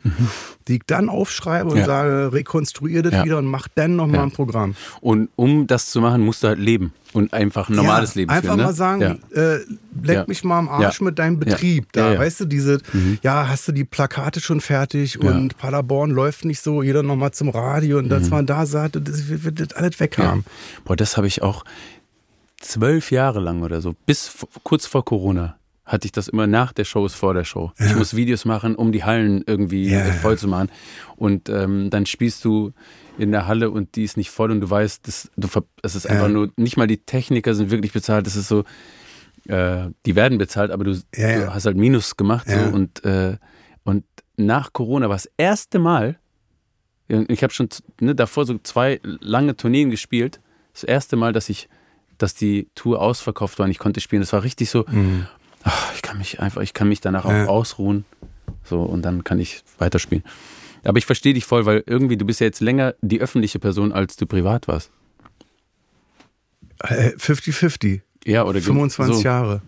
die 0.67 0.77
ich 0.77 0.83
dann 0.87 1.09
aufschreibe 1.09 1.71
und 1.71 1.77
Ja. 1.79 1.85
sage, 1.87 2.33
rekonstruiere 2.33 3.03
das 3.03 3.13
Ja. 3.13 3.25
wieder 3.25 3.39
und 3.39 3.47
mach 3.47 3.69
dann 3.75 3.95
nochmal 3.97 4.17
Ja. 4.17 4.23
ein 4.25 4.31
Programm. 4.33 4.75
Und 5.01 5.29
um 5.37 5.67
das 5.67 5.91
zu 5.91 6.01
machen, 6.01 6.23
musst 6.23 6.43
du 6.43 6.49
halt 6.49 6.59
leben 6.59 6.93
und 7.13 7.33
einfach 7.35 7.69
ein 7.69 7.77
normales 7.77 8.15
Leben 8.15 8.31
Einfach 8.31 8.49
führen. 8.49 8.57
ne? 8.59 8.65
mal 8.65 8.73
sagen, 8.75 9.01
Ja. 9.35 9.41
äh, 9.55 9.61
leck 10.03 10.27
mich 10.29 10.43
mal 10.45 10.59
am 10.59 10.69
Arsch 10.69 11.01
mit 11.01 11.19
deinem. 11.19 11.39
Betrieb 11.39 11.87
da. 11.93 12.15
Mhm. 12.15 12.19
Weißt 12.19 12.41
du, 12.41 12.45
diese, 12.47 12.79
ja, 13.23 13.47
hast 13.49 13.69
du 13.69 13.73
die 13.73 13.85
Plakate 13.85 14.41
schon 14.41 14.61
fertig 14.61 15.21
und 15.21 15.57
Paderborn 15.59 16.11
läuft 16.11 16.45
nicht 16.45 16.61
so, 16.61 16.83
jeder 16.83 17.03
nochmal 17.03 17.31
zum 17.33 17.49
Radio 17.51 17.99
und 17.99 18.07
Mhm. 18.07 18.11
dass 18.11 18.31
man 18.31 18.47
da 18.47 18.67
sagt, 18.67 18.97
das 18.97 19.29
wird 19.29 19.77
alles 19.77 20.01
weg 20.01 20.19
haben. 20.19 20.45
Boah, 20.85 20.97
das 20.97 21.17
habe 21.17 21.27
ich 21.27 21.42
auch 21.43 21.65
zwölf 22.61 23.11
Jahre 23.11 23.41
lang 23.41 23.63
oder 23.63 23.81
so, 23.81 23.95
bis 24.07 24.33
kurz 24.63 24.87
vor 24.87 25.05
Corona, 25.05 25.57
hatte 25.85 26.07
ich 26.07 26.13
das 26.13 26.29
immer 26.29 26.47
nach 26.47 26.73
der 26.73 26.85
Show 26.85 27.05
ist 27.05 27.15
vor 27.15 27.35
der 27.35 27.45
Show. 27.45 27.73
Ich 27.79 27.95
muss 27.97 28.15
Videos 28.15 28.45
machen, 28.45 28.77
um 28.77 28.93
die 28.93 29.03
Hallen 29.05 29.43
irgendwie 29.47 29.91
Ja, 29.91 30.01
äh, 30.01 30.07
ja. 30.09 30.13
voll 30.15 30.39
zu 30.39 30.47
machen. 30.49 30.71
Und 31.17 31.49
ähm, 31.49 31.91
dann 31.91 32.07
spielst 32.07 32.45
du 32.45 32.73
in 33.19 33.33
der 33.33 33.47
Halle 33.49 33.71
und 33.71 33.97
die 33.97 34.05
ist 34.05 34.17
nicht 34.17 34.31
voll 34.31 34.51
und 34.53 34.61
du 34.61 34.71
weißt, 34.71 35.07
das, 35.07 35.31
du, 35.37 35.49
es 35.83 35.97
ist 35.97 36.07
einfach 36.07 36.27
Ja. 36.29 36.33
nur, 36.33 36.51
nicht 36.57 36.77
mal 36.77 36.87
die 36.87 36.99
Techniker 36.99 37.55
sind 37.55 37.71
wirklich 37.71 37.93
bezahlt, 37.93 38.27
das 38.27 38.37
ist 38.37 38.49
so, 38.49 38.65
äh, 39.49 39.89
die 40.07 40.15
werden 40.15 40.39
bezahlt, 40.39 40.71
aber 40.71 40.85
du, 40.85 40.93
Ja, 41.17 41.29
ja. 41.29 41.39
du 41.47 41.55
hast 41.55 41.67
halt 41.67 41.77
Minus 41.77 42.17
gemacht 42.17 42.47
Ja. 42.49 42.71
so, 42.71 42.75
und, 42.75 43.05
äh, 43.05 43.37
und 43.85 44.05
nach 44.37 44.73
Corona 44.73 45.09
war 45.09 45.17
das 45.17 45.29
erste 45.37 45.79
Mal, 45.81 46.19
ja, 47.09 47.23
ich 47.29 47.43
habe 47.43 47.53
schon 47.53 47.69
ne, 48.01 48.15
davor 48.15 48.47
so 48.47 48.57
zwei 48.63 49.01
lange 49.03 49.57
Tourneen 49.57 49.91
gespielt, 49.91 50.41
das 50.73 50.85
erste 50.85 51.17
Mal, 51.17 51.33
dass 51.33 51.49
ich, 51.49 51.69
dass 52.19 52.35
die 52.35 52.69
Tour 52.75 53.01
ausverkauft 53.01 53.59
war 53.59 53.65
und 53.65 53.71
ich 53.71 53.79
konnte 53.79 54.01
spielen, 54.01 54.23
das 54.23 54.33
war 54.33 54.43
richtig 54.43 54.71
so, 54.71 54.85
ach, 55.65 55.95
ich 55.95 56.03
kann 56.03 56.19
mich 56.19 56.41
einfach, 56.41 56.63
ich 56.63 56.75
kann 56.75 56.89
mich 56.89 57.01
danach 57.01 57.25
Ja. 57.25 57.45
auch 57.45 57.49
ausruhen, 57.49 58.05
so 58.65 58.81
und 58.83 59.03
dann 59.03 59.25
kann 59.25 59.39
ich 59.41 59.63
weiterspielen. 59.79 60.25
Aber 60.85 60.99
ich 60.99 61.07
verstehe 61.07 61.35
dich 61.35 61.45
voll, 61.45 61.65
weil 61.67 61.85
irgendwie 61.87 62.17
du 62.17 62.25
bist 62.25 62.41
ja 62.41 62.47
jetzt 62.47 62.61
länger 62.61 62.95
die 63.03 63.21
öffentliche 63.21 63.59
Person, 63.61 63.93
als 63.93 64.17
du 64.17 64.27
privat 64.27 64.67
warst. 64.69 64.91
Äh, 66.81 67.11
50-50. 67.17 68.01
Ja, 68.25 68.43
oder 68.45 68.55
ge- 68.61 68.63
25 68.67 69.17
so. 69.17 69.23
Jahre. 69.23 69.63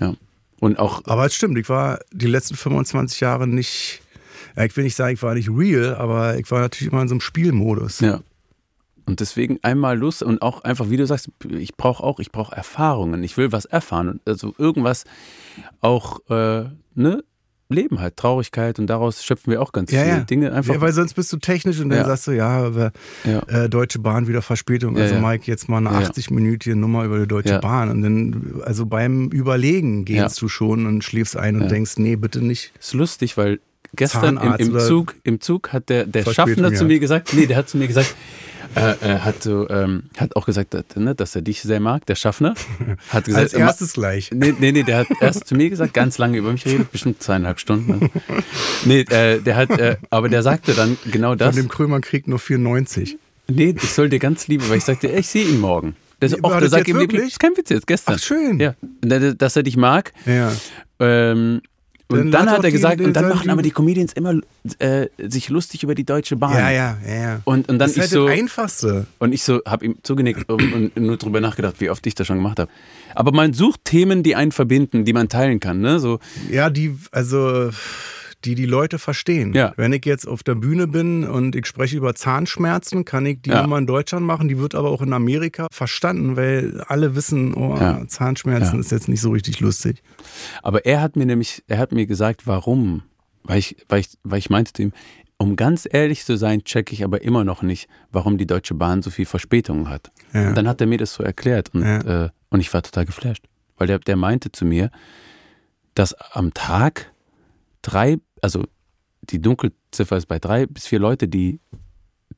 Ja. 0.00 0.14
Und 0.60 0.78
auch, 0.78 1.02
Aber 1.06 1.26
es 1.26 1.34
stimmt, 1.34 1.58
ich 1.58 1.68
war 1.68 2.00
die 2.12 2.26
letzten 2.26 2.56
25 2.56 3.20
Jahre 3.20 3.46
nicht, 3.46 4.00
ja, 4.56 4.64
ich 4.64 4.76
will 4.76 4.84
nicht 4.84 4.96
sagen, 4.96 5.14
ich 5.14 5.22
war 5.22 5.34
nicht 5.34 5.50
real, 5.50 5.94
aber 5.96 6.38
ich 6.38 6.50
war 6.50 6.60
natürlich 6.60 6.92
immer 6.92 7.02
in 7.02 7.08
so 7.08 7.14
einem 7.14 7.20
Spielmodus. 7.20 8.00
ja. 8.00 8.20
Und 9.08 9.20
deswegen 9.20 9.58
einmal 9.62 9.98
Lust 9.98 10.22
und 10.22 10.42
auch 10.42 10.62
einfach, 10.64 10.90
wie 10.90 10.96
du 10.96 11.06
sagst, 11.06 11.30
ich 11.50 11.74
brauche 11.76 12.02
auch, 12.02 12.20
ich 12.20 12.30
brauche 12.30 12.54
Erfahrungen. 12.54 13.22
Ich 13.24 13.36
will 13.36 13.50
was 13.52 13.64
erfahren. 13.64 14.08
Und 14.08 14.20
Also 14.26 14.54
irgendwas 14.58 15.04
auch, 15.80 16.20
äh, 16.30 16.64
ne? 16.94 17.22
Leben 17.70 18.00
halt, 18.00 18.16
Traurigkeit 18.16 18.78
und 18.78 18.86
daraus 18.86 19.22
schöpfen 19.22 19.50
wir 19.50 19.60
auch 19.60 19.72
ganz 19.72 19.92
Ja, 19.92 20.00
viele 20.00 20.16
ja. 20.16 20.20
Dinge 20.24 20.52
einfach. 20.54 20.72
Ja, 20.72 20.80
weil 20.80 20.94
sonst 20.94 21.12
bist 21.12 21.30
du 21.34 21.36
technisch 21.36 21.78
und 21.80 21.90
dann 21.90 21.98
Ja. 21.98 22.04
sagst 22.06 22.26
du, 22.26 22.30
ja, 22.30 22.48
aber, 22.64 22.92
äh, 23.46 23.68
Deutsche 23.68 23.98
Bahn 23.98 24.26
wieder 24.26 24.40
Verspätung. 24.40 24.96
Also. 24.96 25.16
Mike, 25.16 25.44
jetzt 25.46 25.68
mal 25.68 25.76
eine 25.76 25.90
Ja, 25.90 26.00
ja. 26.00 26.08
80-minütige 26.08 26.76
Nummer 26.76 27.04
über 27.04 27.18
die 27.18 27.26
Deutsche. 27.28 27.58
Bahn. 27.58 27.90
Und 27.90 28.00
dann, 28.00 28.62
also 28.64 28.86
beim 28.86 29.28
Überlegen 29.28 30.06
gehst 30.06 30.40
du 30.40 30.48
schon 30.48 30.86
und 30.86 31.04
schläfst 31.04 31.36
ein 31.36 31.60
und 31.60 31.70
denkst, 31.70 31.98
nee, 31.98 32.16
bitte 32.16 32.40
nicht. 32.40 32.72
ist 32.80 32.94
lustig, 32.94 33.36
weil 33.36 33.60
gestern 33.94 34.38
im, 34.38 34.54
im 34.54 34.78
Zug, 34.78 35.16
im 35.24 35.38
Zug 35.42 35.70
hat 35.74 35.90
der, 35.90 36.06
der 36.06 36.24
Schaffner 36.24 36.72
zu 36.72 36.86
mir 36.86 36.98
gesagt, 37.00 37.34
nee, 37.34 37.44
der 37.44 37.58
hat 37.58 37.68
zu 37.68 37.76
mir 37.76 37.86
gesagt, 37.86 38.14
äh, 38.74 38.90
äh, 39.14 39.18
hat 39.20 39.42
so, 39.42 39.68
ähm, 39.68 40.04
hat 40.16 40.36
auch 40.36 40.46
gesagt, 40.46 40.74
dass, 40.74 40.84
ne, 40.96 41.14
dass 41.14 41.34
er 41.34 41.42
dich 41.42 41.62
sehr 41.62 41.80
mag, 41.80 42.06
der 42.06 42.14
Schaffner. 42.14 42.54
Hat 43.10 43.24
gesagt, 43.24 43.44
Als 43.44 43.52
erstes 43.54 43.92
gleich. 43.94 44.30
Nee, 44.32 44.54
nee, 44.58 44.72
nee, 44.72 44.82
der 44.82 44.98
hat 44.98 45.08
erst 45.20 45.46
zu 45.46 45.54
mir 45.54 45.70
gesagt, 45.70 45.94
ganz 45.94 46.18
lange 46.18 46.38
über 46.38 46.52
mich 46.52 46.66
redet, 46.66 46.90
bestimmt 46.92 47.22
zweieinhalb 47.22 47.60
Stunden. 47.60 48.10
Nee, 48.84 49.00
äh, 49.00 49.40
der 49.40 49.56
hat, 49.56 49.70
äh, 49.70 49.96
aber 50.10 50.28
der 50.28 50.42
sagte 50.42 50.74
dann 50.74 50.96
genau 51.10 51.30
Von 51.30 51.38
das. 51.38 51.56
dem 51.56 51.68
Krömer-Krieg 51.68 52.28
nur 52.28 52.38
94. 52.38 53.18
Nee, 53.48 53.74
ich 53.76 53.90
soll 53.92 54.08
dir 54.08 54.18
ganz 54.18 54.46
lieb, 54.48 54.68
weil 54.68 54.78
ich 54.78 54.84
sagte, 54.84 55.08
ich 55.08 55.26
sehe 55.28 55.44
ihn 55.44 55.60
morgen. 55.60 55.96
Das, 56.20 56.32
War 56.32 56.56
auch, 56.56 56.60
das 56.60 56.70
sag 56.70 56.86
jetzt 56.86 56.98
wirklich? 56.98 57.22
Das 57.22 57.30
ist 57.32 57.40
kein 57.40 57.56
Witz 57.56 57.70
jetzt, 57.70 57.86
gestern. 57.86 58.16
Ach, 58.16 58.22
schön. 58.22 58.60
Ja, 58.60 58.74
dass 59.00 59.56
er 59.56 59.62
dich 59.62 59.76
mag. 59.76 60.12
Ja. 60.26 60.52
Ähm, 60.98 61.62
und 62.10 62.18
Dann 62.18 62.46
dann, 62.46 62.50
hat 62.50 62.64
er 62.64 62.70
gesagt, 62.70 63.00
und 63.02 63.12
dann 63.12 63.28
machen 63.28 63.50
aber 63.50 63.60
die 63.60 63.70
Comedians 63.70 64.14
immer 64.14 64.40
äh, 64.78 65.08
sich 65.18 65.50
lustig 65.50 65.82
über 65.82 65.94
die 65.94 66.04
Deutsche 66.04 66.36
Bahn. 66.36 66.54
Ja, 66.54 66.70
ja, 66.70 66.96
ja, 67.06 67.14
ja. 67.14 67.40
Und, 67.44 67.68
und 67.68 67.78
dann 67.78 67.78
das 67.78 67.90
ist 67.90 67.96
ich 67.96 68.02
halt 68.02 68.10
so, 68.10 68.28
das 68.28 68.38
Einfachste. 68.38 69.06
und 69.18 69.32
ich 69.34 69.42
so, 69.42 69.60
habe 69.66 69.84
ihm 69.84 69.96
zugenickt 70.02 70.48
und, 70.48 70.72
und 70.72 70.96
nur 70.96 71.18
drüber 71.18 71.42
nachgedacht, 71.42 71.76
wie 71.80 71.90
oft 71.90 72.06
ich 72.06 72.14
das 72.14 72.26
schon 72.26 72.36
gemacht 72.36 72.60
habe. 72.60 72.70
Aber 73.14 73.32
man 73.32 73.52
sucht 73.52 73.84
Themen, 73.84 74.22
die 74.22 74.36
einen 74.36 74.52
verbinden, 74.52 75.04
die 75.04 75.12
man 75.12 75.28
teilen 75.28 75.60
kann, 75.60 75.80
ne? 75.80 76.00
So, 76.00 76.18
Ja, 76.50 76.70
die, 76.70 76.96
also 77.12 77.70
die 78.44 78.54
die 78.54 78.66
Leute 78.66 78.98
verstehen. 78.98 79.52
Ja. 79.52 79.72
Wenn 79.76 79.92
ich 79.92 80.04
jetzt 80.04 80.26
auf 80.28 80.42
der 80.42 80.54
Bühne 80.54 80.86
bin 80.86 81.24
und 81.24 81.56
ich 81.56 81.66
spreche 81.66 81.96
über 81.96 82.14
Zahnschmerzen, 82.14 83.04
kann 83.04 83.26
ich 83.26 83.42
die 83.42 83.50
Ja. 83.50 83.62
Nummer 83.62 83.78
in 83.78 83.86
Deutschland 83.86 84.24
machen. 84.24 84.48
Die 84.48 84.58
wird 84.58 84.74
aber 84.74 84.90
auch 84.90 85.02
in 85.02 85.12
Amerika 85.12 85.66
verstanden, 85.72 86.36
weil 86.36 86.80
alle 86.86 87.16
wissen, 87.16 87.54
oh, 87.54 87.76
Ja. 87.76 88.06
Zahnschmerzen 88.06 88.78
ist 88.78 88.92
jetzt 88.92 89.08
nicht 89.08 89.20
so 89.20 89.30
richtig 89.30 89.58
lustig. 89.60 90.02
Aber 90.62 90.86
er 90.86 91.00
hat 91.00 91.16
mir 91.16 91.26
nämlich, 91.26 91.64
er 91.66 91.78
hat 91.78 91.90
mir 91.92 92.06
gesagt, 92.06 92.46
warum. 92.46 93.02
Weil 93.42 93.58
ich, 93.58 93.76
weil 93.88 94.00
ich, 94.00 94.10
weil 94.22 94.38
ich 94.38 94.50
meinte 94.50 94.72
zu 94.72 94.82
ihm, 94.82 94.92
um 95.40 95.56
ganz 95.56 95.88
ehrlich 95.90 96.24
zu 96.24 96.36
sein, 96.36 96.64
checke 96.64 96.92
ich 96.92 97.04
aber 97.04 97.22
immer 97.22 97.44
noch 97.44 97.62
nicht, 97.62 97.88
warum 98.12 98.38
die 98.38 98.46
Deutsche 98.46 98.74
Bahn 98.74 99.02
so 99.02 99.10
viel 99.10 99.24
Verspätungen 99.26 99.88
hat. 99.88 100.10
Ja. 100.32 100.48
Und 100.48 100.54
dann 100.56 100.68
hat 100.68 100.80
er 100.80 100.86
mir 100.86 100.98
das 100.98 101.14
so 101.14 101.22
erklärt 101.22 101.70
und, 101.74 101.82
Ja. 101.82 102.24
äh, 102.26 102.28
und 102.50 102.60
ich 102.60 102.72
war 102.74 102.82
total 102.82 103.04
geflasht. 103.06 103.44
Weil 103.76 103.86
der, 103.86 103.98
der 104.00 104.16
meinte 104.16 104.50
zu 104.52 104.64
mir, 104.64 104.90
dass 105.94 106.12
am 106.14 106.52
Tag 106.54 107.12
drei, 107.82 108.18
also 108.42 108.64
die 109.22 109.40
Dunkelziffer 109.40 110.16
ist 110.16 110.26
bei 110.26 110.38
drei 110.38 110.66
bis 110.66 110.86
vier 110.86 110.98
Leute, 110.98 111.28
die 111.28 111.60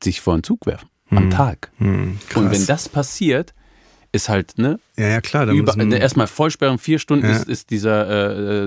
sich 0.03 0.21
vor 0.21 0.37
den 0.37 0.43
Zug 0.43 0.67
werfen. 0.67 0.89
Am 1.11 1.29
Tag. 1.31 1.73
Hm, 1.79 2.19
Und 2.37 2.51
wenn 2.53 2.67
das 2.67 2.89
passiert, 2.89 3.53
ist 4.13 4.29
halt, 4.29 4.59
ne, 4.59 4.79
ja, 4.97 5.09
ja, 5.09 5.21
klar. 5.21 5.47
Über, 5.49 5.75
müssen, 5.77 5.93
erstmal 5.93 6.27
Vollsperrung, 6.29 6.79
vier 6.79 6.99
Stunden 7.01 7.27
Ja. 7.27 7.33
ist, 7.33 7.49
ist 7.49 7.71
dieser, 7.71 8.09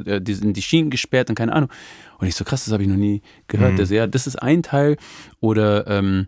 äh, 0.05 0.15
äh, 0.15 0.21
die, 0.21 0.33
sind 0.33 0.55
die 0.55 0.61
Schienen 0.61 0.89
gesperrt 0.89 1.29
und 1.29 1.35
keine 1.35 1.53
Ahnung. 1.53 1.69
Und 2.19 2.27
ich 2.27 2.35
so, 2.35 2.43
krass, 2.43 2.65
das 2.65 2.73
habe 2.73 2.83
ich 2.83 2.89
noch 2.89 2.97
nie 2.97 3.21
gehört. 3.47 3.73
Mhm. 3.73 3.77
Das, 3.77 3.89
ja, 3.89 4.07
das 4.07 4.27
ist 4.27 4.35
ein 4.41 4.61
Teil. 4.63 4.97
Oder 5.39 5.87
ähm, 5.87 6.27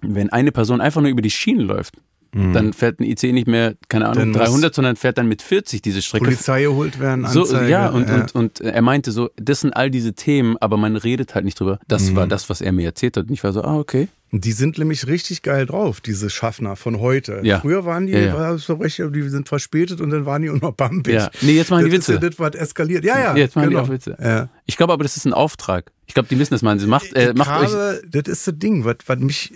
wenn 0.00 0.30
eine 0.30 0.52
Person 0.52 0.80
einfach 0.80 1.00
nur 1.00 1.10
über 1.10 1.22
die 1.22 1.30
Schienen 1.30 1.60
läuft, 1.62 1.96
dann 2.32 2.72
fährt 2.72 3.00
ein 3.00 3.04
IC 3.04 3.32
nicht 3.32 3.46
mehr, 3.48 3.74
keine 3.88 4.06
Ahnung, 4.08 4.28
Mhm. 4.28 4.32
Dann 4.34 4.42
muss 4.42 4.50
300, 4.50 4.74
sondern 4.74 4.96
fährt 4.96 5.16
dann 5.18 5.28
mit 5.28 5.40
40 5.42 5.80
diese 5.82 6.02
Strecke. 6.02 6.26
Polizei 6.26 6.62
geholt 6.62 7.00
werden, 7.00 7.26
So, 7.26 7.42
Anzeige. 7.42 7.68
ja, 7.70 7.88
und, 7.88 8.08
ja. 8.08 8.14
Und, 8.16 8.34
und 8.34 8.60
er 8.60 8.82
meinte 8.82 9.12
so, 9.12 9.30
das 9.36 9.60
sind 9.60 9.72
all 9.74 9.90
diese 9.90 10.12
Themen, 10.12 10.56
aber 10.60 10.76
man 10.76 10.96
redet 10.96 11.34
halt 11.34 11.44
nicht 11.44 11.58
drüber. 11.58 11.78
Das 11.88 12.10
Mhm. 12.10 12.16
war 12.16 12.26
das, 12.26 12.50
was 12.50 12.60
er 12.60 12.72
mir 12.72 12.84
erzählt 12.84 13.16
hat. 13.16 13.26
Und 13.28 13.32
ich 13.32 13.42
war 13.44 13.52
so, 13.52 13.62
ah, 13.62 13.78
okay. 13.78 14.08
Die 14.30 14.52
sind 14.52 14.76
nämlich 14.76 15.06
richtig 15.06 15.40
geil 15.40 15.64
drauf, 15.64 16.02
diese 16.02 16.28
Schaffner 16.28 16.76
von 16.76 17.00
heute. 17.00 17.40
Ja. 17.44 17.60
Früher 17.60 17.86
waren 17.86 18.06
die, 18.06 18.12
Ja, 18.12 18.18
ja. 18.20 18.58
so 18.58 18.74
recht, 18.74 18.98
die 18.98 19.22
sind 19.30 19.48
verspätet 19.48 20.02
und 20.02 20.10
dann 20.10 20.26
waren 20.26 20.42
die 20.42 20.50
auch 20.50 20.60
noch 20.60 20.72
bumpig. 20.74 21.14
Ja. 21.14 21.30
Nee, 21.40 21.52
jetzt 21.52 21.70
machen 21.70 21.86
die 21.86 21.90
das 21.90 22.00
Witze. 22.00 22.12
Ist 22.14 22.22
ja 22.22 22.28
das, 22.28 22.38
was 22.38 22.54
eskaliert. 22.54 23.04
Ja, 23.06 23.18
ja. 23.18 23.36
Jetzt 23.36 23.56
machen 23.56 23.70
genau. 23.70 23.80
die 23.84 23.86
auch 23.88 23.90
Witze. 23.92 24.50
Ich 24.66 24.76
glaube 24.76 24.92
aber, 24.92 25.02
das 25.02 25.16
ist 25.16 25.24
ein 25.24 25.32
Auftrag. 25.32 25.90
Ich 26.06 26.12
glaube, 26.12 26.28
die 26.28 26.38
wissen 26.38 26.52
das, 26.52 26.60
man. 26.60 26.78
Sie 26.78 26.86
macht, 26.86 27.14
äh, 27.14 27.32
macht 27.34 27.50
euch. 27.62 27.68
habe, 27.72 28.02
das 28.10 28.24
ist 28.28 28.46
das 28.46 28.58
Ding, 28.58 28.84
was, 28.84 28.96
was 29.06 29.18
mich, 29.18 29.52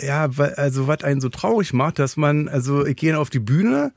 ja, 0.00 0.36
wa- 0.38 0.44
also 0.56 0.86
was 0.86 1.02
einen 1.04 1.20
so 1.20 1.28
traurig 1.28 1.72
macht, 1.72 1.98
dass 1.98 2.16
man, 2.16 2.48
also 2.48 2.86
ich 2.86 2.96
gehe 2.96 3.18
auf 3.18 3.30
die 3.30 3.38
Bühne, 3.40 3.92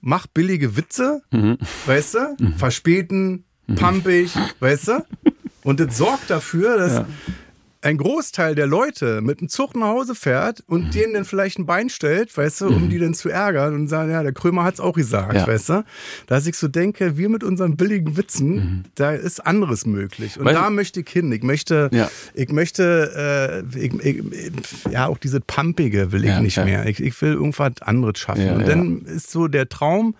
mach 0.00 0.26
billige 0.26 0.76
Witze, 0.76 1.22
Mhm. 1.30 1.58
weißt 1.86 2.14
du, 2.14 2.36
verspäten, 2.56 3.44
pumpig, 3.76 4.32
weißt 4.60 4.88
du, 4.88 5.04
und 5.62 5.80
das 5.80 5.96
sorgt 5.96 6.30
dafür, 6.30 6.76
dass 6.78 7.04
ein 7.82 7.96
Großteil 7.96 8.54
der 8.54 8.66
Leute 8.66 9.22
mit 9.22 9.40
dem 9.40 9.48
Zug 9.48 9.74
nach 9.74 9.86
Hause 9.88 10.14
fährt 10.14 10.62
und 10.66 10.86
Mhm. 10.86 10.90
denen 10.90 11.14
dann 11.14 11.24
vielleicht 11.24 11.58
ein 11.58 11.64
Bein 11.64 11.88
stellt, 11.88 12.36
weißt 12.36 12.60
du, 12.62 12.66
um 12.68 12.90
die 12.90 12.98
dann 12.98 13.14
zu 13.14 13.30
ärgern 13.30 13.74
und 13.74 13.88
sagen, 13.88 14.10
ja, 14.10 14.22
der 14.22 14.32
Krömer 14.32 14.64
hat's 14.64 14.80
auch 14.80 14.92
gesagt, 14.94 15.34
Ja. 15.34 15.46
weißt 15.46 15.68
du. 15.70 15.84
Dass 16.26 16.46
ich 16.46 16.56
so 16.56 16.68
denke, 16.68 17.16
wir 17.16 17.28
mit 17.30 17.42
unseren 17.42 17.76
billigen 17.76 18.18
Witzen, 18.18 18.84
da 18.96 19.12
ist 19.12 19.40
anderes 19.46 19.86
möglich. 19.86 20.36
Und 20.36 20.42
Mhm. 20.42 20.46
Weißt 20.48 20.58
du- 20.58 20.62
da 20.62 20.70
möchte 20.70 21.00
ich 21.00 21.08
hin. 21.08 21.32
Ich 21.32 21.42
möchte, 21.42 21.88
Ja. 21.92 22.10
ich 22.34 22.50
möchte, 22.50 23.64
äh, 23.74 23.78
ich, 23.78 23.94
ich, 24.04 24.22
ja, 24.92 25.06
auch 25.06 25.16
diese 25.18 25.40
Pumpige 25.40 26.12
will 26.12 26.22
ich 26.24 26.30
Ja, 26.30 26.42
nicht 26.42 26.62
mehr. 26.62 26.84
Ich, 26.86 27.00
ich 27.00 27.20
will 27.22 27.32
irgendwas 27.32 27.80
anderes 27.80 28.18
schaffen. 28.18 28.50
Und 28.56 28.68
dann 28.68 29.02
ist 29.06 29.30
so 29.30 29.48
der 29.48 29.68
Traum, 29.70 30.14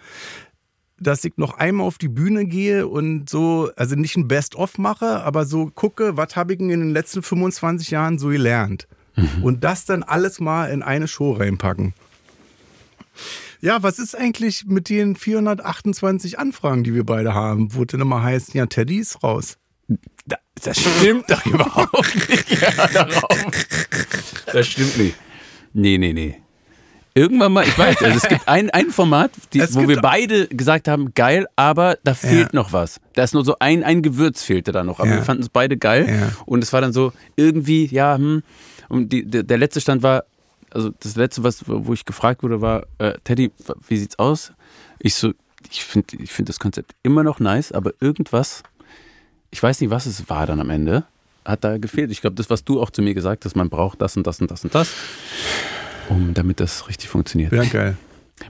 dass 1.01 1.25
ich 1.25 1.33
noch 1.37 1.55
einmal 1.59 1.87
auf 1.87 1.99
die 1.99 2.09
Bühne 2.09 2.45
gehe 2.47 2.87
und 2.87 3.29
so, 3.29 3.71
also 3.77 3.97
nicht 3.97 4.17
ein 4.17 4.29
Best-of 4.29 4.79
mache, 4.79 5.23
aber 5.23 5.45
so 5.47 5.67
gucke, 5.75 6.17
was 6.17 6.37
habe 6.37 6.53
ich 6.53 6.59
denn 6.59 6.71
in 6.71 6.81
den 6.81 6.91
letzten 6.91 7.23
25 7.23 7.91
Jahren 7.91 8.19
so 8.19 8.29
gelernt. 8.29 8.87
Mhm. 9.17 9.43
Und 9.43 9.65
das 9.65 9.87
dann 9.87 10.03
alles 10.03 10.41
mal 10.41 10.67
in 10.71 10.83
eine 10.83 11.09
Show 11.09 11.33
reinpacken. 11.33 11.95
Ja, 13.61 13.83
was 13.83 13.99
ist 13.99 14.17
eigentlich 14.17 14.65
mit 14.67 14.89
den 14.89 15.17
428 15.17 16.39
Anfragen, 16.39 16.85
die 16.85 16.95
wir 16.95 17.05
beide 17.05 17.35
haben, 17.35 17.75
wo 17.75 17.85
dann 17.85 18.01
immer 18.01 18.23
heißt, 18.23 18.55
ja, 18.55 18.67
Teddy 18.67 18.99
ist 18.99 19.23
raus. 19.23 19.59
Da- 20.27 20.39
Das 20.63 20.79
stimmt 20.99 21.25
doch 21.31 21.45
überhaupt 21.45 22.29
nicht. 22.31 22.51
Ja. 22.63 22.89
Das 24.53 24.67
stimmt 24.67 24.97
nicht. 24.99 25.17
Nee, 25.73 25.99
nee, 25.99 26.13
nee. 26.13 26.37
Irgendwann 27.15 27.53
mal, 27.53 27.65
ich 27.67 27.77
weiß, 27.77 28.03
also 28.03 28.17
es 28.19 28.29
gibt 28.29 28.47
ein, 28.49 28.71
ein 28.71 28.91
Format, 28.91 29.33
die, 29.53 29.61
wo 29.75 29.89
wir 29.89 30.01
beide 30.01 30.47
gesagt 30.47 30.87
haben, 30.87 31.13
geil, 31.15 31.47
aber 31.57 31.99
da 32.05 32.15
fehlt 32.15 32.55
noch 32.55 32.73
was. 32.73 33.01
Da 33.15 33.25
ist 33.25 33.35
nur 33.35 33.45
so 33.45 33.57
ein, 33.59 33.83
ein 33.83 34.01
Gewürz 34.03 34.43
fehlte 34.45 34.71
da 34.71 34.85
noch. 34.85 35.01
Aber 35.01 35.09
Ja. 35.11 35.17
wir 35.17 35.23
fanden 35.23 35.43
es 35.43 35.49
beide 35.49 35.77
geil. 35.77 36.07
Ja. 36.09 36.31
Und 36.47 36.63
es 36.63 36.73
war 36.73 36.81
dann 36.81 36.93
so 36.93 37.13
irgendwie, 37.37 37.87
ja, 37.87 38.17
hm. 38.17 38.43
Und 38.89 39.11
die, 39.13 39.25
der, 39.25 39.43
der 39.43 39.59
letzte 39.59 39.81
Stand 39.81 40.03
war, 40.03 40.25
also 40.71 40.91
das 41.01 41.17
letzte, 41.17 41.43
was, 41.43 41.65
wo 41.67 41.93
ich 41.93 42.05
gefragt 42.05 42.43
wurde, 42.45 42.61
war, 42.61 42.87
äh, 42.99 43.15
Teddy, 43.25 43.51
wie 43.89 43.97
sieht's 43.97 44.19
aus? 44.19 44.53
Ich 45.01 45.15
so, 45.17 45.33
ich 45.71 45.85
finde 45.85 46.17
ich 46.23 46.31
find 46.33 46.49
das 46.49 46.59
Konzept 46.61 46.93
immer 47.03 47.23
noch 47.25 47.41
nice, 47.41 47.73
aber 47.73 47.93
irgendwas, 48.01 48.63
ich 49.51 49.61
weiß 49.63 49.81
nicht, 49.81 49.91
was 49.91 50.07
es 50.07 50.29
war 50.31 50.47
dann 50.47 50.61
am 50.61 50.71
Ende, 50.71 51.05
hat 51.45 51.65
da 51.65 51.79
gefehlt. 51.79 52.11
Ich 52.13 52.21
glaube, 52.21 52.37
das, 52.37 52.51
was 52.51 52.65
du 52.65 52.81
auch 52.81 52.91
zu 52.91 53.03
mir 53.03 53.15
gesagt 53.15 53.45
hast, 53.45 53.57
man 53.57 53.69
braucht 53.69 54.01
das 54.01 54.17
und 54.17 54.27
das 54.27 54.41
und 54.41 54.51
das 54.51 54.63
und 54.65 54.75
das, 54.75 54.93
um 56.11 56.35
damit 56.35 56.61
das 56.61 56.89
richtig 56.89 57.09
funktioniert. 57.09 57.53
Ja, 57.53 57.65
geil. 57.65 57.97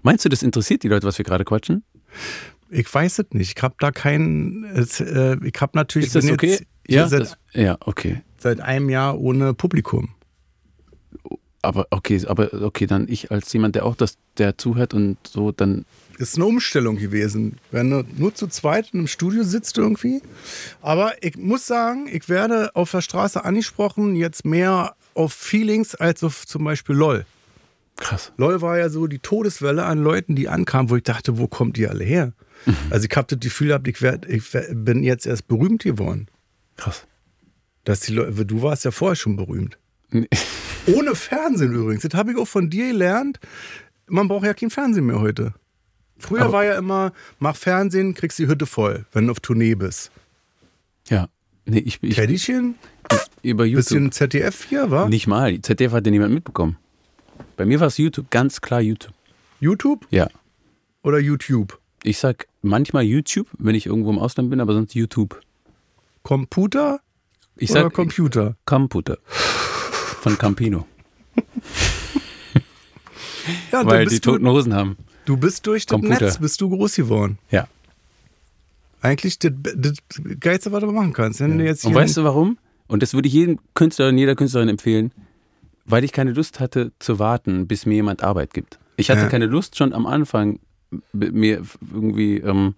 Meinst 0.02 0.24
du, 0.24 0.28
das 0.28 0.42
interessiert 0.42 0.82
die 0.82 0.88
Leute, 0.88 1.06
was 1.06 1.18
wir 1.18 1.24
gerade 1.24 1.44
quatschen? 1.44 1.84
Ich 2.70 2.92
weiß 2.92 3.18
es 3.20 3.26
nicht. 3.32 3.56
Ich 3.56 3.62
habe 3.62 3.74
da 3.78 3.90
keinen. 3.90 4.64
Äh, 4.64 5.36
ich 5.44 5.60
habe 5.60 5.72
natürlich 5.74 6.08
Ist 6.08 6.16
das 6.16 6.30
okay? 6.30 6.58
Ja, 6.86 7.08
seit, 7.08 7.20
das, 7.20 7.38
ja, 7.52 7.76
okay. 7.80 8.22
seit 8.38 8.60
einem 8.60 8.88
Jahr 8.90 9.20
ohne 9.20 9.54
Publikum. 9.54 10.10
Aber 11.62 11.86
okay, 11.90 12.24
aber 12.26 12.54
okay, 12.62 12.86
dann 12.86 13.06
ich 13.08 13.30
als 13.30 13.52
jemand, 13.52 13.74
der 13.74 13.84
auch 13.84 13.94
das, 13.94 14.16
der 14.38 14.56
zuhört 14.56 14.94
und 14.94 15.18
so, 15.26 15.52
dann 15.52 15.84
ist 16.16 16.36
eine 16.36 16.46
Umstellung 16.46 16.96
gewesen, 16.96 17.58
wenn 17.70 17.90
du 17.90 18.04
nur 18.16 18.34
zu 18.34 18.46
zweit 18.46 18.90
in 18.92 19.00
einem 19.00 19.08
Studio 19.08 19.42
sitzt 19.42 19.76
irgendwie. 19.76 20.22
Aber 20.80 21.12
ich 21.22 21.36
muss 21.36 21.66
sagen, 21.66 22.08
ich 22.10 22.28
werde 22.28 22.74
auf 22.74 22.90
der 22.90 23.02
Straße 23.02 23.44
angesprochen, 23.44 24.16
jetzt 24.16 24.44
mehr 24.44 24.94
auf 25.14 25.32
Feelings 25.32 25.94
als 25.94 26.24
auf 26.24 26.46
zum 26.46 26.64
Beispiel 26.64 26.96
LOL. 26.96 27.26
Krass. 28.00 28.32
LOL 28.36 28.60
war 28.60 28.78
ja 28.78 28.88
so 28.88 29.06
die 29.06 29.20
Todeswelle 29.20 29.84
an 29.84 29.98
Leuten, 30.02 30.34
die 30.34 30.48
ankamen, 30.48 30.90
wo 30.90 30.96
ich 30.96 31.02
dachte, 31.04 31.38
wo 31.38 31.46
kommt 31.46 31.76
die 31.76 31.86
alle 31.86 32.04
her? 32.04 32.32
Also 32.90 33.06
ich 33.10 33.16
habe 33.16 33.26
das 33.28 33.38
Gefühl 33.40 33.68
gehabt, 33.68 33.88
ich, 33.88 34.02
werd, 34.02 34.26
ich 34.28 34.52
werd, 34.52 34.66
bin 34.84 35.02
jetzt 35.02 35.24
erst 35.26 35.48
berühmt 35.48 35.82
geworden. 35.82 36.26
Krass. 36.76 37.06
Dass 37.84 38.00
die 38.00 38.12
Leute, 38.12 38.44
du 38.44 38.60
warst 38.62 38.84
ja 38.84 38.90
vorher 38.90 39.16
schon 39.16 39.36
berühmt. 39.36 39.78
Nee. 40.10 40.28
Ohne 40.94 41.14
Fernsehen 41.14 41.72
übrigens. 41.72 42.02
Das 42.02 42.18
habe 42.18 42.32
ich 42.32 42.36
auch 42.38 42.48
von 42.48 42.68
dir 42.68 42.88
gelernt. 42.88 43.38
Man 44.08 44.28
braucht 44.28 44.44
ja 44.44 44.52
kein 44.54 44.70
Fernsehen 44.70 45.06
mehr 45.06 45.20
heute. 45.20 45.54
Früher 46.18 46.42
Aber- 46.42 46.52
war 46.52 46.64
ja 46.64 46.76
immer, 46.76 47.12
mach 47.38 47.56
Fernsehen, 47.56 48.12
kriegst 48.14 48.38
die 48.38 48.46
Hütte 48.46 48.66
voll, 48.66 49.06
wenn 49.12 49.26
du 49.26 49.30
auf 49.32 49.40
Tournee 49.40 49.74
bist. 49.74 50.10
Ja. 51.08 51.28
Nee, 51.64 51.78
ich, 51.78 52.02
ich 52.02 52.16
Kädischen, 52.16 52.74
über 53.42 53.64
YouTube. 53.64 53.84
bisschen 53.84 54.12
ZDF 54.12 54.64
hier, 54.64 54.90
war? 54.90 55.08
Nicht 55.08 55.26
mal. 55.26 55.52
Die 55.52 55.62
ZDF 55.62 55.92
hat 55.92 56.04
ja 56.06 56.10
niemand 56.10 56.34
mitbekommen. 56.34 56.76
Bei 57.56 57.64
mir 57.66 57.80
war 57.80 57.86
es 57.88 57.98
YouTube, 57.98 58.30
ganz 58.30 58.60
klar 58.60 58.80
YouTube. 58.80 59.12
YouTube 59.60 60.06
Ja. 60.10 60.28
oder 61.02 61.18
YouTube? 61.18 61.78
Ich 62.02 62.18
sag 62.18 62.46
manchmal 62.62 63.04
YouTube, 63.04 63.46
wenn 63.58 63.74
ich 63.74 63.86
irgendwo 63.86 64.10
im 64.10 64.18
Ausland 64.18 64.50
bin, 64.50 64.60
aber 64.60 64.72
sonst 64.74 64.94
YouTube. 64.94 65.40
Computer 66.22 67.00
Ich 67.56 67.70
oder 67.70 67.82
sag 67.82 67.92
Computer? 67.92 68.56
Computer. 68.64 69.18
Von 69.26 70.36
Campino. 70.38 70.86
Ja, 73.72 73.84
weil 73.86 74.04
die 74.04 74.10
bist 74.10 74.26
du, 74.26 74.32
toten 74.32 74.46
Hosen 74.46 74.74
haben. 74.74 74.96
du 75.24 75.36
bist 75.36 75.66
durch 75.66 75.86
das 75.86 75.94
Computer. 75.96 76.24
Netz, 76.26 76.38
bist 76.38 76.60
du 76.60 76.68
groß 76.68 76.94
geworden. 76.96 77.38
Ja. 77.50 77.66
Eigentlich 79.02 79.38
das, 79.38 79.52
das 79.74 79.94
Geilste, 80.40 80.72
was 80.72 80.80
du 80.80 80.92
machen 80.92 81.12
kannst. 81.12 81.40
Wenn 81.40 81.58
du 81.58 81.64
jetzt 81.64 81.84
Und 81.86 81.94
weißt 81.94 82.18
du 82.18 82.24
warum? 82.24 82.58
Und 82.86 83.02
das 83.02 83.14
würde 83.14 83.28
ich 83.28 83.34
jedem 83.34 83.58
Künstler 83.74 84.08
und 84.08 84.18
jeder 84.18 84.34
Künstlerin 84.34 84.68
empfehlen, 84.68 85.12
weil 85.84 86.04
ich 86.04 86.12
keine 86.12 86.32
Lust 86.32 86.60
hatte 86.60 86.92
zu 86.98 87.18
warten, 87.18 87.66
bis 87.66 87.86
mir 87.86 87.94
jemand 87.94 88.22
Arbeit 88.22 88.54
gibt. 88.54 88.78
Ich 88.96 89.10
hatte 89.10 89.22
Ja. 89.22 89.28
keine 89.28 89.46
Lust 89.46 89.76
schon 89.76 89.92
am 89.92 90.06
Anfang 90.06 90.60
mir 91.12 91.62
irgendwie 91.92 92.36
ähm, 92.38 92.74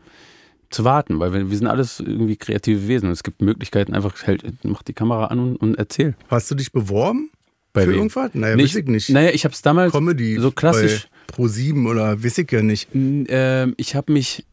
zu 0.70 0.84
warten, 0.84 1.18
weil 1.18 1.32
wir, 1.32 1.50
wir 1.50 1.56
sind 1.56 1.66
alles 1.66 2.00
irgendwie 2.00 2.36
kreative 2.36 2.86
Wesen 2.88 3.10
es 3.10 3.22
gibt 3.22 3.42
Möglichkeiten, 3.42 3.94
einfach 3.94 4.26
halt, 4.26 4.44
mach 4.64 4.82
die 4.82 4.92
Kamera 4.92 5.26
an 5.26 5.38
und, 5.38 5.56
und 5.56 5.74
erzähl. 5.76 6.14
hast 6.28 6.50
du 6.50 6.54
dich 6.54 6.72
beworben 6.72 7.30
Bei 7.72 7.82
für 7.84 7.88
wem? 7.90 7.96
irgendwas? 7.96 8.30
Naja, 8.34 8.56
Nee, 8.56 8.64
weiß 8.64 8.76
ich 8.76 8.86
nicht. 8.86 9.10
Naja, 9.10 9.30
ich 9.32 9.44
habe 9.44 9.54
es 9.54 9.62
damals 9.62 9.92
Comedy 9.92 10.38
so 10.38 10.50
klassisch. 10.50 11.08
Pro 11.26 11.48
7 11.48 11.86
oder 11.86 12.22
weiß 12.22 12.38
ich 12.38 12.50
ja 12.52 12.62
nicht. 12.62 12.88
Ähm, 12.94 13.74
ich 13.78 13.94
habe 13.94 14.12
mich, 14.12 14.44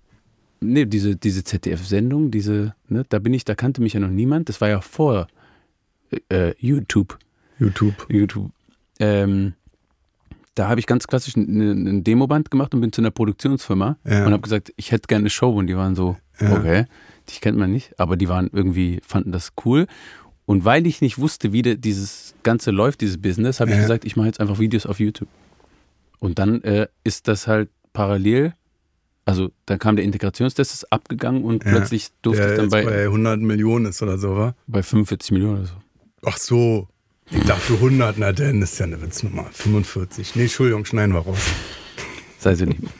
nee, 0.62 0.86
diese, 0.86 1.16
diese 1.18 1.44
ZDF-Sendung, 1.44 2.32
diese, 2.32 2.74
ne, 2.88 3.06
da 3.10 3.20
bin 3.20 3.34
ich, 3.34 3.44
da 3.46 3.56
kannte 3.56 3.82
mich 3.82 3.94
ja 3.94 4.00
noch 4.00 4.10
niemand. 4.10 4.48
Das 4.50 4.62
war 4.62 4.70
ja 4.70 4.80
vor 4.82 5.28
äh, 6.32 6.54
YouTube. 6.60 7.18
YouTube. 7.60 8.06
YouTube. 8.10 8.52
Ähm, 9.00 9.54
da 10.56 10.68
habe 10.68 10.80
ich 10.80 10.88
ganz 10.88 11.08
klassisch 11.08 11.36
ein, 11.38 11.60
ein 12.00 12.04
Demoband 12.04 12.52
gemacht 12.52 12.74
und 12.74 12.82
bin 12.82 12.92
zu 12.92 13.02
einer 13.02 13.12
Produktionsfirma 13.12 13.98
Ja. 14.06 14.26
und 14.26 14.32
habe 14.34 14.42
gesagt, 14.42 14.74
ich 14.76 14.92
hätte 14.92 15.08
gerne 15.08 15.24
eine 15.24 15.30
Show 15.30 15.52
und 15.52 15.68
die 15.68 15.78
waren 15.78 15.96
so, 15.96 16.18
Ja. 16.40 16.54
okay, 16.54 16.86
dich 17.30 17.40
kennt 17.42 17.58
man 17.58 17.72
nicht, 17.72 17.98
aber 18.00 18.18
die 18.18 18.28
waren 18.28 18.50
irgendwie, 18.52 19.00
fanden 19.06 19.32
das 19.32 19.54
cool. 19.66 19.88
Und 20.46 20.66
weil 20.66 20.88
ich 20.88 21.00
nicht 21.02 21.20
wusste, 21.20 21.54
wie 21.54 21.62
de, 21.62 21.76
dieses 21.78 22.34
Ganze 22.44 22.72
läuft, 22.72 23.02
dieses 23.02 23.22
Business, 23.22 23.60
habe 23.60 23.70
ich 23.72 23.78
Ja. 23.78 23.84
gesagt, 23.84 24.04
ich 24.04 24.16
mache 24.16 24.28
jetzt 24.28 24.40
einfach 24.40 24.58
Videos 24.60 24.86
auf 24.86 25.00
YouTube. 25.00 25.30
Und 26.20 26.40
dann 26.40 26.62
äh, 26.64 26.88
ist 27.04 27.28
das 27.28 27.48
halt 27.48 27.70
parallel, 27.94 28.54
also 29.26 29.52
dann 29.68 29.78
kam 29.80 29.96
der 29.96 30.04
Integrationstest, 30.06 30.74
ist 30.74 30.92
abgegangen 30.92 31.44
und 31.44 31.64
Ja. 31.64 31.70
plötzlich 31.72 32.10
durfte 32.24 32.42
Der 32.42 32.52
ich 32.54 32.58
dann 32.60 32.70
bei, 32.70 32.84
bei 32.84 33.04
100 33.04 33.40
Millionen 33.40 33.86
ist 33.86 34.02
oder 34.02 34.18
so, 34.18 34.36
wa? 34.36 34.56
bei 34.68 34.82
45 34.84 35.32
Millionen 35.32 35.58
oder 35.60 35.66
so. 35.68 35.74
Ach 36.26 36.38
so. 36.38 36.88
Ich 37.32 37.44
dachte 37.44 37.74
100, 37.74 38.18
na 38.18 38.32
denn, 38.32 38.62
ist 38.62 38.80
ja 38.80 38.86
eine 38.86 39.02
Witznummer. 39.02 39.46
45. 39.52 40.36
Nee, 40.36 40.44
Entschuldigung, 40.44 40.86
schneiden 40.86 41.14
wir 41.14 41.20
raus. 41.22 41.38
Sei 42.40 42.56
sie 42.56 42.66
nicht. 42.66 42.82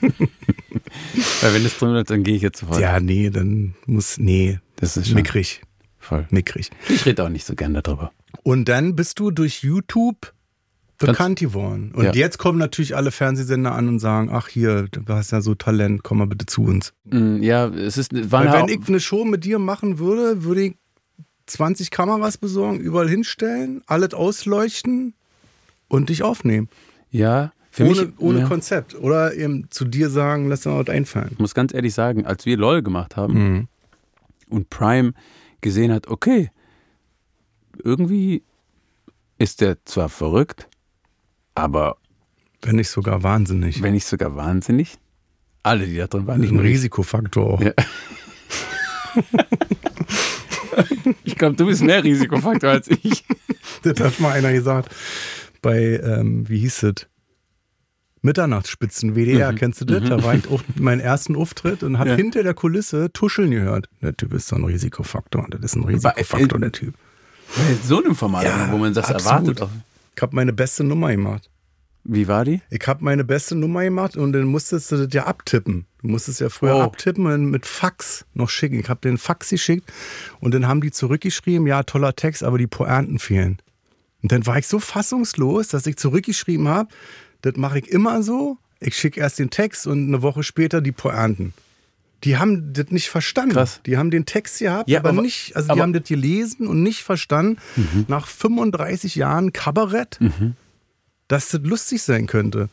Weil 1.40 1.54
wenn 1.54 1.64
es 1.64 1.76
drin 1.78 1.92
wird, 1.94 2.10
dann 2.10 2.22
gehe 2.22 2.36
ich 2.36 2.42
jetzt 2.42 2.60
sofort. 2.60 2.80
Ja, 2.80 3.00
nee, 3.00 3.30
dann 3.30 3.74
muss, 3.86 4.18
nee, 4.18 4.58
Das 4.76 4.96
ist 4.96 5.06
schon 5.08 5.16
mickrig. 5.16 5.62
voll. 5.98 6.26
Mickrig. 6.30 6.70
Ich 6.88 7.06
rede 7.06 7.24
auch 7.24 7.28
nicht 7.28 7.44
so 7.46 7.54
gern 7.54 7.74
darüber. 7.74 8.12
Und 8.42 8.68
dann 8.68 8.94
bist 8.96 9.18
du 9.18 9.30
durch 9.30 9.62
YouTube 9.62 10.32
bekannt 10.98 11.40
geworden. 11.40 11.92
Und 11.94 12.04
Ja. 12.04 12.12
jetzt 12.12 12.38
kommen 12.38 12.58
natürlich 12.58 12.94
alle 12.94 13.10
Fernsehsender 13.10 13.72
an 13.72 13.88
und 13.88 13.98
sagen, 13.98 14.28
ach 14.30 14.48
hier, 14.48 14.86
du 14.90 15.00
hast 15.12 15.32
ja 15.32 15.40
so 15.40 15.54
Talent, 15.54 16.02
komm 16.02 16.18
mal 16.18 16.26
bitte 16.26 16.46
zu 16.46 16.62
uns. 16.62 16.92
Mm, 17.04 17.42
Ja, 17.42 17.66
es 17.68 17.96
ist 17.96 18.12
Weil 18.30 18.52
wenn 18.52 18.68
ich 18.68 18.86
eine 18.86 19.00
Show 19.00 19.24
mit 19.24 19.44
dir 19.44 19.58
machen 19.58 19.98
würde, 19.98 20.44
würde 20.44 20.62
ich 20.62 20.74
20 21.50 21.90
Kameras 21.90 22.38
besorgen, 22.38 22.78
überall 22.80 23.08
hinstellen, 23.08 23.82
alles 23.86 24.14
ausleuchten 24.14 25.14
und 25.88 26.08
dich 26.08 26.22
aufnehmen. 26.22 26.68
ja 27.10 27.52
für 27.72 27.84
ohne 27.84 27.90
mich 28.06 28.18
ohne 28.18 28.38
ja, 28.40 28.46
Konzept. 28.48 28.96
Oder 28.96 29.34
eben 29.34 29.68
zu 29.70 29.84
dir 29.84 30.10
sagen, 30.10 30.48
lass 30.48 30.62
dir 30.62 30.70
mal 30.70 30.80
was 30.84 30.92
einfallen. 30.92 31.28
ich 31.32 31.38
muss 31.38 31.54
ganz 31.54 31.72
ehrlich 31.72 31.94
sagen, 31.94 32.26
als 32.26 32.44
wir 32.44 32.56
LOL 32.56 32.82
gemacht 32.82 33.14
haben 33.16 33.34
Mhm. 33.34 33.68
und 34.48 34.70
Prime 34.70 35.12
gesehen 35.60 35.92
hat, 35.92 36.08
okay, 36.08 36.50
irgendwie 37.82 38.42
ist 39.38 39.60
der 39.60 39.76
zwar 39.84 40.08
verrückt, 40.08 40.66
aber 41.54 41.96
Wenn 42.62 42.74
nicht 42.76 42.88
sogar 42.90 43.22
wahnsinnig. 43.22 43.80
wenn 43.82 43.92
nicht 43.94 44.06
sogar 44.06 44.34
wahnsinnig. 44.34 44.98
Alle, 45.62 45.86
die 45.86 45.96
da 45.96 46.08
drin 46.08 46.26
waren, 46.26 46.40
nicht 46.40 46.50
ein. 46.52 46.58
Risikofaktor 46.58 47.54
auch. 47.54 47.60
Ja. 47.60 47.72
Ich 51.24 51.36
glaube, 51.36 51.56
du 51.56 51.66
bist 51.66 51.82
mehr 51.82 52.02
Risikofaktor 52.04 52.70
als 52.70 52.88
ich. 52.88 53.24
Das 53.82 53.98
hat 54.00 54.20
mal 54.20 54.32
einer 54.32 54.52
gesagt. 54.52 54.94
Bei, 55.62 56.00
ähm, 56.02 56.48
wie 56.48 56.58
hieß 56.58 56.82
es? 56.84 57.06
Mitternachtsspitzen, 58.22 59.14
WDR, 59.16 59.52
kennst 59.54 59.80
du 59.80 59.84
das? 59.86 60.06
Da 60.08 60.22
war 60.22 60.34
ich 60.34 60.46
auch 60.48 60.62
meinen 60.76 61.00
ersten 61.00 61.36
Auftritt 61.36 61.82
und 61.82 61.98
hab 61.98 62.06
Ja. 62.06 62.16
hinter 62.16 62.42
der 62.42 62.52
Kulisse 62.52 63.10
Tuscheln 63.12 63.50
gehört. 63.50 63.88
Der 64.02 64.14
Typ 64.14 64.34
ist 64.34 64.48
so 64.48 64.56
ein 64.56 64.64
Risikofaktor. 64.64 65.46
Das 65.50 65.60
ist 65.60 65.76
ein 65.76 65.84
Risikofaktor, 65.84 66.58
äh, 66.58 66.60
der 66.60 66.72
Typ. 66.72 66.94
Bei 67.56 67.62
so 67.86 68.02
einem 68.02 68.14
Format, 68.14 68.44
Ja, 68.44 68.68
wo 68.70 68.76
man 68.76 68.92
das 68.92 69.10
absolut. 69.10 69.58
erwartet. 69.60 69.80
Ich 70.16 70.22
hab 70.22 70.32
meine 70.34 70.52
beste 70.52 70.84
Nummer 70.84 71.10
gemacht. 71.10 71.48
Wie 72.04 72.28
war 72.28 72.44
die? 72.44 72.60
Ich 72.70 72.86
habe 72.86 73.02
meine 73.04 73.24
beste 73.24 73.54
Nummer 73.54 73.82
gemacht 73.84 74.16
und 74.16 74.32
dann 74.32 74.44
musstest 74.44 74.92
du 74.92 74.96
das 75.06 75.14
ja 75.14 75.24
abtippen. 75.26 75.86
Du 76.02 76.08
musstest 76.08 76.40
ja 76.40 76.48
früher 76.48 76.76
Oh. 76.76 76.80
abtippen 76.82 77.26
und 77.26 77.50
mit 77.50 77.66
Fax 77.66 78.24
noch 78.34 78.48
schicken. 78.48 78.80
Ich 78.80 78.88
habe 78.88 79.00
den 79.02 79.18
Fax 79.18 79.50
geschickt 79.50 79.92
und 80.40 80.54
dann 80.54 80.66
haben 80.66 80.80
die 80.80 80.90
zurückgeschrieben, 80.90 81.66
ja, 81.66 81.82
toller 81.82 82.16
Text, 82.16 82.42
aber 82.42 82.56
die 82.58 82.66
Pointen 82.66 83.18
fehlen. 83.18 83.58
Und 84.22 84.32
dann 84.32 84.46
war 84.46 84.58
ich 84.58 84.66
so 84.66 84.78
fassungslos, 84.78 85.68
dass 85.68 85.86
ich 85.86 85.96
zurückgeschrieben 85.96 86.68
habe, 86.68 86.88
das 87.42 87.56
mache 87.56 87.78
ich 87.80 87.88
immer 87.88 88.22
so. 88.22 88.58
Ich 88.80 88.96
schicke 88.96 89.20
erst 89.20 89.38
den 89.38 89.50
Text 89.50 89.86
und 89.86 90.08
eine 90.08 90.22
Woche 90.22 90.42
später 90.42 90.80
die 90.80 90.92
Pointen. 90.92 91.52
Die 92.24 92.36
haben 92.36 92.72
das 92.74 92.90
nicht 92.90 93.08
verstanden. 93.08 93.52
Krass. 93.54 93.80
Die 93.86 93.96
haben 93.96 94.10
den 94.10 94.26
Text 94.26 94.58
gehabt, 94.58 94.88
Ja, 94.90 95.00
aber, 95.00 95.10
aber- 95.10 95.22
nicht, 95.22 95.56
also 95.56 95.68
die 95.68 95.72
aber- 95.72 95.82
haben 95.82 95.92
das 95.94 96.04
gelesen 96.04 96.66
und 96.66 96.82
nicht 96.82 97.02
verstanden, 97.02 97.58
Mhm. 97.76 98.04
nach 98.08 98.26
35 98.26 99.14
Jahren 99.16 99.52
Kabarett, 99.54 100.18
dass 101.28 101.48
das 101.50 101.60
lustig 101.62 102.02
sein 102.02 102.26
könnte. 102.26 102.68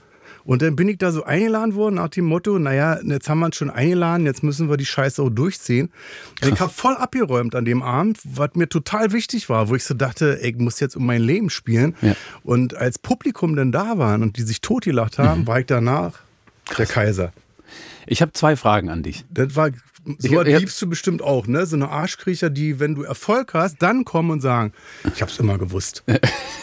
Und 0.48 0.62
dann 0.62 0.78
bin 0.78 0.88
ich 0.88 0.98
da 0.98 1.12
so 1.12 1.24
eingeladen 1.26 1.76
worden 1.76 1.96
nach 1.96 2.08
dem 2.08 2.24
Motto, 2.26 2.58
naja, 2.58 3.00
jetzt 3.04 3.28
haben 3.30 3.40
wir 3.40 3.48
uns 3.48 3.58
schon 3.58 3.70
eingeladen, 3.70 4.26
jetzt 4.26 4.44
müssen 4.44 4.70
wir 4.70 4.78
die 4.78 4.86
Scheiße 4.86 5.22
auch 5.22 5.30
durchziehen. 5.30 5.90
Und 6.42 6.54
ich 6.54 6.60
habe 6.62 6.72
voll 6.72 6.96
abgeräumt 6.96 7.54
an 7.54 7.66
dem 7.66 7.84
Abend, 7.84 8.18
was 8.24 8.52
mir 8.56 8.70
total 8.70 9.12
wichtig 9.12 9.50
war, 9.50 9.68
wo 9.68 9.76
ich 9.76 9.84
so 9.84 9.94
dachte, 9.94 10.42
ey, 10.42 10.52
ich 10.52 10.58
muss 10.58 10.80
jetzt 10.80 10.96
um 10.96 11.06
mein 11.06 11.22
Leben 11.22 11.50
spielen. 11.50 11.96
Ja. 12.02 12.16
Und 12.44 12.76
als 12.76 12.98
Publikum 12.98 13.58
dann 13.58 13.74
da 13.74 13.98
waren 13.98 14.24
und 14.24 14.38
die 14.38 14.42
sich 14.44 14.62
totgelacht 14.62 15.20
haben, 15.20 15.42
Mhm. 15.42 15.48
war 15.48 15.60
ich 15.60 15.66
danach 15.66 16.14
der 16.78 16.86
Kaiser. 16.86 17.34
Ich 18.06 18.22
habe 18.22 18.32
zwei 18.32 18.56
Fragen 18.56 18.90
an 18.90 19.04
dich. 19.04 19.26
Das 19.30 19.56
war, 19.58 19.70
so 20.20 20.42
ich 20.42 20.60
liebst 20.60 20.82
du 20.82 20.88
bestimmt 20.88 21.22
auch, 21.22 21.48
ne? 21.48 21.66
So 21.66 21.76
eine 21.76 21.90
Arschkriecher, 21.90 22.50
die, 22.50 22.80
wenn 22.80 22.96
du 22.96 23.04
Erfolg 23.04 23.54
hast, 23.54 23.82
dann 23.82 24.06
kommen 24.06 24.32
und 24.32 24.42
sagen, 24.42 24.74
ich 25.14 25.22
hab's 25.22 25.38
immer 25.40 25.58
gewusst. 25.58 26.04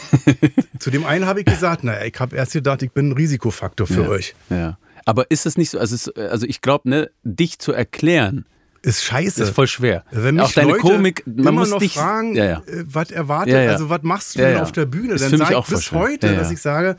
Zu 0.79 0.91
dem 0.91 1.05
einen 1.05 1.25
habe 1.25 1.41
ich 1.41 1.45
gesagt, 1.45 1.83
naja, 1.83 2.05
ich 2.05 2.19
habe 2.19 2.35
erst 2.35 2.53
gedacht, 2.53 2.81
ich 2.81 2.91
bin 2.91 3.09
ein 3.09 3.11
Risikofaktor 3.11 3.87
für 3.87 4.03
ja. 4.03 4.09
euch. 4.09 4.35
Ja. 4.49 4.77
Aber 5.05 5.29
ist 5.29 5.45
es 5.45 5.57
nicht 5.57 5.69
so, 5.69 5.79
also, 5.79 5.95
es, 5.95 6.09
also 6.15 6.47
ich 6.47 6.61
glaube, 6.61 6.89
ne, 6.89 7.11
dich 7.23 7.59
zu 7.59 7.71
erklären, 7.71 8.45
Ist 8.81 9.03
scheiße. 9.03 9.43
ist 9.43 9.49
voll 9.51 9.67
schwer. 9.67 10.03
Wenn 10.11 10.35
mich 10.35 10.43
Auch 10.43 10.51
deine 10.51 10.71
Leute 10.71 10.81
Komik, 10.81 11.23
man 11.27 11.37
immer 11.37 11.51
muss 11.51 11.69
noch 11.69 11.79
dich 11.79 11.93
fragen, 11.93 12.35
Ja, 12.35 12.45
ja. 12.45 12.57
äh, 12.65 12.83
was 12.85 13.11
erwartet, 13.11 13.53
Ja, 13.53 13.71
also 13.71 13.89
was 13.89 14.01
machst 14.01 14.35
du 14.35 14.39
denn 14.39 14.57
auf 14.57 14.71
der 14.71 14.85
Bühne? 14.85 15.15
Dann 15.15 15.37
sage 15.37 15.57
auch 15.57 15.69
ich 15.69 15.69
voll 15.69 15.77
bis 15.77 15.91
heute, 15.91 16.35
dass 16.35 16.51
ich 16.51 16.59
sage, 16.59 16.95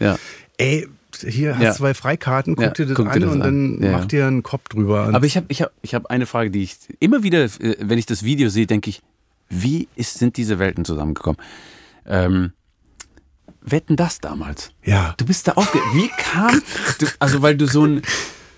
ey, 0.59 0.89
hier 1.23 1.55
hast 1.57 1.63
Ja. 1.63 1.73
zwei 1.75 1.95
Freikarten, 1.95 2.57
guck 2.57 2.65
Ja, 2.65 2.71
dir 2.71 2.87
das 2.87 2.97
guck 2.97 3.07
dir 3.07 3.13
an 3.15 3.21
das 3.21 3.31
und 3.33 3.43
an. 3.43 3.79
dann 3.81 3.83
Ja, 3.83 3.99
mach 3.99 4.05
dir 4.07 4.27
einen 4.27 4.43
Kopf 4.43 4.69
drüber. 4.69 5.11
Aber 5.13 5.27
ich 5.27 5.37
habe 5.37 5.47
ich 5.49 5.63
hab, 5.63 5.73
ich 5.83 5.95
hab 5.95 6.07
eine 6.07 6.27
Frage, 6.27 6.51
die 6.51 6.63
ich 6.63 6.77
immer 7.01 7.23
wieder, 7.23 7.45
äh, 7.45 7.77
wenn 7.81 7.99
ich 7.99 8.07
das 8.07 8.23
Video 8.23 8.49
sehe, 8.49 8.67
denke 8.67 8.91
ich, 8.91 9.03
wie 9.49 9.89
ist, 9.97 10.19
sind 10.19 10.37
diese 10.37 10.59
Welten 10.59 10.85
zusammengekommen? 10.85 11.41
Ähm, 12.07 12.53
Wetten 13.63 13.97
das 13.97 14.21
damals. 14.21 14.71
Ja. 14.85 15.15
Du 15.17 15.25
bist 15.27 15.49
da 15.49 15.53
aufge... 15.53 15.79
Wie 15.93 16.09
kam... 16.19 16.63
Du, 16.99 17.07
also 17.19 17.43
weil 17.43 17.57
du 17.57 17.67
so 17.67 17.85
ein 17.85 18.03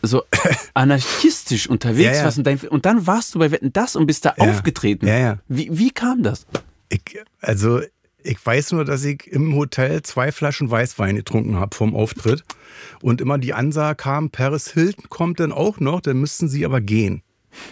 so 0.03 0.23
anarchistisch 0.75 1.69
unterwegs 1.69 2.23
warst 2.23 2.39
und, 2.39 2.47
dein, 2.47 2.59
und 2.59 2.87
dann 2.87 3.07
warst 3.07 3.35
du 3.35 3.39
bei 3.41 3.51
Wetten 3.51 3.73
das 3.73 3.97
und 3.97 4.07
bist 4.07 4.25
da 4.25 4.35
aufgetreten. 4.39 5.07
Ja, 5.07 5.19
ja. 5.19 5.39
Wie, 5.49 5.69
wie 5.77 5.91
kam 5.91 6.23
das? 6.23 6.47
Ich, 6.89 7.03
also, 7.41 7.81
ich 8.23 8.45
weiß 8.45 8.73
nur, 8.73 8.85
dass 8.85 9.05
ich 9.05 9.27
im 9.29 9.55
Hotel 9.55 10.03
zwei 10.03 10.33
Flaschen 10.33 10.71
Weißwein 10.71 11.17
getrunken 11.17 11.57
habe 11.57 11.75
vom 11.75 11.95
Auftritt. 11.95 12.45
Und 13.01 13.21
immer 13.21 13.39
die 13.39 13.55
Ansage 13.55 13.97
kam, 13.97 14.31
Paris 14.31 14.73
Hilton 14.73 15.09
kommt 15.09 15.41
dann 15.41 15.53
auch 15.53 15.81
noch, 15.81 16.01
dann 16.01 16.19
müssten 16.19 16.49
sie 16.49 16.65
aber 16.65 16.81
gehen. 16.81 17.23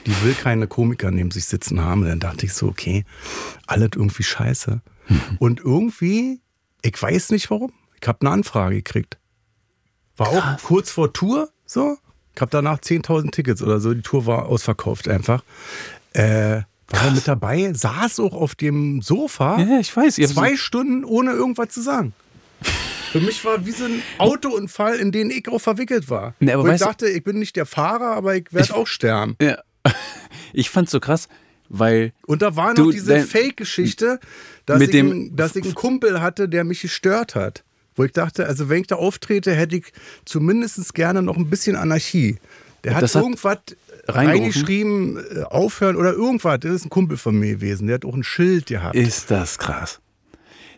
Die 0.07 0.23
will 0.23 0.35
keine 0.35 0.67
Komiker 0.67 1.11
neben 1.11 1.31
sich 1.31 1.45
sitzen 1.47 1.81
haben. 1.81 2.05
Dann 2.05 2.21
dachte 2.21 2.47
ich 2.47 2.55
so, 2.55 2.69
okay, 2.69 3.05
alles 3.67 3.91
irgendwie 3.95 4.23
scheiße. 4.23 4.81
Und 5.39 5.61
irgendwie, 5.61 6.41
ich 6.83 7.01
weiß 7.01 7.31
nicht 7.31 7.51
warum, 7.51 7.73
ich 8.01 8.07
habe 8.09 8.21
eine 8.23 8.31
Anfrage 8.31 8.77
gekriegt. 8.77 9.19
War 10.17 10.29
auch 10.29 10.63
kurz 10.63 10.91
vor 10.91 11.13
Tour, 11.13 11.51
so. 11.65 11.99
Ich 12.35 12.41
habe 12.41 12.51
danach 12.51 12.79
10.000 12.79 13.31
Tickets 13.31 13.63
oder 13.63 13.81
so. 13.81 13.95
Die 13.95 14.03
Tour 14.03 14.27
war 14.27 14.47
ausverkauft 14.47 15.09
einfach. 15.09 15.43
Äh, 16.13 16.63
war 16.89 17.05
er 17.07 17.11
mit 17.13 17.27
dabei, 17.27 17.73
saß 17.73 18.21
auch 18.21 18.33
auf 18.35 18.55
dem 18.55 19.03
Sofa 19.03 19.59
Ja, 19.61 19.81
ich 19.81 19.95
weiß. 19.97 20.17
Zwei 20.17 20.51
so, 20.53 20.57
Stunden 20.57 21.05
ohne 21.05 21.33
irgendwas 21.33 21.69
zu 21.71 21.81
sagen. 21.83 22.13
Für 23.13 23.21
mich 23.21 23.45
war 23.45 23.65
wie 23.67 23.71
so 23.73 23.85
ein 23.85 24.03
Autounfall, 24.19 24.97
in 24.97 25.11
den 25.13 25.31
ich 25.31 25.49
auch 25.49 25.59
verwickelt 25.61 26.11
war. 26.11 26.35
Nee, 26.41 26.53
aber 26.53 26.65
Wo 26.65 26.69
ich 26.69 26.81
dachte, 26.81 27.09
ich 27.09 27.25
bin 27.25 27.39
nicht 27.39 27.57
der 27.57 27.67
Fahrer, 27.67 28.11
aber 28.17 28.37
ich 28.37 28.53
werde 28.53 28.75
auch 28.75 28.87
sterben. 28.87 29.37
ja. 29.41 29.59
Ich 30.53 30.71
fand's 30.71 30.91
so 30.91 31.01
krass, 31.01 31.29
weil 31.69 32.13
Und 32.27 32.41
da 32.41 32.57
war 32.57 32.73
noch 32.73 32.91
diese 32.91 33.21
Fake-Geschichte, 33.21 34.21
dass, 34.65 34.79
Mit 34.79 34.89
ich 34.89 34.93
dem- 34.93 35.11
einen- 35.11 35.37
dass 35.37 35.55
ich 35.55 35.65
einen 35.65 35.75
Kumpel 35.75 36.21
hatte, 36.23 36.49
der 36.49 36.65
mich 36.65 36.81
gestört 36.83 37.35
hat. 37.35 37.63
Wo 37.95 38.05
ich 38.05 38.13
dachte, 38.13 38.47
also 38.47 38.69
wenn 38.69 38.81
ich 38.83 38.87
da 38.87 38.97
auftrete, 38.97 39.55
hätte 39.55 39.77
ich 39.77 39.93
zumindest 40.25 40.95
gerne 40.95 41.23
noch 41.23 41.37
ein 41.37 41.51
bisschen 41.51 41.77
Anarchie. 41.77 42.37
Der 42.87 42.95
hat 42.95 43.03
hat 43.03 43.15
irgendwas 43.15 43.59
reingeschrieben, 44.09 45.17
äh, 45.37 45.43
aufhören 45.43 45.97
oder 45.97 46.13
irgendwas. 46.13 46.61
Das 46.61 46.73
ist 46.73 46.85
ein 46.87 46.91
Kumpel 46.91 47.17
von 47.17 47.39
mir 47.39 47.55
gewesen. 47.57 47.87
Der 47.87 47.95
hat 47.95 48.05
auch 48.05 48.15
ein 48.15 48.25
Schild 48.25 48.67
gehabt. 48.67 48.95
ist 48.97 49.31
das 49.31 49.59
krass. 49.59 50.01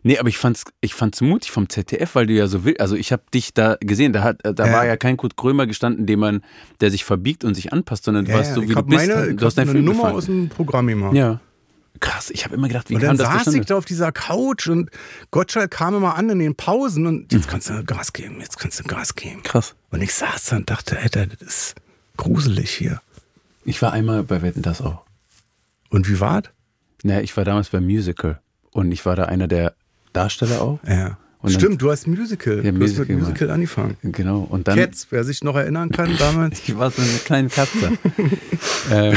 Nee, 0.04 0.16
aber 0.18 0.28
ich 0.28 0.38
fand's, 0.38 0.64
ich 0.80 0.94
fand's 0.94 1.20
mutig 1.20 1.50
vom 1.50 1.68
ZDF, 1.68 2.14
weil 2.14 2.26
du 2.28 2.32
ja 2.32 2.46
so 2.46 2.64
will. 2.64 2.76
Also 2.78 2.94
ich 2.94 3.10
habe 3.12 3.22
dich 3.34 3.52
da 3.52 3.76
gesehen, 3.80 4.12
da, 4.12 4.22
hat, 4.22 4.38
da 4.44 4.66
Ja. 4.66 4.72
war 4.72 4.86
ja 4.86 4.96
kein 4.96 5.16
Kurt 5.16 5.36
Krömer 5.36 5.66
gestanden, 5.66 6.06
dem 6.06 6.20
man, 6.20 6.42
der 6.80 6.90
sich 6.92 7.04
verbiegt 7.04 7.42
und 7.44 7.54
sich 7.54 7.72
anpasst, 7.72 8.04
sondern 8.04 8.24
du 8.24 8.30
Ja, 8.30 8.38
warst 8.38 8.54
so 8.54 8.62
wie 8.62 8.74
du 8.74 8.82
bist. 8.82 9.08
meine, 9.08 9.34
du 9.34 9.44
hast 9.44 9.58
eine 9.58 9.70
Film 9.70 9.84
Nummer 9.84 9.96
gefallen. 9.98 10.16
aus 10.16 10.26
dem 10.26 10.48
Programm 10.48 10.86
gemacht. 10.86 11.14
Ja. 11.14 11.40
Krass, 12.00 12.30
ich 12.30 12.44
habe 12.44 12.54
immer 12.54 12.68
gedacht, 12.68 12.88
wie 12.90 12.94
Und 12.94 13.00
kam 13.00 13.08
dann 13.08 13.18
das 13.18 13.26
saß 13.26 13.36
zustande? 13.38 13.58
ich 13.60 13.66
da 13.66 13.76
auf 13.76 13.84
dieser 13.84 14.12
Couch 14.12 14.68
und 14.68 14.88
Gottschalk 15.32 15.72
kam 15.72 15.96
immer 15.96 16.14
an 16.14 16.30
in 16.30 16.38
den 16.38 16.54
Pausen 16.54 17.06
und 17.08 17.32
jetzt 17.32 17.48
kannst 17.48 17.68
du 17.68 17.82
Gas 17.84 18.12
geben, 18.12 18.36
jetzt 18.40 18.56
kannst 18.56 18.78
du 18.78 18.84
Gas 18.84 19.16
geben. 19.16 19.42
Krass. 19.42 19.74
Und 19.90 20.00
ich 20.00 20.14
saß 20.14 20.46
da 20.46 20.56
und 20.58 20.70
dachte, 20.70 20.96
Alter, 20.96 21.26
das 21.26 21.42
ist 21.48 21.74
gruselig 22.18 22.70
hier. 22.70 23.00
Ich 23.64 23.80
war 23.80 23.92
einmal 23.94 24.22
bei 24.24 24.42
Wetten 24.42 24.60
das 24.62 24.82
auch. 24.82 25.04
Und 25.88 26.08
wie 26.10 26.20
war's? 26.20 26.44
Naja, 27.02 27.20
ich 27.22 27.34
war 27.36 27.44
damals 27.44 27.70
beim 27.70 27.84
Musical 27.86 28.40
und 28.72 28.92
ich 28.92 29.06
war 29.06 29.16
da 29.16 29.24
einer 29.24 29.48
der 29.48 29.74
Darsteller 30.12 30.60
auch. 30.60 30.78
Ja. 30.86 31.16
Und 31.40 31.52
dann- 31.52 31.60
Stimmt, 31.60 31.80
du 31.82 31.90
hast 31.90 32.06
Musical. 32.08 32.56
Ja, 32.64 32.72
du 32.72 32.78
Musical 32.78 33.02
hast 33.04 33.08
mit 33.08 33.18
Musical 33.20 33.38
gemacht. 33.38 33.54
angefangen. 33.54 33.96
Genau. 34.02 34.40
Und 34.40 34.66
dann. 34.68 34.76
Cats, 34.76 35.06
wer 35.10 35.22
sich 35.24 35.42
noch 35.44 35.54
erinnern 35.56 35.90
kann 35.90 36.14
damals. 36.18 36.60
Ich 36.66 36.76
war 36.76 36.90
so 36.90 37.00
eine 37.00 37.10
kleine 37.24 37.48
Katze. 37.48 37.92
ähm, 38.90 39.16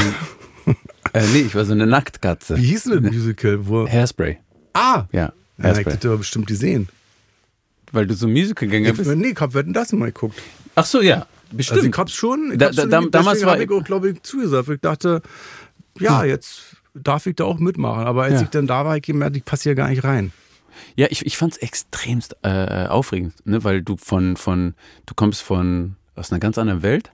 äh, 1.12 1.26
nee, 1.32 1.40
ich 1.40 1.54
war 1.54 1.64
so 1.64 1.72
eine 1.72 1.86
Nacktkatze. 1.86 2.56
Wie 2.56 2.64
hieß 2.66 2.84
denn 2.84 3.02
das 3.02 3.12
Musical? 3.12 3.66
Wo? 3.66 3.86
Hairspray. 3.88 4.38
Ah! 4.74 5.06
Ja, 5.10 5.20
Ja, 5.20 5.32
ich 5.58 5.64
Hairspray. 5.64 5.92
hätte 5.94 6.08
aber 6.08 6.18
bestimmt 6.18 6.46
gesehen. 6.46 6.88
Weil 7.90 8.06
du 8.06 8.14
so 8.14 8.28
Musicalgänger 8.28 8.92
bist. 8.92 9.10
nee, 9.16 9.28
ich 9.30 9.40
hab 9.40 9.52
Wetten, 9.54 9.72
das 9.72 9.92
mal 9.92 10.06
geguckt. 10.06 10.40
Ach 10.74 10.84
so, 10.86 11.00
ja. 11.00 11.14
Also 11.16 11.26
Bestimmt. 11.56 11.84
ich 11.84 11.98
hab's 11.98 12.12
schon. 12.12 12.52
Ich 12.52 12.58
Da- 12.58 12.66
hab's 12.66 12.76
da- 12.76 12.82
schon 13.00 13.10
damals 13.10 13.44
war 13.44 13.60
ich 13.60 13.70
auch, 13.70 13.84
glaube 13.84 14.10
ich, 14.10 14.22
zugesagt. 14.22 14.68
Ich 14.68 14.80
dachte, 14.80 15.20
ja, 15.98 16.24
jetzt 16.24 16.76
darf 16.94 17.26
ich 17.26 17.36
da 17.36 17.44
auch 17.44 17.58
mitmachen. 17.58 18.04
Aber 18.04 18.24
als 18.24 18.34
Ja. 18.34 18.42
ich 18.42 18.48
dann 18.48 18.66
da 18.66 18.84
war, 18.84 18.96
ich 18.96 19.02
gemerkt, 19.02 19.36
ich 19.36 19.44
passe 19.44 19.64
hier 19.64 19.74
gar 19.74 19.88
nicht 19.88 20.04
rein. 20.04 20.32
Ja, 20.96 21.06
ich, 21.10 21.26
ich 21.26 21.36
fand 21.36 21.52
es 21.52 21.58
extremst 21.58 22.36
äh, 22.42 22.86
aufregend, 22.86 23.34
ne? 23.46 23.62
weil 23.64 23.82
du 23.82 23.96
von, 23.98 24.36
von, 24.38 24.74
du 25.06 25.14
kommst 25.14 25.42
von 25.42 25.96
aus 26.14 26.32
einer 26.32 26.40
ganz 26.40 26.56
anderen 26.56 26.82
Welt 26.82 27.12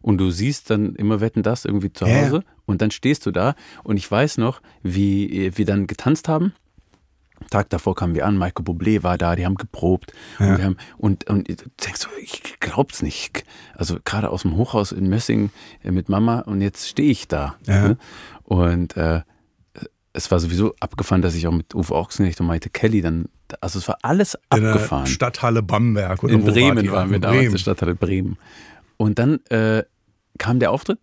und 0.00 0.16
du 0.18 0.30
siehst 0.30 0.70
dann 0.70 0.94
immer 0.96 1.20
Wetten 1.20 1.42
das 1.42 1.66
irgendwie 1.66 1.92
zu. 1.92 2.06
Hause 2.06 2.42
und 2.64 2.80
dann 2.80 2.90
stehst 2.90 3.26
du 3.26 3.30
da 3.30 3.54
und 3.82 3.98
ich 3.98 4.10
weiß 4.10 4.38
noch, 4.38 4.62
wie 4.82 5.52
wir 5.54 5.66
dann 5.66 5.86
getanzt 5.86 6.28
haben. 6.28 6.54
Tag 7.50 7.68
davor 7.70 7.94
kamen 7.94 8.14
wir 8.14 8.26
an, 8.26 8.38
Michael 8.38 8.64
Bublé 8.64 9.02
war 9.02 9.18
da, 9.18 9.36
die 9.36 9.44
haben 9.44 9.56
geprobt 9.56 10.12
und, 10.38 10.56
wir 10.58 10.64
haben, 10.64 10.76
und, 10.96 11.28
und 11.28 11.48
denkst 11.48 12.00
so, 12.00 12.08
ich 12.20 12.42
glaub's 12.60 13.02
nicht. 13.02 13.44
Also 13.74 13.98
gerade 14.04 14.30
aus 14.30 14.42
dem 14.42 14.56
Hochhaus 14.56 14.92
in 14.92 15.08
Mössing 15.08 15.50
äh, 15.82 15.90
mit 15.90 16.08
Mama 16.08 16.40
und 16.40 16.60
jetzt 16.60 16.88
stehe 16.88 17.10
ich 17.10 17.28
da. 17.28 17.56
Ja. 17.66 17.88
Ne? 17.88 17.98
Und 18.44 18.96
äh, 18.96 19.22
es 20.12 20.30
war 20.30 20.38
sowieso 20.38 20.74
abgefahren, 20.80 21.22
dass 21.22 21.34
ich 21.34 21.46
auch 21.46 21.52
mit 21.52 21.74
Uwe 21.74 21.92
Ochsenknecht 21.94 22.40
und 22.40 22.46
Maite 22.46 22.70
Kelly 22.70 23.02
dann, 23.02 23.26
also 23.60 23.78
es 23.80 23.88
war 23.88 23.98
alles 24.02 24.34
In 24.54 24.62
der 24.62 24.72
abgefahren. 24.72 25.06
Stadthalle 25.06 25.62
Bamberg. 25.62 26.22
Oder 26.22 26.34
In 26.34 26.42
wo 26.46 26.52
Bremen 26.52 26.84
ihr? 26.84 26.92
waren 26.92 27.10
wir 27.10 27.16
In 27.16 27.22
damals, 27.22 27.46
in 27.52 27.58
Stadthalle 27.58 27.94
Bremen. 27.96 28.38
Und 28.96 29.18
dann 29.18 29.44
äh, 29.46 29.82
kam 30.38 30.60
der 30.60 30.70
Auftritt 30.70 31.00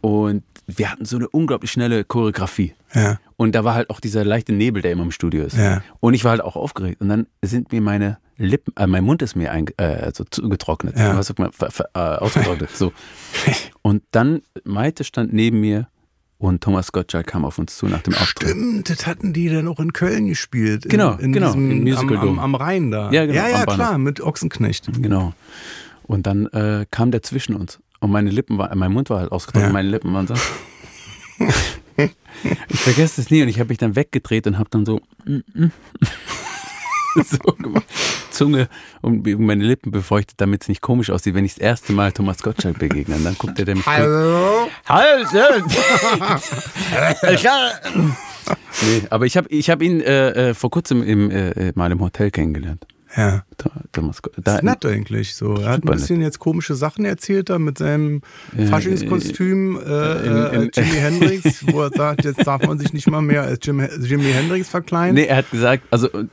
und 0.00 0.42
wir 0.66 0.90
hatten 0.90 1.04
so 1.04 1.16
eine 1.16 1.28
unglaublich 1.28 1.70
schnelle 1.70 2.04
Choreografie. 2.04 2.74
Ja. 2.92 3.18
Und 3.42 3.56
da 3.56 3.64
war 3.64 3.74
halt 3.74 3.90
auch 3.90 3.98
dieser 3.98 4.24
leichte 4.24 4.52
Nebel, 4.52 4.82
der 4.82 4.92
immer 4.92 5.02
im 5.02 5.10
Studio 5.10 5.44
ist. 5.44 5.56
Ja. 5.56 5.82
Und 5.98 6.14
ich 6.14 6.22
war 6.22 6.30
halt 6.30 6.42
auch 6.42 6.54
aufgeregt. 6.54 7.00
Und 7.00 7.08
dann 7.08 7.26
sind 7.42 7.72
mir 7.72 7.80
meine 7.80 8.18
Lippen, 8.36 8.72
äh, 8.76 8.86
mein 8.86 9.02
Mund 9.02 9.20
ist 9.20 9.34
mir 9.34 9.50
ein, 9.50 9.66
äh, 9.78 10.12
so 10.14 10.22
zugetrocknet. 10.22 10.96
Ja. 10.96 11.18
Was 11.18 11.36
man? 11.36 11.50
Äh, 11.60 11.98
ausgetrocknet. 11.98 12.70
so. 12.70 12.92
Und 13.82 14.04
dann, 14.12 14.42
Maite 14.62 15.02
stand 15.02 15.32
neben 15.32 15.60
mir 15.60 15.88
und 16.38 16.62
Thomas 16.62 16.92
Gottschalk 16.92 17.26
kam 17.26 17.44
auf 17.44 17.58
uns 17.58 17.76
zu 17.76 17.86
nach 17.86 18.02
dem 18.02 18.14
Auftritt. 18.14 18.50
Stimmt, 18.50 18.90
das 18.90 19.08
hatten 19.08 19.32
die 19.32 19.48
dann 19.48 19.66
auch 19.66 19.80
in 19.80 19.92
Köln 19.92 20.28
gespielt. 20.28 20.84
In, 20.84 20.90
Genau, 20.92 21.16
in 21.16 21.32
genau, 21.32 21.46
Diesem, 21.48 21.70
im 21.70 21.82
Musical 21.82 22.18
am, 22.18 22.28
am, 22.28 22.38
am 22.38 22.54
Rhein 22.54 22.92
da. 22.92 23.10
Ja, 23.10 23.26
genau, 23.26 23.38
Ja, 23.38 23.48
ja 23.48 23.66
klar, 23.66 23.98
mit 23.98 24.20
Ochsenknecht. 24.20 24.88
Genau. 25.02 25.34
Und 26.04 26.28
dann 26.28 26.46
äh, 26.46 26.86
kam 26.92 27.10
der 27.10 27.22
zwischen 27.22 27.56
uns. 27.56 27.80
Und 27.98 28.12
meine 28.12 28.30
Lippen 28.30 28.58
waren, 28.58 28.78
mein 28.78 28.92
Mund 28.92 29.10
war 29.10 29.18
halt 29.18 29.32
ausgetrocknet, 29.32 29.70
Ja. 29.70 29.72
meine 29.72 29.88
Lippen 29.88 30.14
waren 30.14 30.28
so. 30.28 30.34
Ich 31.96 32.80
vergesse 32.80 33.20
es 33.20 33.30
nie 33.30 33.42
und 33.42 33.48
ich 33.48 33.58
habe 33.58 33.68
mich 33.68 33.78
dann 33.78 33.96
weggedreht 33.96 34.46
und 34.46 34.58
habe 34.58 34.70
dann 34.70 34.86
so, 34.86 35.00
mm, 35.24 35.38
mm. 35.54 35.72
so 37.24 37.38
gemacht. 37.38 37.84
Zunge 38.30 38.68
und 39.02 39.26
meine 39.38 39.64
Lippen 39.64 39.90
befeuchtet, 39.90 40.40
damit 40.40 40.62
es 40.62 40.68
nicht 40.68 40.80
komisch 40.80 41.10
aussieht, 41.10 41.34
wenn 41.34 41.44
ich 41.44 41.54
das 41.54 41.60
erste 41.60 41.92
Mal 41.92 42.12
Thomas 42.12 42.42
Gottschalk 42.42 42.78
begegne. 42.78 43.16
Und 43.16 43.24
dann 43.24 43.36
guckt 43.36 43.58
er 43.58 43.74
mich 43.74 43.86
Hallo? 43.86 44.68
Hallo! 44.88 45.26
nee, 48.82 49.02
aber 49.10 49.26
ich 49.26 49.36
habe 49.36 49.48
ich 49.50 49.68
hab 49.70 49.82
ihn 49.82 50.00
äh, 50.00 50.50
äh, 50.50 50.54
vor 50.54 50.70
kurzem 50.70 51.02
im, 51.02 51.30
äh, 51.30 51.72
mal 51.74 51.92
im 51.92 52.00
Hotel 52.00 52.30
kennengelernt. 52.30 52.86
Ja. 53.16 53.44
Gottschalk. 53.92 54.22
Das 54.36 54.44
Da, 54.44 54.56
ist 54.56 54.62
nett 54.64 54.86
eigentlich 54.86 55.34
so. 55.34 55.54
Er 55.56 55.70
hat 55.70 55.84
ein 55.84 55.90
bisschen 55.92 56.20
jetzt 56.20 56.38
komische 56.38 56.74
Sachen 56.74 57.04
erzählt 57.04 57.50
da 57.50 57.58
mit 57.58 57.78
seinem 57.78 58.22
Faschingskostüm 58.70 59.78
äh, 59.78 59.90
äh, 59.90 60.54
in- 60.54 60.62
in- 60.62 60.70
Jimi 60.74 60.96
Hendrix, 61.00 61.64
wo 61.70 61.82
er 61.82 61.90
sagt, 61.90 62.24
jetzt 62.24 62.46
darf 62.46 62.66
man 62.66 62.78
sich 62.78 62.92
nicht 62.92 63.08
mal 63.10 63.22
mehr 63.22 63.42
als 63.42 63.60
Jim, 63.62 63.80
Jimi 64.00 64.32
Hendrix 64.32 64.68
verkleiden. 64.68 65.14
Nee, 65.14 65.26
er 65.26 65.36
hat 65.38 65.50
gesagt, 65.50 65.84
also. 65.90 66.08
äh, 66.12 66.24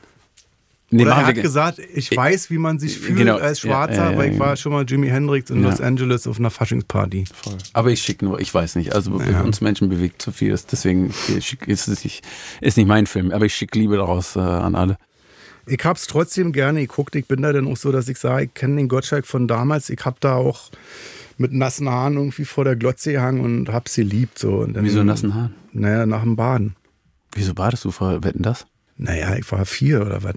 Nee, 0.92 1.02
Oder 1.02 1.12
er 1.12 1.26
hat 1.28 1.34
gesagt, 1.36 1.78
ich 1.94 2.16
weiß, 2.16 2.50
wie 2.50 2.58
man 2.58 2.80
sich 2.80 2.98
fühlt 2.98 3.16
Genau, 3.16 3.36
als 3.36 3.62
ja, 3.62 3.68
Schwarzer, 3.70 3.94
ja, 4.06 4.10
ja, 4.10 4.18
weil 4.18 4.24
ich 4.26 4.32
genau. 4.32 4.46
war 4.46 4.56
schon 4.56 4.72
mal 4.72 4.84
Jimi 4.84 5.06
Hendrix 5.06 5.48
in 5.48 5.62
Ja. 5.62 5.70
Los 5.70 5.80
Angeles 5.80 6.26
auf 6.26 6.40
einer 6.40 6.50
Faschingsparty. 6.50 7.26
Aber 7.74 7.90
ich 7.92 8.02
schicke 8.02 8.24
nur, 8.24 8.40
ich 8.40 8.52
weiß 8.52 8.74
nicht. 8.74 8.92
Also 8.92 9.20
Ja. 9.22 9.42
uns 9.42 9.60
Menschen 9.60 9.88
bewegt 9.88 10.20
zu 10.20 10.32
viel. 10.32 10.58
Deswegen 10.72 11.14
ich 11.38 11.56
ist 11.68 11.86
es 11.86 12.02
nicht, 12.02 12.26
ist 12.60 12.76
nicht 12.76 12.88
mein 12.88 13.06
Film. 13.06 13.30
Aber 13.30 13.46
ich 13.46 13.54
schicke 13.54 13.78
Liebe 13.78 13.98
daraus 13.98 14.34
äh, 14.34 14.40
an 14.40 14.74
alle. 14.74 14.98
Ich 15.70 15.84
hab's 15.84 16.08
trotzdem 16.08 16.52
gerne 16.52 16.80
geguckt. 16.80 17.14
Ich 17.14 17.26
bin 17.26 17.42
da 17.42 17.52
dann 17.52 17.68
auch 17.68 17.76
so, 17.76 17.92
dass 17.92 18.08
ich 18.08 18.18
sage, 18.18 18.44
ich 18.44 18.54
kenne 18.54 18.76
den 18.76 18.88
Gottschalk 18.88 19.24
von 19.24 19.46
damals. 19.46 19.88
Ich 19.88 20.04
hab 20.04 20.18
da 20.20 20.34
auch 20.34 20.70
mit 21.38 21.52
nassen 21.52 21.88
Haaren 21.88 22.16
irgendwie 22.16 22.44
vor 22.44 22.64
der 22.64 22.74
Glotze 22.74 23.12
gehangen 23.12 23.40
und 23.40 23.68
hab's 23.68 23.94
geliebt. 23.94 24.38
So. 24.38 24.56
Und 24.56 24.74
dann, 24.74 24.84
Wieso 24.84 25.04
nassen 25.04 25.34
Haaren? 25.34 25.54
Naja, 25.72 26.06
nach 26.06 26.22
dem 26.22 26.34
Baden. 26.34 26.74
Wieso 27.32 27.54
badest 27.54 27.84
du 27.84 27.92
vor 27.92 28.24
Wetten 28.24 28.42
das? 28.42 28.66
Naja, 28.96 29.36
ich 29.36 29.50
war 29.52 29.64
vier 29.64 30.02
oder 30.02 30.24
was. 30.24 30.34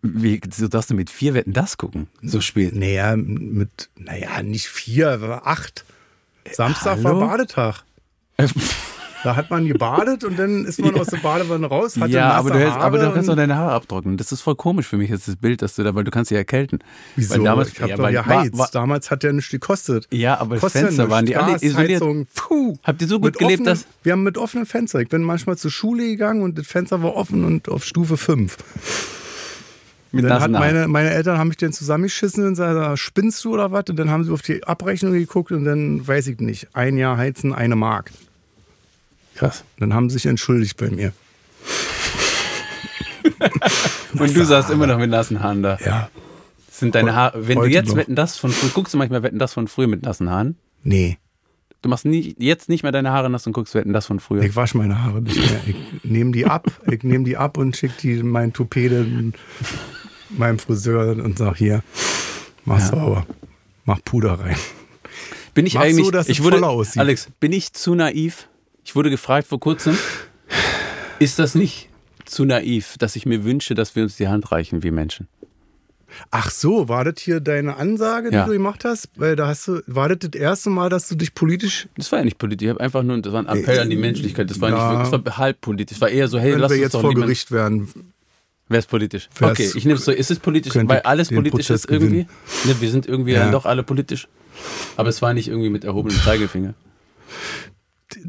Wie, 0.00 0.40
so 0.50 0.68
darfst 0.68 0.90
du 0.90 0.94
mit 0.94 1.10
vier 1.10 1.34
Wetten 1.34 1.52
das 1.52 1.76
gucken? 1.76 2.08
So 2.22 2.40
spät. 2.40 2.74
Naja, 2.74 3.14
mit, 3.14 3.90
naja, 3.98 4.42
nicht 4.42 4.68
vier, 4.68 5.42
acht. 5.44 5.84
Samstag 6.50 6.96
hallo? 7.04 7.20
war 7.20 7.28
Badetag. 7.28 7.84
Da 9.24 9.36
hat 9.36 9.50
man 9.50 9.66
gebadet 9.66 10.24
und 10.24 10.38
dann 10.38 10.64
ist 10.64 10.80
man 10.80 10.94
aus 10.98 11.06
der 11.06 11.18
Badewanne 11.18 11.66
raus, 11.66 11.94
ja, 12.08 12.30
aber 12.32 12.50
du, 12.50 12.58
hältst, 12.58 12.76
aber 12.78 12.98
du 12.98 13.12
kannst 13.12 13.28
doch 13.28 13.32
und- 13.34 13.38
deine 13.38 13.56
Haare 13.56 13.72
abtrocknen. 13.72 14.16
Das 14.16 14.32
ist 14.32 14.40
voll 14.40 14.56
komisch 14.56 14.86
für 14.86 14.96
mich, 14.96 15.10
jetzt 15.10 15.28
das 15.28 15.36
Bild, 15.36 15.62
dass 15.62 15.76
du 15.76 15.84
da, 15.84 15.94
weil 15.94 16.02
du 16.04 16.10
kannst 16.10 16.30
dich 16.30 16.38
erkälten. 16.38 16.80
Wieso? 17.14 17.34
Weil 17.34 17.44
damals, 17.44 17.72
ich 17.72 17.80
hab 17.80 17.88
ja, 17.88 17.96
doch 17.96 18.10
geheizt. 18.10 18.52
war- 18.52 18.58
war- 18.58 18.68
Damals 18.72 19.10
hat 19.10 19.22
der 19.22 19.32
nichts 19.32 19.50
gekostet. 19.50 20.08
Ja, 20.10 20.40
aber 20.40 20.56
Kostet 20.58 20.82
Fenster 20.82 21.04
ja 21.04 21.10
waren 21.10 21.26
die 21.26 21.36
alle 21.36 21.56
isoliert. 21.62 22.02
Puh. 22.34 22.76
Habt 22.82 23.00
ihr 23.02 23.08
so 23.08 23.20
gut 23.20 23.38
gelebt, 23.38 23.60
offenen- 23.60 23.64
dass- 23.66 23.86
Wir 24.02 24.12
haben 24.12 24.22
mit 24.24 24.36
offenen 24.38 24.66
Fenstern. 24.66 25.02
Ich 25.02 25.08
bin 25.08 25.22
manchmal 25.22 25.56
zur 25.56 25.70
Schule 25.70 26.04
gegangen 26.04 26.42
und 26.42 26.58
das 26.58 26.66
Fenster 26.66 27.02
war 27.02 27.14
offen 27.14 27.44
und 27.44 27.68
auf 27.68 27.84
Stufe 27.84 28.16
5. 28.16 28.56
Mit 30.14 30.24
dann 30.26 30.42
hat 30.42 30.50
meine, 30.50 30.88
meine 30.88 31.10
Eltern 31.10 31.38
haben 31.38 31.48
mich 31.48 31.56
dann 31.56 31.72
zusammengeschissen 31.72 32.44
und 32.44 32.50
gesagt, 32.50 32.98
spinnst 32.98 33.42
du 33.44 33.54
oder 33.54 33.72
was? 33.72 33.84
Und 33.88 33.96
dann 33.98 34.10
haben 34.10 34.24
sie 34.24 34.30
auf 34.32 34.42
die 34.42 34.62
Abrechnung 34.64 35.12
geguckt 35.14 35.52
und 35.52 35.64
dann 35.64 36.06
weiß 36.06 36.26
ich 36.26 36.38
nicht. 36.40 36.68
Ein 36.74 36.98
Jahr 36.98 37.16
heizen, 37.16 37.54
eine 37.54 37.76
Mark. 37.76 38.10
Krass. 39.34 39.64
Dann 39.78 39.94
haben 39.94 40.10
sie 40.10 40.14
sich 40.14 40.26
entschuldigt 40.26 40.76
bei 40.76 40.90
mir. 40.90 41.12
Und 44.18 44.36
du 44.36 44.44
saßt 44.44 44.70
immer 44.70 44.86
noch 44.86 44.98
mit 44.98 45.10
nassen 45.10 45.42
Haaren 45.42 45.62
da. 45.62 45.78
Ja. 45.84 46.10
Sind 46.70 46.94
deine 46.94 47.14
Haare, 47.14 47.46
wenn 47.46 47.58
du 47.60 47.66
jetzt 47.66 47.88
noch. 47.88 47.96
wetten 47.96 48.14
das 48.14 48.36
von 48.36 48.50
früh, 48.50 48.68
guckst 48.68 48.94
du 48.94 48.98
manchmal 48.98 49.22
wetten 49.22 49.38
das 49.38 49.52
von 49.54 49.68
früher 49.68 49.86
mit 49.88 50.02
nassen 50.02 50.30
Haaren? 50.30 50.56
Nee, 50.82 51.18
Du 51.80 51.88
machst 51.88 52.04
nie, 52.04 52.36
jetzt 52.38 52.68
nicht 52.68 52.84
mehr 52.84 52.92
deine 52.92 53.10
Haare 53.10 53.28
nass 53.28 53.44
und 53.48 53.54
guckst 53.54 53.74
wetten 53.74 53.92
das 53.92 54.06
von 54.06 54.20
früher. 54.20 54.42
ich 54.44 54.54
wasche 54.54 54.78
meine 54.78 55.02
Haare 55.02 55.20
nicht 55.20 55.36
mehr. 55.36 55.60
Ich 55.66 56.04
nehme 56.04 56.30
die 56.30 56.46
ab, 56.46 56.68
ich 56.88 57.02
nehme 57.02 57.24
die 57.24 57.36
ab 57.36 57.58
und 57.58 57.76
schicke 57.76 57.94
die 58.00 58.12
in 58.18 58.28
mein 58.28 58.52
Toupet 58.52 58.92
meinem 60.28 60.58
Friseur 60.60 61.16
und 61.24 61.38
sag 61.38 61.56
hier, 61.56 61.82
mach 62.64 62.78
Ja. 62.78 62.86
sauber. 62.86 63.26
Mach 63.84 63.98
Puder 64.04 64.38
rein. 64.38 64.54
Bin 65.54 65.66
ich 65.66 65.74
Mach's 65.74 65.86
eigentlich, 65.86 66.04
so, 66.04 66.12
dass 66.12 66.28
ich 66.28 66.38
es 66.38 66.44
wurde, 66.44 66.58
voller 66.58 66.70
aussieht. 66.70 67.00
Alex, 67.00 67.28
bin 67.40 67.52
ich 67.52 67.72
zu 67.72 67.96
naiv? 67.96 68.48
Ich 68.84 68.94
wurde 68.96 69.10
gefragt 69.10 69.46
vor 69.46 69.60
kurzem, 69.60 69.96
ist 71.18 71.38
das 71.38 71.54
nicht 71.54 71.88
zu 72.24 72.44
naiv, 72.44 72.96
dass 72.98 73.16
ich 73.16 73.26
mir 73.26 73.44
wünsche, 73.44 73.74
dass 73.74 73.94
wir 73.96 74.02
uns 74.02 74.16
die 74.16 74.28
Hand 74.28 74.50
reichen 74.52 74.82
wie 74.82 74.90
Menschen? 74.90 75.28
Ach 76.30 76.50
so, 76.50 76.88
war 76.90 77.04
das 77.04 77.14
hier 77.20 77.40
deine 77.40 77.76
Ansage, 77.76 78.28
die 78.30 78.36
Ja. 78.36 78.44
du 78.44 78.52
gemacht 78.52 78.84
hast? 78.84 79.08
Weil 79.16 79.34
da 79.34 79.46
hast 79.46 79.66
du, 79.66 79.80
war 79.86 80.10
das 80.10 80.18
das 80.30 80.38
erste 80.38 80.68
Mal, 80.68 80.90
dass 80.90 81.08
du 81.08 81.14
dich 81.14 81.32
politisch, 81.34 81.88
Das 81.96 82.12
war 82.12 82.18
ja 82.18 82.24
nicht 82.26 82.36
politisch, 82.36 82.66
ich 82.66 82.70
habe 82.70 82.80
einfach 82.80 83.02
nur, 83.02 83.18
das 83.22 83.32
war 83.32 83.40
ein 83.40 83.46
Appell 83.58 83.78
an 83.80 83.88
die 83.88 83.96
Menschlichkeit, 83.96 84.50
das 84.50 84.60
war 84.60 84.68
Ja. 84.70 84.74
nicht 84.76 84.84
wirklich, 85.00 85.10
das 85.10 85.24
war 85.26 85.38
halb 85.38 85.60
politisch, 85.62 85.96
das 85.98 86.00
war 86.02 86.10
eher 86.10 86.28
so, 86.28 86.38
hey, 86.38 86.52
wenn 86.52 86.60
lass 86.60 86.70
wir 86.70 86.76
uns 86.84 86.92
jetzt 86.92 87.00
vor 87.00 87.14
Gericht 87.14 87.50
werden, 87.50 87.88
Wer 88.68 88.78
ist 88.78 88.88
politisch? 88.88 89.28
Wer's- 89.38 89.50
okay, 89.52 89.70
ich 89.74 89.84
nehme 89.84 89.98
es 89.98 90.04
so, 90.04 90.12
ist 90.12 90.30
es 90.30 90.38
politisch, 90.38 90.74
weil 90.74 91.00
alles 91.00 91.28
politisch 91.28 91.66
Prozess 91.66 91.84
ist 91.84 91.90
irgendwie? 91.90 92.26
Ne, 92.64 92.76
wir 92.80 92.90
sind 92.90 93.06
irgendwie 93.06 93.32
Ja. 93.32 93.40
dann 93.40 93.52
doch 93.52 93.66
alle 93.66 93.82
politisch. 93.82 94.28
Aber 94.96 95.08
es 95.10 95.20
war 95.20 95.34
nicht 95.34 95.48
irgendwie 95.48 95.68
mit 95.68 95.84
erhobenem 95.84 96.18
Zeigefinger. 96.18 96.72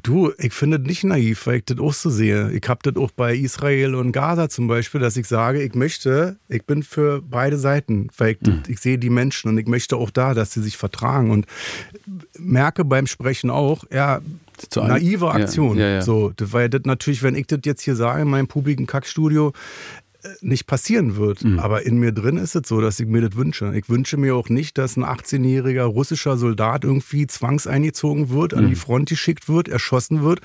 Du, 0.02 0.32
ich 0.38 0.54
finde 0.54 0.80
das 0.80 0.88
nicht 0.88 1.04
naiv, 1.04 1.46
weil 1.48 1.58
ich 1.58 1.66
das 1.66 1.80
auch 1.80 1.94
so 1.94 2.10
sehe. 2.10 2.52
Ich 2.52 2.68
habe 2.70 2.80
das 2.84 2.96
auch 3.02 3.12
bei 3.12 3.36
Israel 3.36 3.96
und 3.96 4.12
Gaza 4.12 4.50
zum 4.50 4.68
Beispiel, 4.68 5.02
dass 5.02 5.18
ich 5.18 5.28
sage, 5.28 5.62
ich 5.62 5.74
möchte, 5.76 6.38
ich 6.48 6.64
bin 6.66 6.84
für 6.84 7.22
beide 7.22 7.58
Seiten, 7.58 8.10
weil 8.18 8.32
ich, 8.40 8.48
Mhm. 8.48 8.64
ich 8.68 8.80
sehe 8.80 8.98
die 8.98 9.10
Menschen 9.10 9.50
und 9.50 9.58
ich 9.58 9.68
möchte 9.68 9.96
auch 9.98 10.10
da, 10.10 10.34
dass 10.34 10.54
sie 10.54 10.62
sich 10.62 10.78
vertragen 10.78 11.32
und 11.32 11.46
merke 12.38 12.86
beim 12.86 13.08
Sprechen 13.08 13.50
auch, 13.50 13.84
ja, 13.92 14.22
Zu 14.70 14.82
naive 14.84 15.26
Ja, 15.26 15.32
Aktion. 15.32 15.78
ja, 15.78 15.88
ja. 15.90 16.02
So, 16.04 16.32
das, 16.36 16.54
weil 16.54 16.70
das 16.70 16.82
natürlich, 16.86 17.24
wenn 17.24 17.36
ich 17.36 17.48
das 17.48 17.60
jetzt 17.66 17.82
hier 17.82 17.96
sage 17.96 18.22
in 18.22 18.30
meinem 18.30 18.48
publiken 18.48 18.86
Kackstudio, 18.86 19.52
nicht 20.42 20.68
passieren 20.68 21.16
wird. 21.16 21.44
Mhm. 21.44 21.60
Aber 21.60 21.86
in 21.86 21.98
mir 21.98 22.12
drin 22.12 22.38
ist 22.38 22.56
es 22.56 22.68
so, 22.68 22.80
dass 22.82 23.00
ich 23.00 23.08
mir 23.08 23.22
das 23.22 23.36
wünsche. 23.36 23.74
Ich 23.76 23.90
wünsche 23.90 24.18
mir 24.18 24.36
auch 24.36 24.50
nicht, 24.50 24.78
dass 24.78 24.96
ein 24.98 25.04
18-jähriger 25.04 25.84
russischer 25.84 26.38
Soldat 26.38 26.84
irgendwie 26.84 27.28
zwangseingezogen 27.28 28.30
wird, 28.30 28.54
Mhm. 28.54 28.58
an 28.58 28.70
die 28.70 28.76
Front 28.76 29.10
geschickt 29.10 29.50
wird, 29.50 29.68
erschossen 29.68 30.24
wird 30.24 30.40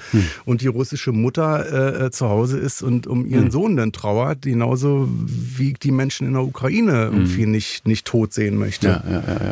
und 0.45 0.61
die 0.63 0.67
russische 0.67 1.13
Mutter 1.13 1.99
äh, 2.03 2.07
äh, 2.07 2.11
zu 2.11 2.29
Hause 2.29 2.59
ist 2.59 2.83
und 2.83 3.07
um 3.07 3.25
ihren 3.27 3.47
Mhm. 3.47 3.51
Sohn 3.51 3.77
dann 3.77 3.93
trauert, 3.93 4.43
genauso 4.43 5.09
wie 5.11 5.73
ich 5.73 5.79
die 5.79 5.93
Menschen 5.93 6.27
in 6.27 6.33
der 6.35 6.43
Ukraine 6.45 7.05
irgendwie 7.05 7.47
nicht, 7.47 7.87
nicht 7.87 8.07
tot 8.07 8.33
sehen 8.33 8.57
möchte. 8.57 9.03
Mhm. 9.07 9.13
Ja, 9.13 9.23
ja, 9.27 9.35
ja, 9.35 9.45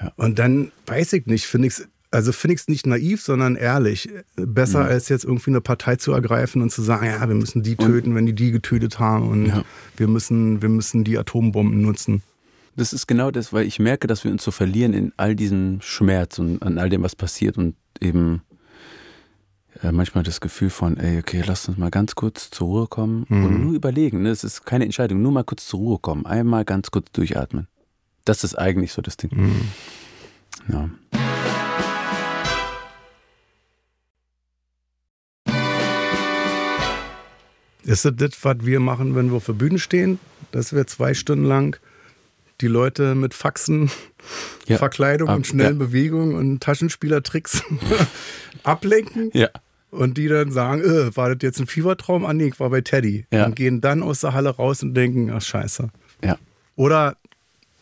ja. 0.00 0.12
Und 0.16 0.38
dann 0.38 0.70
weiß 0.86 1.14
ich 1.14 1.26
nicht, 1.26 1.46
finde 1.46 1.68
ich 1.68 1.74
es, 1.74 1.88
also 2.12 2.30
finde 2.32 2.54
ich 2.54 2.60
es 2.60 2.68
nicht 2.68 2.86
naiv, 2.86 3.22
sondern 3.22 3.56
ehrlich. 3.56 4.08
Besser 4.36 4.80
Mhm. 4.84 4.86
als 4.90 5.08
jetzt 5.08 5.24
irgendwie 5.24 5.50
eine 5.50 5.60
Partei 5.60 5.96
zu 5.96 6.12
ergreifen 6.12 6.62
und 6.62 6.70
zu 6.70 6.82
sagen, 6.82 7.06
ja, 7.06 7.26
wir 7.26 7.34
müssen 7.34 7.62
die 7.62 7.74
töten, 7.76 8.14
wenn 8.14 8.26
die 8.26 8.34
die 8.34 8.52
getötet 8.52 8.98
haben 9.00 9.28
und 9.28 9.46
Ja. 9.46 9.64
wir 9.96 10.08
müssen, 10.08 10.62
wir 10.62 10.68
müssen 10.68 11.02
die 11.04 11.18
Atombomben 11.18 11.80
nutzen. 11.82 12.22
Das 12.76 12.92
ist 12.92 13.06
genau 13.06 13.30
das, 13.30 13.52
weil 13.52 13.66
ich 13.66 13.78
merke, 13.78 14.06
dass 14.06 14.24
wir 14.24 14.30
uns 14.30 14.44
so 14.44 14.50
verlieren 14.50 14.94
in 14.94 15.12
all 15.16 15.34
diesem 15.34 15.80
Schmerz 15.82 16.38
und 16.38 16.62
an 16.62 16.78
all 16.78 16.88
dem, 16.88 17.02
was 17.02 17.14
passiert 17.16 17.58
und 17.58 17.74
eben 18.00 18.42
äh, 19.82 19.90
manchmal 19.92 20.22
das 20.24 20.40
Gefühl 20.40 20.70
von, 20.70 20.96
ey, 20.98 21.18
okay, 21.18 21.42
lass 21.46 21.68
uns 21.68 21.76
mal 21.78 21.90
ganz 21.90 22.14
kurz 22.14 22.50
zur 22.50 22.66
Ruhe 22.68 22.86
kommen 22.86 23.24
und 23.30 23.62
nur 23.62 23.72
überlegen. 23.74 24.22
Ne? 24.22 24.30
Es 24.30 24.44
ist 24.44 24.64
keine 24.64 24.84
Entscheidung, 24.84 25.20
nur 25.22 25.32
mal 25.32 25.44
kurz 25.44 25.66
zur 25.66 25.80
Ruhe 25.80 25.98
kommen, 25.98 26.24
einmal 26.26 26.64
ganz 26.64 26.90
kurz 26.90 27.10
durchatmen. 27.12 27.68
Das 28.24 28.44
ist 28.44 28.54
eigentlich 28.54 28.92
so 28.92 29.02
das 29.02 29.16
Ding. 29.16 29.30
Ja. 30.68 30.88
Ist 37.84 38.04
das 38.04 38.12
das, 38.16 38.30
was 38.42 38.56
wir 38.64 38.80
machen, 38.80 39.14
wenn 39.14 39.30
wir 39.30 39.36
auf 39.36 39.46
der 39.46 39.52
Bühne 39.54 39.78
stehen? 39.78 40.18
Dass 40.52 40.72
wir 40.74 40.86
zwei 40.86 41.14
Stunden 41.14 41.44
lang 41.44 41.76
die 42.60 42.66
Leute 42.68 43.14
mit 43.14 43.34
Faxen, 43.34 43.90
Ja. 44.68 44.78
Verkleidung 44.78 45.28
Ab- 45.28 45.36
und 45.38 45.46
schnellen 45.48 45.80
ja. 45.80 45.86
Bewegungen 45.86 46.36
und 46.36 46.60
Taschenspielertricks 46.62 47.64
ablenken 48.62 49.30
Ja. 49.34 49.48
und 49.90 50.16
die 50.18 50.28
dann 50.28 50.52
sagen, 50.52 50.80
äh, 50.82 51.16
war 51.16 51.30
das 51.34 51.38
jetzt 51.42 51.58
ein 51.60 51.66
Fiebertraum? 51.66 52.24
Ah 52.24 52.32
nee, 52.32 52.46
ich 52.46 52.60
war 52.60 52.70
bei 52.70 52.80
Teddy. 52.80 53.26
Ja. 53.32 53.46
Und 53.46 53.56
gehen 53.56 53.80
dann 53.80 54.02
aus 54.02 54.20
der 54.20 54.32
Halle 54.32 54.50
raus 54.50 54.82
und 54.82 54.94
denken, 54.94 55.30
ach 55.30 55.42
scheiße. 55.42 55.88
Ja. 56.22 56.38
Oder 56.76 57.16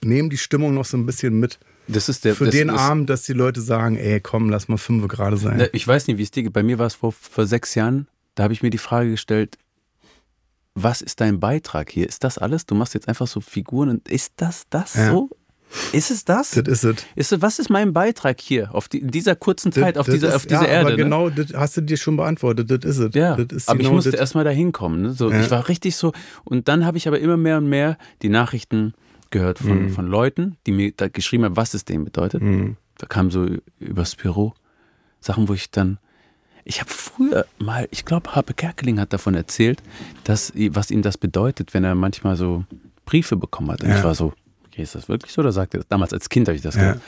nehmen 0.03 0.31
die 0.31 0.39
Stimmung 0.39 0.75
noch 0.75 0.85
so 0.87 0.97
ein 0.97 1.07
bisschen 1.07 1.39
mit. 1.39 1.59
Das 1.89 2.09
ist 2.09 2.25
der 2.25 2.35
Für 2.35 2.47
das 2.47 2.55
den 2.55 2.69
ist, 2.69 2.79
Abend, 2.79 3.11
dass 3.11 3.25
die 3.25 3.33
Leute 3.33 3.61
sagen, 3.61 3.97
ey, 3.97 4.21
komm, 4.21 4.49
lass 4.49 4.69
mal 4.69 4.79
fünf 4.79 5.07
gerade 5.09 5.37
sein. 5.37 5.69
Ich 5.73 5.87
weiß 5.87 6.07
nicht, 6.07 6.19
wie 6.19 6.23
es 6.23 6.31
dir 6.31 6.45
geht. 6.45 6.53
Bei 6.53 6.63
mir 6.63 6.79
war 6.79 6.87
es 6.87 6.95
vor, 6.95 7.13
vor 7.13 7.47
sechs 7.47 7.75
Jahren, 7.75 8.07
da 8.37 8.45
habe 8.45 8.53
ich 8.53 8.63
mir 8.63 8.71
die 8.71 8.79
Frage 8.79 9.11
gestellt, 9.11 9.59
was 10.75 11.03
ist 11.03 11.21
dein 11.21 11.41
Beitrag 11.41 11.91
hier? 11.91 12.09
Ist 12.09 12.25
das 12.25 12.39
alles? 12.39 12.67
Du 12.67 12.75
machst 12.75 12.95
jetzt 12.95 13.09
einfach 13.09 13.27
so 13.27 13.41
Figuren 13.41 13.89
und 13.89 14.09
ist 14.09 14.33
das 14.37 14.65
das 14.71 14.95
Ja. 14.95 15.11
so? 15.11 15.31
Ist 15.93 16.11
es 16.11 16.25
das? 16.25 16.51
Das 16.51 16.83
ist 16.85 16.97
es. 17.15 17.41
Was 17.43 17.61
ist 17.61 17.71
mein 17.71 17.93
Beitrag 17.93 18.41
hier 18.41 18.75
auf 18.75 18.89
die, 18.89 18.99
in 18.99 19.11
dieser 19.13 19.37
kurzen 19.37 19.71
Zeit, 19.71 19.99
auf 19.99 20.07
Das 20.07 20.15
dieser, 20.15 20.29
ist- 20.31 20.35
auf 20.35 20.47
dieser 20.47 20.63
ja, 20.63 20.69
Erde? 20.69 20.81
Aber 20.81 20.91
ne? 20.91 20.97
genau, 20.97 21.31
das 21.31 21.53
hast 21.55 21.77
du 21.77 21.81
dir 21.83 21.97
schon 21.97 22.17
beantwortet. 22.17 22.71
Das 22.71 22.79
ist 22.91 22.99
es. 22.99 23.15
Ja, 23.15 23.35
aber 23.35 23.43
ich 23.53 23.67
genau 23.67 23.93
musste 23.93 24.11
das. 24.11 24.19
erstmal 24.21 24.43
da 24.43 24.51
hinkommen. 24.51 25.03
Ne? 25.03 25.13
So, 25.13 25.31
Ja. 25.31 25.41
Ich 25.41 25.51
war 25.53 25.69
richtig 25.69 25.95
so. 25.95 26.13
Und 26.45 26.67
dann 26.67 26.85
habe 26.85 26.99
ich 26.99 27.07
aber 27.07 27.21
immer 27.21 27.37
mehr 27.37 27.59
und 27.59 27.69
mehr 27.69 27.99
die 28.23 28.31
Nachrichten 28.31 28.95
gehört 29.31 29.63
Mhm. 29.63 29.69
von, 29.69 29.91
von 29.91 30.07
Leuten, 30.09 30.57
die 30.67 30.73
mir 30.73 30.91
da 30.91 31.07
geschrieben 31.09 31.45
haben, 31.45 31.57
was 31.57 31.73
es 31.75 31.85
denen 31.85 32.05
bedeutet. 32.05 32.43
Mhm. 32.43 32.77
Da 32.99 33.07
kam 33.07 33.31
so 33.31 33.47
übers 33.79 34.17
Büro 34.17 34.55
Sachen, 35.21 35.49
wo 35.49 35.55
ich 35.55 35.71
dann. 35.71 35.99
Ich 36.65 36.81
habe 36.81 36.91
früher 36.91 37.47
mal, 37.59 37.89
ich 37.91 38.05
glaube, 38.05 38.35
Harpe 38.35 38.55
Kerkeling 38.55 39.01
hat 39.01 39.13
davon 39.13 39.35
erzählt, 39.35 39.83
dass, 40.25 40.53
was 40.71 40.91
ihm 40.91 41.03
das 41.03 41.19
bedeutet, 41.19 41.75
wenn 41.75 41.85
er 41.85 41.95
manchmal 41.95 42.37
so 42.37 42.65
Briefe 43.07 43.37
bekommen 43.37 43.71
hat. 43.71 43.83
Und 43.83 43.91
Ja. 43.91 43.99
ich 43.99 44.05
war 44.05 44.15
so, 44.15 44.33
okay, 44.67 44.83
ist 44.83 44.95
das 44.95 45.09
wirklich 45.09 45.33
so? 45.33 45.41
Oder 45.41 45.53
sagt 45.53 45.75
er 45.75 45.79
das? 45.81 45.89
Damals 45.89 46.13
als 46.13 46.29
Kind 46.29 46.49
habe 46.49 46.57
ich 46.57 46.63
das 46.63 46.75
Ja. 46.77 46.81
gehört. 46.83 47.01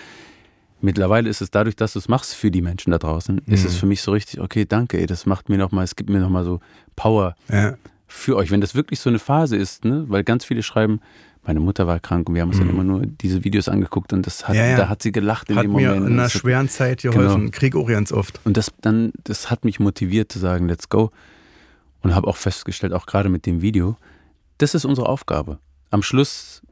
Mittlerweile 0.81 1.29
ist 1.31 1.41
es 1.41 1.51
dadurch, 1.51 1.77
dass 1.77 1.93
du 1.93 2.01
es 2.01 2.09
machst 2.09 2.35
für 2.35 2.51
die 2.51 2.61
Menschen 2.63 2.91
da 2.91 2.99
draußen, 2.99 3.39
ist 3.47 3.61
Mhm. 3.63 3.67
es 3.69 3.77
für 3.77 3.87
mich 3.87 4.03
so 4.03 4.11
richtig, 4.11 4.41
okay, 4.41 4.65
danke, 4.67 4.99
ey, 4.99 5.07
das 5.07 5.27
macht 5.27 5.49
mir 5.49 5.57
nochmal, 5.59 5.85
es 5.85 5.95
gibt 5.95 6.11
mir 6.11 6.19
nochmal 6.19 6.45
so 6.45 6.59
Power 6.97 7.37
Ja. 7.49 7.77
für 8.09 8.37
euch. 8.37 8.51
Wenn 8.51 8.61
das 8.61 8.75
wirklich 8.75 8.99
so 8.99 9.09
eine 9.09 9.21
Phase 9.21 9.57
ist, 9.57 9.85
ne, 9.85 10.05
weil 10.09 10.25
ganz 10.25 10.45
viele 10.45 10.63
schreiben, 10.65 11.01
meine 11.45 11.61
Mutter 11.61 11.87
war 11.87 11.99
krank 12.01 12.29
und 12.29 12.35
wir 12.37 12.43
haben 12.43 12.51
uns 12.51 12.59
dann 12.59 12.69
immer 12.71 12.85
nur 12.85 13.05
diese 13.05 13.43
Videos 13.45 13.69
angeguckt 13.69 14.13
und 14.13 14.27
das 14.27 14.45
hat, 14.47 14.51
Mhm. 14.55 14.61
Ja, 14.61 14.67
ja. 14.67 14.77
da 14.77 14.89
hat 14.89 15.03
sie 15.03 15.11
gelacht 15.13 15.51
in 15.51 15.57
Hat 15.57 15.65
dem 15.65 15.73
mir 15.73 15.89
Moment. 15.89 16.07
in 16.07 16.13
einer 16.15 16.25
hat- 16.25 16.33
schweren 16.33 16.69
Zeit 16.69 17.03
geholfen. 17.03 17.39
Genau. 17.39 17.51
Krieg 17.51 17.75
ganz 17.89 18.13
oft. 18.13 18.41
und 18.45 18.57
das 18.57 18.71
dann, 18.81 19.13
das 19.25 19.51
hat 19.51 19.65
mich 19.65 19.81
motiviert 19.81 20.31
zu 20.31 20.39
sagen, 20.39 20.69
let's 20.69 20.89
go. 20.89 21.11
Und 22.03 22.15
habe 22.15 22.27
auch 22.29 22.37
festgestellt, 22.37 22.93
auch 22.93 23.07
gerade 23.07 23.29
mit 23.29 23.47
dem 23.47 23.61
Video, 23.63 23.97
das 24.59 24.75
ist 24.75 24.85
unsere 24.85 25.09
Aufgabe. 25.09 25.59
Am 25.91 26.03
Schluss, 26.03 26.63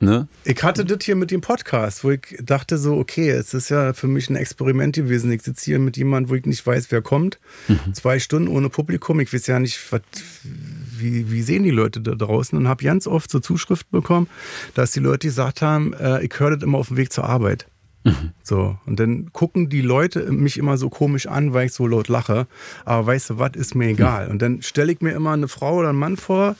ne? 0.00 0.26
Ich 0.44 0.62
hatte 0.62 0.84
das 0.86 0.98
hier 1.04 1.16
mit 1.16 1.30
dem 1.30 1.40
Podcast, 1.42 2.02
wo 2.04 2.10
ich 2.10 2.36
dachte 2.42 2.78
so, 2.78 2.96
okay, 2.96 3.28
es 3.30 3.52
ist 3.54 3.68
ja 3.68 3.92
für 3.92 4.06
mich 4.08 4.30
ein 4.30 4.36
Experiment 4.36 4.96
gewesen. 4.96 5.30
Ich 5.32 5.42
sitze 5.42 5.64
hier 5.66 5.78
mit 5.78 5.96
jemandem, 5.98 6.30
wo 6.30 6.34
ich 6.34 6.46
nicht 6.46 6.66
weiß, 6.66 6.90
wer 6.90 7.02
kommt. 7.02 7.38
Mhm. 7.68 7.92
Zwei 7.94 8.18
Stunden 8.20 8.48
ohne 8.48 8.68
Publikum. 8.70 9.20
Ich 9.20 9.32
weiß 9.34 9.46
ja 9.48 9.58
nicht, 9.58 9.78
was, 9.92 10.00
wie, 11.02 11.30
wie 11.30 11.42
sehen 11.42 11.62
die 11.62 11.70
Leute 11.70 12.00
da 12.00 12.14
draußen. 12.14 12.56
Und 12.56 12.68
habe 12.68 12.84
ganz 12.84 13.06
oft 13.06 13.30
so 13.30 13.40
Zuschriften 13.40 13.90
bekommen, 13.90 14.28
dass 14.74 14.92
die 14.92 15.00
Leute 15.00 15.28
gesagt 15.28 15.62
haben, 15.62 15.92
äh, 15.94 16.24
ich 16.24 16.32
höre 16.38 16.50
das 16.56 16.62
immer 16.62 16.78
auf 16.78 16.88
dem 16.88 16.96
Weg 16.96 17.12
zur 17.12 17.24
Arbeit. 17.24 17.66
Mhm. 18.04 18.30
So, 18.42 18.78
und 18.86 18.98
dann 18.98 19.30
gucken 19.32 19.68
die 19.68 19.82
Leute 19.82 20.20
mich 20.32 20.56
immer 20.56 20.78
so 20.78 20.88
komisch 20.88 21.26
an, 21.26 21.52
weil 21.52 21.66
ich 21.66 21.72
so 21.72 21.86
laut 21.86 22.08
lache. 22.08 22.46
Aber 22.84 23.06
weißt 23.06 23.30
du 23.30 23.38
was, 23.38 23.52
ist 23.54 23.74
mir 23.74 23.88
egal. 23.88 24.28
Und 24.28 24.40
dann 24.40 24.62
stelle 24.62 24.90
ich 24.92 25.00
mir 25.00 25.12
immer 25.12 25.32
eine 25.32 25.48
Frau 25.48 25.76
oder 25.76 25.90
einen 25.90 25.98
Mann 25.98 26.16
vor, 26.16 26.56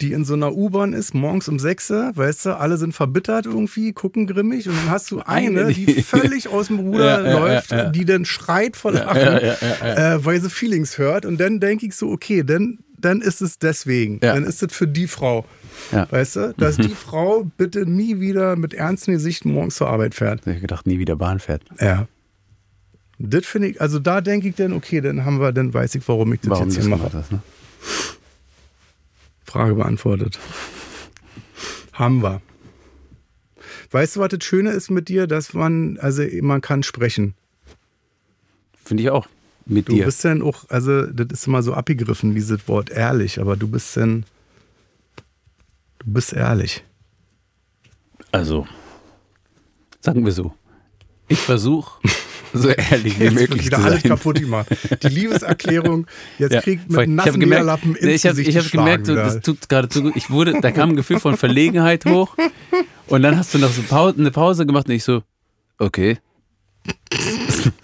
die 0.00 0.12
in 0.12 0.24
so 0.24 0.32
einer 0.32 0.54
U-Bahn 0.54 0.94
ist, 0.94 1.12
morgens 1.14 1.46
um 1.48 1.58
6 1.58 1.90
Uhr, 1.90 2.12
weißt 2.14 2.46
du, 2.46 2.58
alle 2.58 2.78
sind 2.78 2.94
verbittert 2.94 3.44
irgendwie, 3.44 3.92
gucken 3.92 4.26
grimmig 4.26 4.66
und 4.66 4.74
dann 4.74 4.88
hast 4.90 5.10
du 5.10 5.20
eine, 5.20 5.72
die 5.74 6.02
völlig 6.02 6.48
aus 6.48 6.68
dem 6.68 6.78
Ruder 6.78 7.22
Ja, 7.22 7.38
läuft, 7.38 7.70
ja, 7.70 7.76
ja. 7.76 7.90
die 7.90 8.06
dann 8.06 8.24
schreit 8.24 8.76
vor 8.76 8.92
Lachen, 8.92 9.20
Äh, 9.82 10.24
weil 10.24 10.40
sie 10.40 10.48
Feelings 10.48 10.96
hört 10.96 11.26
und 11.26 11.38
dann 11.38 11.60
denke 11.60 11.84
ich 11.84 11.94
so, 11.94 12.10
okay, 12.10 12.42
dann, 12.42 12.78
dann 13.00 13.20
ist 13.20 13.40
es 13.40 13.58
deswegen, 13.58 14.20
Ja. 14.22 14.34
dann 14.34 14.44
ist 14.44 14.62
es 14.62 14.72
für 14.72 14.86
die 14.88 15.06
Frau. 15.06 15.44
Ja. 15.92 16.10
Weißt 16.10 16.36
du, 16.36 16.54
dass 16.56 16.76
die 16.76 16.88
Frau 16.94 17.44
bitte 17.56 17.86
nie 17.86 18.20
wieder 18.20 18.56
mit 18.56 18.74
ernstem 18.74 19.14
Gesicht 19.14 19.44
morgens 19.44 19.76
zur 19.76 19.88
Arbeit 19.88 20.14
fährt. 20.14 20.46
Ich 20.46 20.60
gedacht, 20.60 20.86
nie 20.86 20.98
wieder 20.98 21.16
Bahn 21.16 21.38
fährt. 21.40 21.62
Ja. 21.80 22.06
Das 23.18 23.44
finde 23.46 23.68
ich, 23.68 23.80
also 23.80 23.98
da 23.98 24.20
denke 24.20 24.48
ich 24.48 24.54
dann, 24.54 24.72
okay, 24.72 25.00
dann 25.00 25.24
haben 25.24 25.40
wir, 25.40 25.52
dann 25.52 25.72
weiß 25.74 25.94
ich, 25.94 26.06
warum 26.08 26.32
ich 26.32 26.40
das 26.40 26.50
Warum 26.50 26.64
jetzt 26.68 26.78
das 26.78 26.86
hier 26.86 26.96
mache. 26.96 27.12
hast, 27.12 27.32
ne? 27.32 27.40
Frage 29.44 29.74
beantwortet. 29.74 30.38
Haben 31.92 32.22
wir. 32.22 32.40
Weißt 33.90 34.16
du, 34.16 34.20
was 34.20 34.28
das 34.28 34.44
Schöne 34.44 34.70
ist 34.70 34.90
mit 34.90 35.08
dir? 35.08 35.26
Dass 35.26 35.52
man, 35.52 35.98
also 35.98 36.22
man 36.42 36.60
kann 36.60 36.82
sprechen. 36.82 37.34
Finde 38.84 39.02
ich 39.02 39.10
auch. 39.10 39.26
Mit 39.66 39.88
Du 39.88 39.94
dir. 39.94 40.04
bist 40.06 40.24
dann 40.24 40.42
auch, 40.42 40.64
also 40.68 41.06
das 41.06 41.26
ist 41.30 41.46
immer 41.46 41.62
so 41.62 41.74
abgegriffen, 41.74 42.34
dieses 42.34 42.66
Wort 42.68 42.90
ehrlich, 42.90 43.40
aber 43.40 43.56
du 43.56 43.68
bist 43.68 43.96
dann, 43.96 44.24
du 46.00 46.12
bist 46.12 46.32
ehrlich. 46.32 46.82
Also, 48.32 48.66
sagen 50.00 50.24
wir 50.24 50.32
so. 50.32 50.54
Ich 51.28 51.38
versuche, 51.38 52.00
so 52.52 52.68
ehrlich 52.90 53.18
wie 53.20 53.24
Jetzt 53.24 53.34
möglich 53.34 53.66
wieder 53.66 53.78
zu 53.78 53.84
alles 53.84 54.02
sein. 54.02 54.10
kaputt 54.10 54.40
gemacht. 54.40 54.68
Die 55.02 55.08
Liebeserklärung, 55.08 56.06
jetzt 56.38 56.52
Ja, 56.52 56.60
kriegt 56.62 56.90
mit 56.90 57.08
nassen 57.08 57.38
Meerlappen 57.48 57.94
ins 57.94 58.24
ich 58.24 58.26
habe 58.28 58.40
ich 58.40 58.56
hab 58.56 58.70
gemerkt, 58.70 59.06
so, 59.06 59.14
das 59.14 59.40
tut 59.40 59.68
gerade 59.68 59.88
zu 59.88 60.02
gut. 60.02 60.16
Ich 60.16 60.30
wurde, 60.30 60.60
da 60.60 60.70
kam 60.72 60.90
ein 60.90 60.96
Gefühl 60.96 61.20
von 61.20 61.36
Verlegenheit 61.36 62.04
hoch 62.06 62.36
und 63.06 63.22
dann 63.22 63.36
hast 63.36 63.54
du 63.54 63.58
noch 63.58 63.70
so 63.72 63.82
eine 63.96 64.30
Pause 64.32 64.66
gemacht 64.66 64.88
und 64.88 64.94
ich 64.94 65.04
so, 65.04 65.22
okay. 65.78 66.18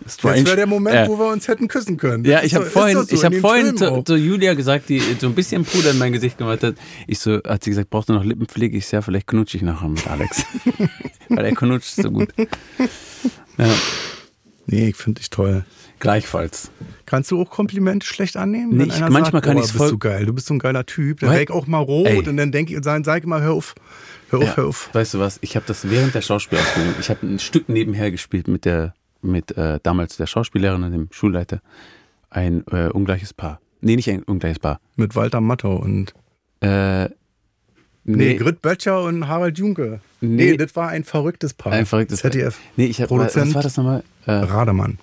Jetzt 0.07 0.23
wäre 0.47 0.57
der 0.57 0.67
Moment, 0.67 0.95
Ja. 0.95 1.09
wo 1.09 1.19
wir 1.19 1.27
uns 1.33 1.49
hätten 1.49 1.69
küssen 1.69 1.97
können. 1.97 2.25
Ja, 2.25 2.43
ich 2.43 2.55
habe 2.55 2.67
vorhin, 2.67 2.97
so 3.05 3.15
ich 3.15 3.21
den 3.21 3.41
vorhin 3.41 3.77
zu, 3.77 4.03
zu 4.03 4.17
Julia 4.17 4.55
gesagt, 4.55 4.89
die 4.89 5.01
so 5.19 5.27
ein 5.27 5.35
bisschen 5.35 5.65
Puder 5.65 5.91
in 5.91 5.99
mein 5.99 6.13
Gesicht 6.13 6.39
gemacht 6.39 6.63
hat. 6.63 6.77
Ich 7.07 7.19
so, 7.19 7.41
hat 7.47 7.65
sie 7.65 7.71
gesagt, 7.71 7.91
brauchst 7.91 8.09
du 8.09 8.13
noch 8.13 8.25
Lippenpflege? 8.25 8.77
Ich 8.77 8.87
so, 8.87 8.97
ja, 8.97 9.03
vielleicht 9.03 9.27
knutsche 9.27 9.57
ich 9.57 9.63
nachher 9.63 9.89
mit 9.89 10.07
Alex. 10.07 10.45
Weil 11.29 11.45
er 11.47 11.55
knutscht 11.55 11.97
so 11.97 12.11
gut. 12.11 12.29
Ja, 13.59 13.67
Nee, 14.69 14.89
ich 14.89 14.97
finde 14.97 15.21
dich 15.21 15.31
toll. 15.31 15.65
gleichfalls. 16.01 16.71
Kannst 17.07 17.31
du 17.31 17.41
auch 17.41 17.51
Komplimente 17.51 18.05
schlecht 18.05 18.37
annehmen? 18.37 18.77
Nee, 18.77 18.85
ich- 18.85 18.99
manchmal 19.01 19.33
sagt, 19.35 19.45
kann 19.45 19.57
ich's 19.59 19.67
bist 19.69 19.77
voll- 19.79 19.91
du 19.91 19.99
geil, 19.99 20.27
du 20.27 20.33
bist 20.33 20.49
so 20.49 20.55
ein 20.55 20.59
geiler 20.59 20.85
Typ. 20.87 21.21
Dann 21.21 21.31
werde 21.31 21.45
ich 21.45 21.51
auch 21.51 21.69
mal 21.69 21.79
rot 21.79 22.09
Ey. 22.09 22.19
und 22.29 22.37
dann 22.37 22.51
denke 22.51 22.75
ich, 22.75 22.83
sag, 22.83 23.05
sag 23.05 23.25
mal, 23.27 23.41
hör 23.43 23.53
auf, 23.53 23.75
hör 24.31 24.41
auf, 24.41 24.45
Ja, 24.45 24.57
hör 24.57 24.67
auf. 24.67 24.91
Weißt 24.93 25.15
du 25.15 25.21
was? 25.21 25.39
Ich 25.41 25.55
habe 25.55 25.65
das 25.69 25.89
während 25.89 26.15
der 26.17 26.21
Schauspielausbildung, 26.23 26.95
ich 27.01 27.09
habe 27.11 27.25
ein 27.27 27.39
Stück 27.39 27.69
nebenher 27.69 28.11
gespielt 28.11 28.49
mit 28.49 28.65
der, 28.65 28.95
mit 29.23 29.57
äh, 29.57 29.81
damals 29.83 30.17
der 30.17 30.27
Schauspielerin 30.27 30.83
und 30.85 30.93
dem 30.93 31.09
Schulleiter. 31.11 31.61
Ein 32.31 32.65
äh, 32.71 32.89
ungleiches 32.89 33.33
Paar. 33.35 33.61
Nee, 33.81 33.97
nicht 33.97 34.11
ein 34.11 34.23
ungleiches 34.23 34.59
Paar. 34.59 34.81
Mit 34.97 35.15
Walter 35.15 35.41
Matthau 35.41 35.77
und 35.77 36.13
Äh, 36.61 37.05
nee, 37.05 37.11
nee, 38.05 38.35
Grit 38.37 38.63
Böttcher 38.63 39.03
und 39.03 39.29
Harald 39.29 39.59
Junke. 39.59 40.01
Nee, 40.21 40.53
Nee. 40.53 40.57
das 40.57 40.75
war 40.77 40.89
ein 40.89 41.05
verrücktes 41.05 41.55
Paar. 41.55 41.73
ein 41.73 41.87
verrücktes 41.87 42.21
ZDF. 42.21 42.59
Nee, 42.77 42.87
ich 42.87 43.01
habe 43.01 43.09
Produzent. 43.09 43.49
was 43.49 43.55
war 43.55 43.63
das 43.63 43.77
nochmal? 43.77 44.03
Äh, 44.27 44.33
Rademann. 44.33 44.99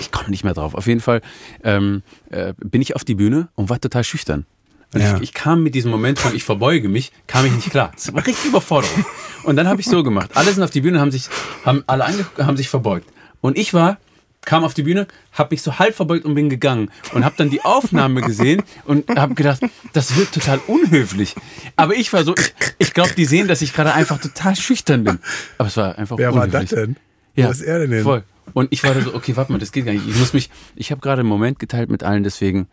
ich 0.00 0.10
komme 0.10 0.30
nicht 0.30 0.44
mehr 0.44 0.54
drauf. 0.54 0.74
Auf 0.74 0.86
jeden 0.86 1.00
Fall 1.00 1.20
ähm, 1.62 2.02
äh, 2.30 2.54
bin 2.58 2.80
ich 2.80 2.96
auf 2.96 3.04
die 3.04 3.14
Bühne 3.14 3.48
und 3.54 3.68
war 3.70 3.80
total 3.80 4.02
schüchtern. 4.04 4.46
Ja. 4.94 5.16
ich, 5.16 5.22
ich 5.22 5.34
kam 5.34 5.62
mit 5.64 5.74
diesem 5.74 5.90
Moment 5.90 6.20
von 6.20 6.34
ich 6.36 6.44
verbeuge 6.44 6.88
mich, 6.88 7.10
kam 7.26 7.44
ich 7.46 7.52
nicht 7.52 7.70
klar. 7.70 7.90
Das 7.94 8.12
war 8.14 8.24
richtig 8.24 8.46
Überforderung. 8.46 9.04
Und 9.42 9.56
dann 9.56 9.66
habe 9.68 9.80
ich 9.80 9.86
so 9.88 10.02
gemacht. 10.04 10.30
Alle 10.34 10.52
sind 10.52 10.62
auf 10.62 10.70
die 10.70 10.80
Bühne, 10.82 11.00
haben 11.00 11.10
sich, 11.10 11.28
haben 11.64 11.82
alle 11.88 12.04
angeguckt, 12.04 12.38
haben 12.38 12.56
sich 12.56 12.68
verbeugt. 12.68 13.08
Und 13.44 13.58
ich 13.58 13.74
war, 13.74 13.98
kam 14.46 14.64
auf 14.64 14.72
die 14.72 14.84
Bühne, 14.84 15.06
habe 15.32 15.52
mich 15.52 15.60
so 15.60 15.78
halb 15.78 15.94
verbeugt 15.94 16.24
und 16.24 16.34
bin 16.34 16.48
gegangen 16.48 16.90
und 17.12 17.26
habe 17.26 17.34
dann 17.36 17.50
die 17.50 17.60
Aufnahme 17.60 18.22
gesehen 18.22 18.62
und 18.86 19.06
habe 19.18 19.34
gedacht, 19.34 19.60
das 19.92 20.16
wird 20.16 20.32
total 20.32 20.60
unhöflich. 20.66 21.34
Aber 21.76 21.94
ich 21.94 22.10
war 22.14 22.24
so, 22.24 22.34
ich, 22.34 22.54
ich 22.78 22.94
glaube, 22.94 23.10
die 23.14 23.26
sehen, 23.26 23.46
dass 23.46 23.60
ich 23.60 23.74
gerade 23.74 23.92
einfach 23.92 24.18
total 24.18 24.56
schüchtern 24.56 25.04
bin. 25.04 25.18
Aber 25.58 25.68
es 25.68 25.76
war 25.76 25.98
einfach 25.98 26.16
Wer 26.16 26.34
war 26.34 26.44
unhöflich. 26.44 26.70
das 26.70 26.78
denn? 26.78 26.96
Ja, 27.36 27.48
Wo 27.48 27.50
ist 27.50 27.60
er 27.60 27.80
denn 27.80 27.92
hin? 27.92 28.02
Voll. 28.02 28.24
Und 28.54 28.72
ich 28.72 28.82
war 28.82 28.94
da 28.94 29.02
so, 29.02 29.14
okay, 29.14 29.36
warte 29.36 29.52
mal, 29.52 29.58
das 29.58 29.72
geht 29.72 29.84
gar 29.84 29.92
nicht. 29.92 30.08
Ich 30.08 30.16
muss 30.16 30.32
mich, 30.32 30.48
ich 30.74 30.90
habe 30.90 31.02
gerade 31.02 31.20
einen 31.20 31.28
Moment 31.28 31.58
geteilt 31.58 31.90
mit 31.90 32.02
allen, 32.02 32.22
deswegen 32.22 32.66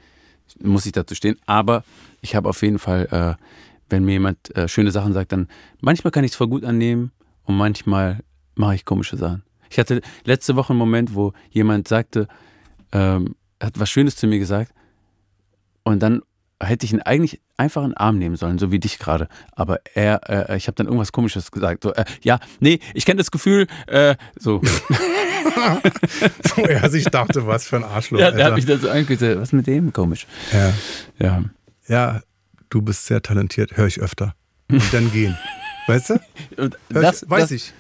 muss 0.64 0.86
ich 0.86 0.94
dazu 0.94 1.16
stehen. 1.16 1.38
Aber 1.48 1.84
ich 2.22 2.34
habe 2.34 2.48
auf 2.48 2.62
jeden 2.62 2.80
Fall, 2.80 3.10
äh, 3.12 3.44
wenn 3.90 4.06
mir 4.06 4.14
jemand 4.14 4.56
äh, 4.56 4.70
schöne 4.70 4.92
Sachen 4.92 5.12
sagt, 5.12 5.34
dann 5.34 5.50
manchmal 5.82 6.12
kann 6.12 6.24
ich 6.24 6.32
es 6.32 6.38
voll 6.38 6.48
gut 6.48 6.64
annehmen 6.64 7.12
und 7.44 7.58
manchmal 7.58 8.22
mache 8.56 8.76
ich 8.76 8.86
komische 8.86 9.18
Sachen. 9.18 9.44
Ich 9.72 9.80
hatte 9.80 10.02
letzte 10.26 10.56
Woche 10.56 10.72
einen 10.74 10.80
Moment, 10.80 11.16
wo 11.16 11.34
jemand 11.50 11.88
sagte, 11.88 12.28
ähm, 12.92 13.36
hat 13.62 13.80
was 13.80 13.90
Schönes 13.90 14.16
zu 14.18 14.28
mir 14.28 14.38
gesagt 14.38 14.74
und 15.84 16.02
dann 16.02 16.22
hätte 16.62 16.86
ich 16.86 16.94
ihn 16.94 17.02
eigentlich 17.02 17.42
einfach 17.58 17.84
in 17.84 17.92
den 17.92 17.98
Arm 17.98 18.20
nehmen 18.20 18.36
sollen, 18.36 18.60
so 18.60 18.72
wie 18.72 18.80
dich 18.80 19.00
gerade. 19.00 19.28
Aber 19.54 19.80
er, 19.94 20.50
äh, 20.50 20.58
ich 20.58 20.68
habe 20.68 20.76
dann 20.76 20.88
irgendwas 20.88 21.12
Komisches 21.12 21.52
gesagt. 21.52 21.84
So, 21.84 21.94
äh, 21.94 22.06
ja, 22.22 22.40
nee, 22.60 22.80
ich 22.94 23.06
kenne 23.06 23.18
das 23.18 23.32
Gefühl, 23.32 23.68
äh, 23.88 24.16
so. 24.38 24.62
So, 26.56 26.62
er 26.62 26.90
sich 26.90 27.06
dachte, 27.06 27.46
was 27.46 27.68
für 27.68 27.78
ein 27.78 27.84
Arschloch. 27.84 28.20
Ja, 28.20 28.32
der 28.32 28.46
hat 28.46 28.56
mich 28.56 28.66
da 28.66 28.78
so 28.78 28.90
angeguckt. 28.90 29.22
Was 29.22 29.52
mit 29.52 29.68
dem? 29.68 29.92
Komisch. 29.92 30.28
ja. 30.52 30.74
Ja. 31.20 31.44
ja, 31.88 32.22
du 32.70 32.82
bist 32.82 33.06
sehr 33.06 33.22
talentiert, 33.22 33.76
höre 33.76 33.88
ich 33.88 34.00
öfter. 34.00 34.36
Und 34.70 34.94
dann 34.94 35.12
gehen. 35.12 35.38
Weißt 35.88 36.12
du? 36.12 36.20
Das 36.90 37.24
ich, 37.24 37.30
weiß 37.30 37.42
das, 37.42 37.52
ich. 37.52 37.74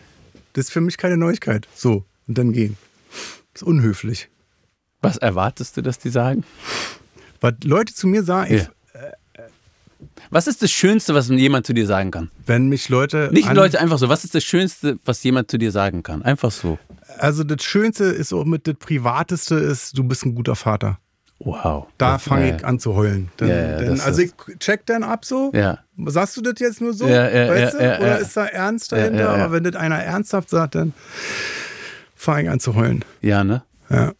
Das 0.53 0.65
ist 0.65 0.71
für 0.71 0.81
mich 0.81 0.97
keine 0.97 1.17
Neuigkeit. 1.17 1.67
So, 1.75 2.05
und 2.27 2.37
dann 2.37 2.51
gehen. 2.53 2.77
Das 3.53 3.61
ist 3.61 3.67
unhöflich. 3.67 4.29
Was 5.01 5.17
erwartest 5.17 5.77
du, 5.77 5.81
dass 5.81 5.99
die 5.99 6.09
sagen? 6.09 6.43
Was 7.39 7.55
Leute 7.63 7.93
zu 7.93 8.07
mir 8.07 8.23
sagen, 8.23 8.55
Ja. 8.57 8.67
Was 10.29 10.47
ist 10.47 10.61
das 10.63 10.71
Schönste, 10.71 11.13
was 11.13 11.29
jemand 11.29 11.65
zu 11.67 11.73
dir 11.73 11.85
sagen 11.85 12.11
kann? 12.11 12.31
wenn 12.45 12.69
mich 12.69 12.89
Leute. 12.89 13.29
Nicht 13.31 13.51
Leute 13.53 13.79
einfach 13.79 13.97
so. 13.97 14.09
Was 14.09 14.23
ist 14.23 14.33
das 14.33 14.43
Schönste, 14.43 14.97
was 15.05 15.21
jemand 15.23 15.51
zu 15.51 15.57
dir 15.57 15.71
sagen 15.71 16.03
kann? 16.03 16.21
Einfach 16.23 16.51
so. 16.51 16.79
Also, 17.17 17.43
das 17.43 17.63
Schönste 17.63 18.05
ist 18.05 18.33
auch 18.33 18.45
mit 18.45 18.65
das 18.67 18.75
Privateste 18.75 19.55
ist, 19.55 19.97
du 19.97 20.03
bist 20.03 20.25
ein 20.25 20.33
guter 20.33 20.55
Vater. 20.55 20.99
Wow. 21.43 21.87
Da 21.97 22.19
fange 22.19 22.49
ja, 22.49 22.55
ich 22.55 22.65
an 22.65 22.79
zu 22.79 22.95
heulen. 22.95 23.31
Dann, 23.37 23.49
Ja, 23.49 23.55
ja, 23.55 23.81
das 23.81 24.01
also 24.01 24.21
ich 24.21 24.33
check 24.59 24.85
dann 24.85 25.03
ab 25.03 25.25
so. 25.25 25.51
Sagst 26.05 26.37
du 26.37 26.41
das 26.41 26.53
jetzt 26.59 26.81
nur 26.81 26.93
so? 26.93 27.07
Ja, 27.07 27.29
ja, 27.29 27.49
weißt 27.49 27.79
ja, 27.79 27.97
du? 27.97 28.03
Oder 28.03 28.19
ist 28.19 28.37
da 28.37 28.45
Ernst 28.45 28.91
dahinter? 28.91 29.29
Aber 29.29 29.51
wenn 29.51 29.63
das 29.63 29.75
einer 29.75 29.97
ernsthaft 30.03 30.49
sagt, 30.49 30.75
dann 30.75 30.93
fange 32.15 32.43
ich 32.43 32.49
an 32.49 32.59
zu 32.59 32.75
heulen. 32.75 33.03
Ja, 33.21 33.43
ne? 33.43 33.63
Ja. 33.89 34.13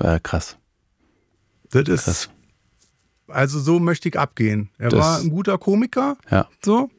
Äh, 0.00 0.20
krass. 0.22 0.56
Das 1.70 1.88
ist. 1.88 2.04
Krass. 2.04 2.30
Also 3.28 3.60
so 3.60 3.78
möchte 3.78 4.08
ich 4.08 4.18
abgehen. 4.18 4.70
Er 4.78 4.90
Das- 4.90 5.00
war 5.00 5.18
ein 5.20 5.30
guter 5.30 5.56
Komiker. 5.56 6.16
Ja. 6.30 6.48
So. 6.64 6.90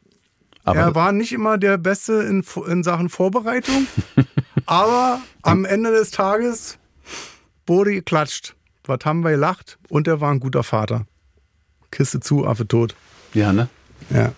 Aber 0.63 0.79
er 0.79 0.95
war 0.95 1.11
nicht 1.11 1.33
immer 1.33 1.57
der 1.57 1.77
Beste 1.77 2.13
in, 2.23 2.43
in 2.67 2.83
Sachen 2.83 3.09
Vorbereitung. 3.09 3.87
aber 4.65 5.19
am 5.41 5.65
Ende 5.65 5.91
des 5.91 6.11
Tages 6.11 6.77
wurde 7.65 7.91
geklatscht. 7.93 8.55
Was 8.91 9.05
haben 9.05 9.23
wir 9.23 9.31
gelacht? 9.31 9.79
Und 9.89 10.07
er 10.07 10.19
war 10.19 10.31
ein 10.31 10.41
guter 10.41 10.63
Vater. 10.63 11.05
Kiste 11.91 12.19
zu, 12.19 12.45
Affe 12.45 12.67
tot. 12.67 12.95
ja, 13.33 13.53
ne? 13.53 13.69
Ja. 14.09 14.33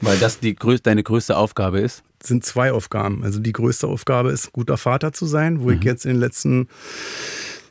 Weil 0.00 0.18
das 0.18 0.38
die 0.38 0.54
größ 0.54 0.82
deine 0.82 1.02
größte 1.02 1.36
Aufgabe 1.36 1.80
ist. 1.80 2.04
sind 2.22 2.44
zwei 2.44 2.72
Aufgaben. 2.72 3.24
Also 3.24 3.40
die 3.40 3.52
größte 3.52 3.86
Aufgabe 3.86 4.30
ist, 4.30 4.52
guter 4.52 4.76
Vater 4.76 5.12
zu 5.12 5.26
sein, 5.26 5.60
wo 5.60 5.70
ich 5.70 5.82
jetzt 5.82 6.04
in 6.06 6.12
den 6.12 6.20
letzten 6.20 6.68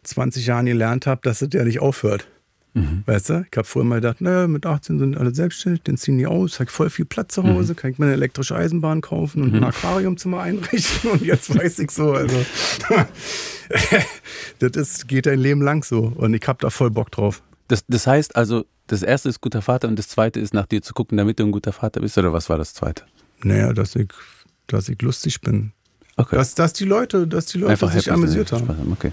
20 0.04 0.46
Jahren 0.46 0.66
gelernt 0.66 1.08
habe, 1.08 1.22
dass 1.24 1.42
es 1.42 1.50
ja 1.54 1.64
nicht 1.64 1.80
aufhört. 1.80 2.28
Weißt 3.06 3.30
du? 3.30 3.46
Ich 3.50 3.58
habe 3.58 3.68
vorher 3.68 3.88
mal 3.88 3.96
gedacht, 3.96 4.22
ne, 4.22 4.48
mit 4.48 4.66
18 4.66 5.00
sind 5.00 5.18
alle 5.18 5.34
selbstständig, 5.34 5.84
dann 5.84 5.98
ziehen 5.98 6.18
die 6.18 6.28
aus, 6.28 6.60
habe 6.60 6.70
voll 6.70 6.90
viel 6.90 7.06
Platz 7.06 7.34
zu 7.34 7.44
Hause, 7.44 7.76
kann 7.76 7.92
ich 7.92 8.00
mir 8.00 8.06
eine 8.06 8.14
elektrische 8.14 8.56
Eisenbahn 8.56 9.02
kaufen 9.02 9.42
und 9.42 9.56
ein 9.56 9.64
Aquariumzimmer 9.64 10.42
einrichten 10.42 11.12
und 11.12 11.22
jetzt 11.22 11.54
weiß 11.56 11.80
ich 11.80 11.92
so, 11.92 12.14
also 12.14 12.36
das 14.60 14.72
ist, 14.76 15.08
geht 15.08 15.28
ein 15.28 15.40
Leben 15.40 15.62
lang 15.62 15.84
so 15.84 16.14
und 16.16 16.34
ich 16.34 16.48
habe 16.48 16.60
da 16.62 16.70
voll 16.70 16.92
Bock 16.92 17.12
drauf. 17.12 17.42
Das, 17.68 17.86
das 17.88 18.08
heißt 18.08 18.36
also, 18.36 18.66
das 18.88 19.04
erste 19.04 19.30
ist 19.30 19.42
guter 19.42 19.62
Vater 19.62 19.88
und 19.88 20.00
das 20.00 20.08
zweite 20.08 20.40
ist 20.40 20.54
nach 20.54 20.66
dir 20.66 20.82
zu 20.82 20.94
gucken, 20.94 21.18
damit 21.18 21.40
du 21.40 21.44
ein 21.44 21.52
guter 21.52 21.74
Vater 21.74 22.00
bist. 22.00 22.18
Oder 22.18 22.32
was 22.32 22.50
war 22.50 22.58
das 22.58 22.74
zweite? 22.74 23.04
Naja, 23.44 23.74
dass 23.74 23.96
ich, 23.96 24.08
dass 24.68 24.88
ich 24.88 25.02
lustig 25.02 25.42
bin. 25.42 25.74
Okay. 26.16 26.36
Dass, 26.36 26.56
dass 26.56 26.74
die 26.74 26.86
Leute, 26.86 27.28
dass 27.28 27.48
die 27.48 27.60
Leute 27.60 27.86
sich 27.88 28.06
happy 28.06 28.12
amüsiert 28.12 28.52
haben. 28.52 28.94
Okay. 28.94 29.12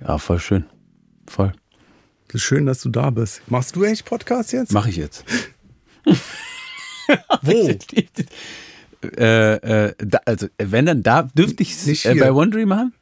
Ja, 0.00 0.16
voll 0.18 0.38
schön. 0.38 0.64
Voll. 1.26 1.52
Schön, 2.34 2.66
dass 2.66 2.80
du 2.82 2.88
da 2.90 3.10
bist. 3.10 3.42
Machst 3.48 3.76
du 3.76 3.84
eigentlich 3.84 4.04
Podcast 4.04 4.52
jetzt? 4.52 4.72
Mache 4.72 4.90
ich 4.90 4.96
jetzt. 4.96 5.24
Wo? 7.42 7.70
äh, 9.16 9.54
äh, 9.54 9.94
da, 9.98 10.20
also, 10.24 10.46
wenn 10.58 10.86
dann 10.86 11.02
da, 11.02 11.22
dürfte 11.22 11.62
ich 11.62 11.72
es 11.72 12.04
äh, 12.04 12.14
bei 12.14 12.34
Wondery 12.34 12.66
machen? 12.66 12.92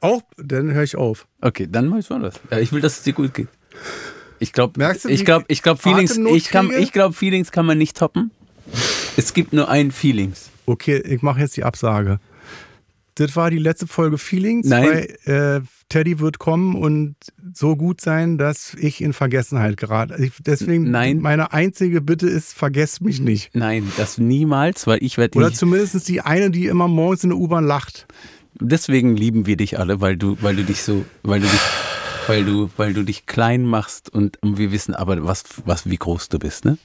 Auch, 0.00 0.22
dann 0.36 0.72
höre 0.72 0.84
ich 0.84 0.96
auf. 0.96 1.26
Okay, 1.40 1.66
dann 1.70 1.88
mach 1.88 1.98
ich 1.98 2.10
woanders. 2.10 2.40
Ja, 2.50 2.58
ich 2.58 2.72
will, 2.72 2.80
dass 2.80 2.98
es 2.98 3.02
dir 3.02 3.12
gut 3.12 3.34
geht. 3.34 3.48
Ich 4.38 4.52
glaube, 4.52 4.78
Merkst 4.78 5.04
du, 5.04 5.08
ich 5.08 5.24
glaube, 5.24 5.44
ich 5.48 5.62
glaube, 5.62 5.82
Feelings, 5.82 6.16
ich 6.16 6.48
kann, 6.48 6.70
ich 6.70 6.92
glaube, 6.92 7.14
Feelings 7.14 7.50
kann 7.50 7.66
man 7.66 7.76
nicht 7.76 7.96
toppen. 7.96 8.30
Es 9.16 9.34
gibt 9.34 9.52
nur 9.52 9.68
ein 9.68 9.90
Feelings. 9.90 10.50
Okay, 10.66 10.98
ich 10.98 11.22
mache 11.22 11.40
jetzt 11.40 11.56
die 11.56 11.64
Absage. 11.64 12.20
Das 13.16 13.34
war 13.36 13.50
die 13.50 13.58
letzte 13.58 13.86
Folge 13.86 14.16
Feelings, 14.16 14.66
Nein. 14.66 15.06
weil 15.26 15.58
äh, 15.58 15.60
Teddy 15.90 16.20
wird 16.20 16.38
kommen 16.38 16.76
und 16.76 17.16
so 17.52 17.76
gut 17.76 18.00
sein, 18.00 18.38
dass 18.38 18.74
ich 18.74 19.02
in 19.02 19.12
Vergessenheit 19.12 19.76
gerate. 19.76 20.30
Deswegen, 20.38 20.90
Nein. 20.90 21.18
meine 21.18 21.52
einzige 21.52 22.00
Bitte 22.00 22.28
ist, 22.28 22.54
vergesst 22.54 23.02
mich 23.02 23.20
nicht. 23.20 23.50
Nein, 23.54 23.92
das 23.96 24.16
niemals, 24.16 24.86
weil 24.86 25.02
ich 25.02 25.18
werde 25.18 25.36
Oder 25.36 25.52
zumindest 25.52 26.08
die 26.08 26.20
eine, 26.20 26.50
die 26.50 26.66
immer 26.66 26.88
morgens 26.88 27.24
in 27.24 27.30
der 27.30 27.38
U-Bahn 27.38 27.66
lacht. 27.66 28.06
Deswegen 28.60 29.16
lieben 29.16 29.46
wir 29.46 29.56
dich 29.56 29.78
alle, 29.78 30.00
weil 30.00 30.16
du, 30.16 30.36
weil 30.40 30.56
du 30.56 30.64
dich 30.64 30.82
so, 30.82 31.04
weil 31.24 31.40
du 31.40 31.46
dich, 31.46 31.60
weil 32.28 32.44
du, 32.44 32.70
weil 32.76 32.94
du 32.94 33.02
dich 33.02 33.26
klein 33.26 33.64
machst 33.64 34.10
und, 34.10 34.38
wir 34.42 34.70
wissen 34.70 34.94
aber, 34.94 35.24
was, 35.24 35.44
was, 35.64 35.90
wie 35.90 35.96
groß 35.96 36.28
du 36.28 36.38
bist, 36.38 36.64
ne? 36.64 36.78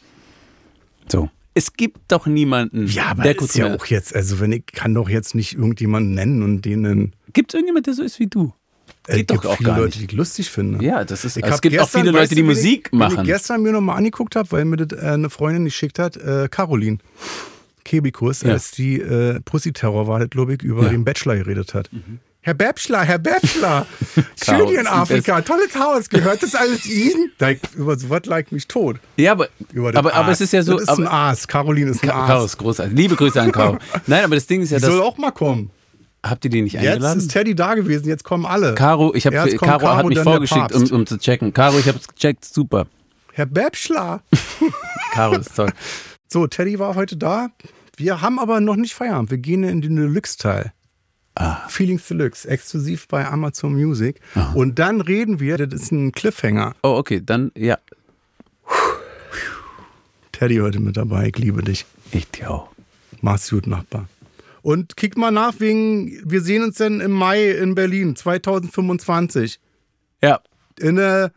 So. 1.07 1.29
Es 1.53 1.73
gibt 1.73 1.99
doch 2.11 2.25
niemanden. 2.25 2.87
Ja, 2.87 3.05
aber 3.05 3.23
der 3.23 3.35
das 3.35 3.45
ist 3.45 3.55
ja 3.55 3.73
auch 3.73 3.85
jetzt, 3.85 4.15
also 4.15 4.39
wenn 4.39 4.51
ich 4.51 4.65
kann 4.65 4.93
doch 4.93 5.09
jetzt 5.09 5.35
nicht 5.35 5.53
irgendjemanden 5.53 6.13
nennen 6.13 6.43
und 6.43 6.65
denen. 6.65 7.13
Gibt 7.33 7.51
es 7.51 7.55
irgendjemand, 7.55 7.87
der 7.87 7.93
so 7.93 8.03
ist 8.03 8.19
wie 8.19 8.27
du? 8.27 8.51
Äh, 9.07 9.17
Geht 9.17 9.29
doch 9.29 9.35
gibt 9.35 9.45
auch 9.47 9.57
viele 9.57 9.75
Leute, 9.77 9.99
die 9.99 10.05
ich 10.05 10.11
lustig 10.13 10.49
finde. 10.49 10.83
Ja, 10.83 11.03
das 11.03 11.25
ist. 11.25 11.37
Ich 11.37 11.43
es 11.43 11.51
hab 11.51 11.61
gibt 11.61 11.75
auch 11.79 11.83
gestern, 11.83 12.01
viele 12.01 12.13
weißt 12.13 12.21
Leute, 12.31 12.35
die 12.35 12.43
Musik 12.43 12.87
ich, 12.87 12.91
Wenn 12.91 12.99
machen. 12.99 13.17
ich 13.19 13.25
gestern 13.25 13.61
mir 13.61 13.71
nochmal 13.71 13.97
angeguckt 13.97 14.35
habe, 14.35 14.51
weil 14.51 14.65
mir 14.65 14.77
das 14.77 14.99
äh, 14.99 15.05
eine 15.11 15.29
Freundin 15.29 15.65
geschickt 15.65 15.99
hat, 15.99 16.17
äh, 16.17 16.47
Caroline 16.49 16.97
Kebikus, 17.83 18.41
Ja. 18.41 18.53
als 18.53 18.71
die 18.71 18.99
äh, 18.99 19.39
Pussy-Terror 19.41 20.07
war, 20.07 20.19
das, 20.19 20.29
glaube 20.29 20.55
ich, 20.55 20.63
über 20.63 20.83
Ja. 20.83 20.89
den 20.89 21.05
Bachelor 21.05 21.35
geredet 21.35 21.73
hat. 21.73 21.89
Herr 22.41 22.53
Bachelor, 22.53 23.01
Herr 23.03 23.17
Bachelor, 23.19 23.87
schön 24.43 24.67
hier 24.67 24.79
in 24.81 24.87
Afrika, 24.87 25.41
tolles 25.41 25.75
Haus, 25.75 26.09
gehört 26.09 26.43
das 26.43 26.53
alles 26.53 26.85
Ihnen? 26.85 27.31
Da, 27.39 27.49
über 27.75 27.97
so 27.97 28.09
was 28.09 28.25
like 28.25 28.51
mich 28.51 28.67
tot. 28.67 28.97
Ja, 29.17 29.31
aber, 29.31 29.49
das 29.73 29.95
aber, 29.95 30.13
aber 30.13 30.31
es 30.31 30.41
ist 30.41 30.53
ja 30.53 30.61
so. 30.61 30.73
Das 30.73 30.83
ist 30.83 30.89
aber, 30.89 31.01
ein 31.03 31.07
Aas, 31.07 31.47
Caroline 31.47 31.89
ist 31.91 32.03
ein 32.03 32.09
Ka- 32.09 32.15
Aas. 32.21 32.27
Chaos, 32.27 32.57
großartig. 32.57 32.95
Liebe 32.95 33.15
Grüße 33.15 33.41
an 33.41 33.51
Caro. 33.51 33.77
Nein, 34.07 34.23
aber 34.23 34.35
das 34.35 34.45
Ding 34.45 34.61
ist 34.61 34.69
ja, 34.71 34.77
Die 34.77 34.85
soll 34.85 35.01
auch 35.01 35.17
mal 35.17 35.31
kommen. 35.31 35.71
Habt 36.29 36.45
ihr 36.45 36.51
die 36.51 36.61
nicht 36.61 36.73
Jetzt 36.73 36.85
eingeladen? 36.85 37.19
ist 37.19 37.31
Teddy 37.31 37.55
da 37.55 37.75
gewesen, 37.75 38.07
jetzt 38.07 38.23
kommen 38.23 38.45
alle. 38.45 38.75
Caro, 38.75 39.13
ich 39.13 39.23
kommt 39.23 39.57
Caro, 39.59 39.95
hat 39.95 40.05
mich 40.05 40.19
vorgeschickt, 40.19 40.73
um, 40.73 40.83
um 40.91 41.05
zu 41.05 41.17
checken. 41.17 41.53
Caro, 41.53 41.77
ich 41.79 41.87
habe 41.87 41.97
es 41.97 42.07
gecheckt, 42.07 42.45
super. 42.45 42.87
Herr 43.33 43.45
Bachelor. 43.45 44.21
Caro 45.13 45.35
ist 45.35 45.55
toll. 45.55 45.71
So, 46.27 46.47
Teddy 46.47 46.79
war 46.79 46.95
heute 46.95 47.17
da. 47.17 47.49
Wir 47.97 48.21
haben 48.21 48.39
aber 48.39 48.59
noch 48.59 48.75
nicht 48.75 48.93
Feierabend. 48.93 49.31
Wir 49.31 49.37
gehen 49.37 49.63
in 49.63 49.81
den 49.81 49.95
Deluxe-Teil. 49.95 50.73
Ah. 51.35 51.67
Feelings 51.67 52.07
Deluxe, 52.07 52.47
exklusiv 52.47 53.07
bei 53.09 53.27
Amazon 53.27 53.73
Music. 53.73 54.21
Und 54.53 54.79
dann 54.79 55.01
reden 55.01 55.41
wir, 55.41 55.57
das 55.57 55.81
ist 55.81 55.91
ein 55.91 56.13
Cliffhanger. 56.13 56.75
Oh, 56.81 56.95
okay, 56.95 57.21
dann 57.23 57.51
ja, 57.57 57.77
Teddy 60.35 60.57
heute 60.57 60.81
mit 60.81 60.97
dabei, 60.97 61.27
ich 61.29 61.37
liebe 61.37 61.63
dich. 61.63 61.85
ich 62.11 62.29
dir 62.29 62.51
auch. 62.51 62.69
Mach's 63.21 63.49
gut, 63.49 63.67
Nachbar. 63.67 64.09
Und 64.65 64.97
kick 64.97 65.15
mal 65.15 65.29
nach, 65.29 65.59
wegen, 65.59 66.19
wir 66.27 66.41
sehen 66.41 66.63
uns 66.63 66.77
dann 66.77 66.99
im 66.99 67.11
Mai 67.11 67.51
in 67.51 67.75
Berlin 67.75 68.15
2025 68.15 69.59
Ja, 70.23 70.39
in 70.79 70.95
der 70.95 71.31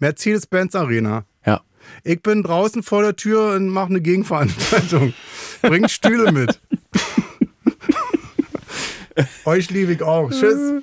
Mercedes-Benz 0.00 0.74
Arena. 0.74 1.24
ja. 1.46 1.60
Ich 2.02 2.20
bin 2.20 2.42
draußen 2.42 2.82
vor 2.82 3.02
der 3.02 3.14
Tür 3.14 3.52
und 3.54 3.68
mache 3.68 3.90
eine 3.90 4.00
Gegenveranstaltung. 4.00 5.14
Bringt 5.62 5.88
Stühle 5.92 6.32
mit. 6.32 6.58
Euch 9.44 9.70
liebe 9.70 9.92
ich 9.92 10.02
auch. 10.02 10.30
Tschüss. 10.32 10.82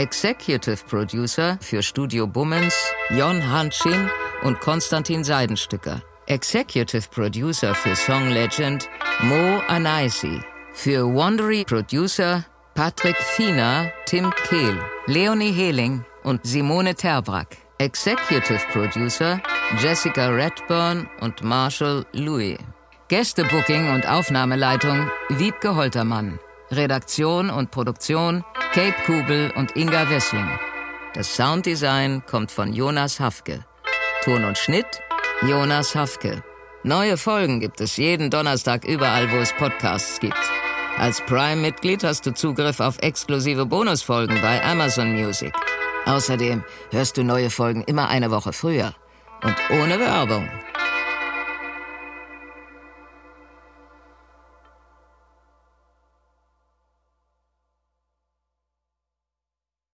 Executive 0.00 0.82
Producer 0.88 1.58
für 1.60 1.82
Studio 1.82 2.26
Bummens 2.26 2.74
Jon 3.10 3.42
Hanschin 3.42 4.08
und 4.40 4.58
Konstantin 4.58 5.22
Seidenstücker. 5.22 6.00
Executive 6.26 7.06
Producer 7.10 7.74
für 7.74 7.94
Song 7.94 8.30
Legend 8.30 8.88
Mo 9.20 9.60
Anaisi. 9.68 10.40
Für 10.72 11.04
Wandery 11.04 11.64
Producer 11.64 12.46
Patrick 12.74 13.16
Fiener, 13.18 13.92
Tim 14.06 14.32
Kehl, 14.48 14.78
Leonie 15.04 15.52
Hehling 15.52 16.02
und 16.22 16.46
Simone 16.46 16.94
Terbrack. 16.94 17.58
Executive 17.76 18.62
Producer 18.72 19.38
Jessica 19.82 20.30
Redburn 20.30 21.10
und 21.20 21.42
Marshall 21.42 22.06
Louis. 22.14 22.56
Gästebooking 23.08 23.92
und 23.92 24.08
Aufnahmeleitung 24.08 25.10
Wiebke 25.28 25.76
Holtermann. 25.76 26.38
Redaktion 26.70 27.50
und 27.50 27.70
Produktion 27.70 28.44
Kate 28.72 28.94
Kubel 29.04 29.52
und 29.56 29.76
Inga 29.76 30.08
Wessling. 30.08 30.48
Das 31.14 31.34
Sounddesign 31.34 32.24
kommt 32.26 32.52
von 32.52 32.72
Jonas 32.72 33.18
Hafke. 33.18 33.64
Ton 34.24 34.44
und 34.44 34.56
Schnitt 34.56 34.86
Jonas 35.42 35.96
Hafke. 35.96 36.44
Neue 36.84 37.16
Folgen 37.16 37.58
gibt 37.58 37.80
es 37.80 37.96
jeden 37.96 38.30
Donnerstag 38.30 38.84
überall, 38.84 39.30
wo 39.32 39.36
es 39.36 39.52
Podcasts 39.52 40.20
gibt. 40.20 40.38
Als 40.96 41.20
Prime-Mitglied 41.22 42.04
hast 42.04 42.26
du 42.26 42.32
Zugriff 42.32 42.78
auf 42.78 42.98
exklusive 43.00 43.66
Bonusfolgen 43.66 44.40
bei 44.40 44.62
Amazon 44.64 45.12
Music. 45.12 45.52
Außerdem 46.06 46.62
hörst 46.90 47.16
du 47.16 47.24
neue 47.24 47.50
Folgen 47.50 47.82
immer 47.84 48.08
eine 48.08 48.30
Woche 48.30 48.52
früher 48.52 48.94
und 49.42 49.56
ohne 49.70 49.98
Werbung. 49.98 50.48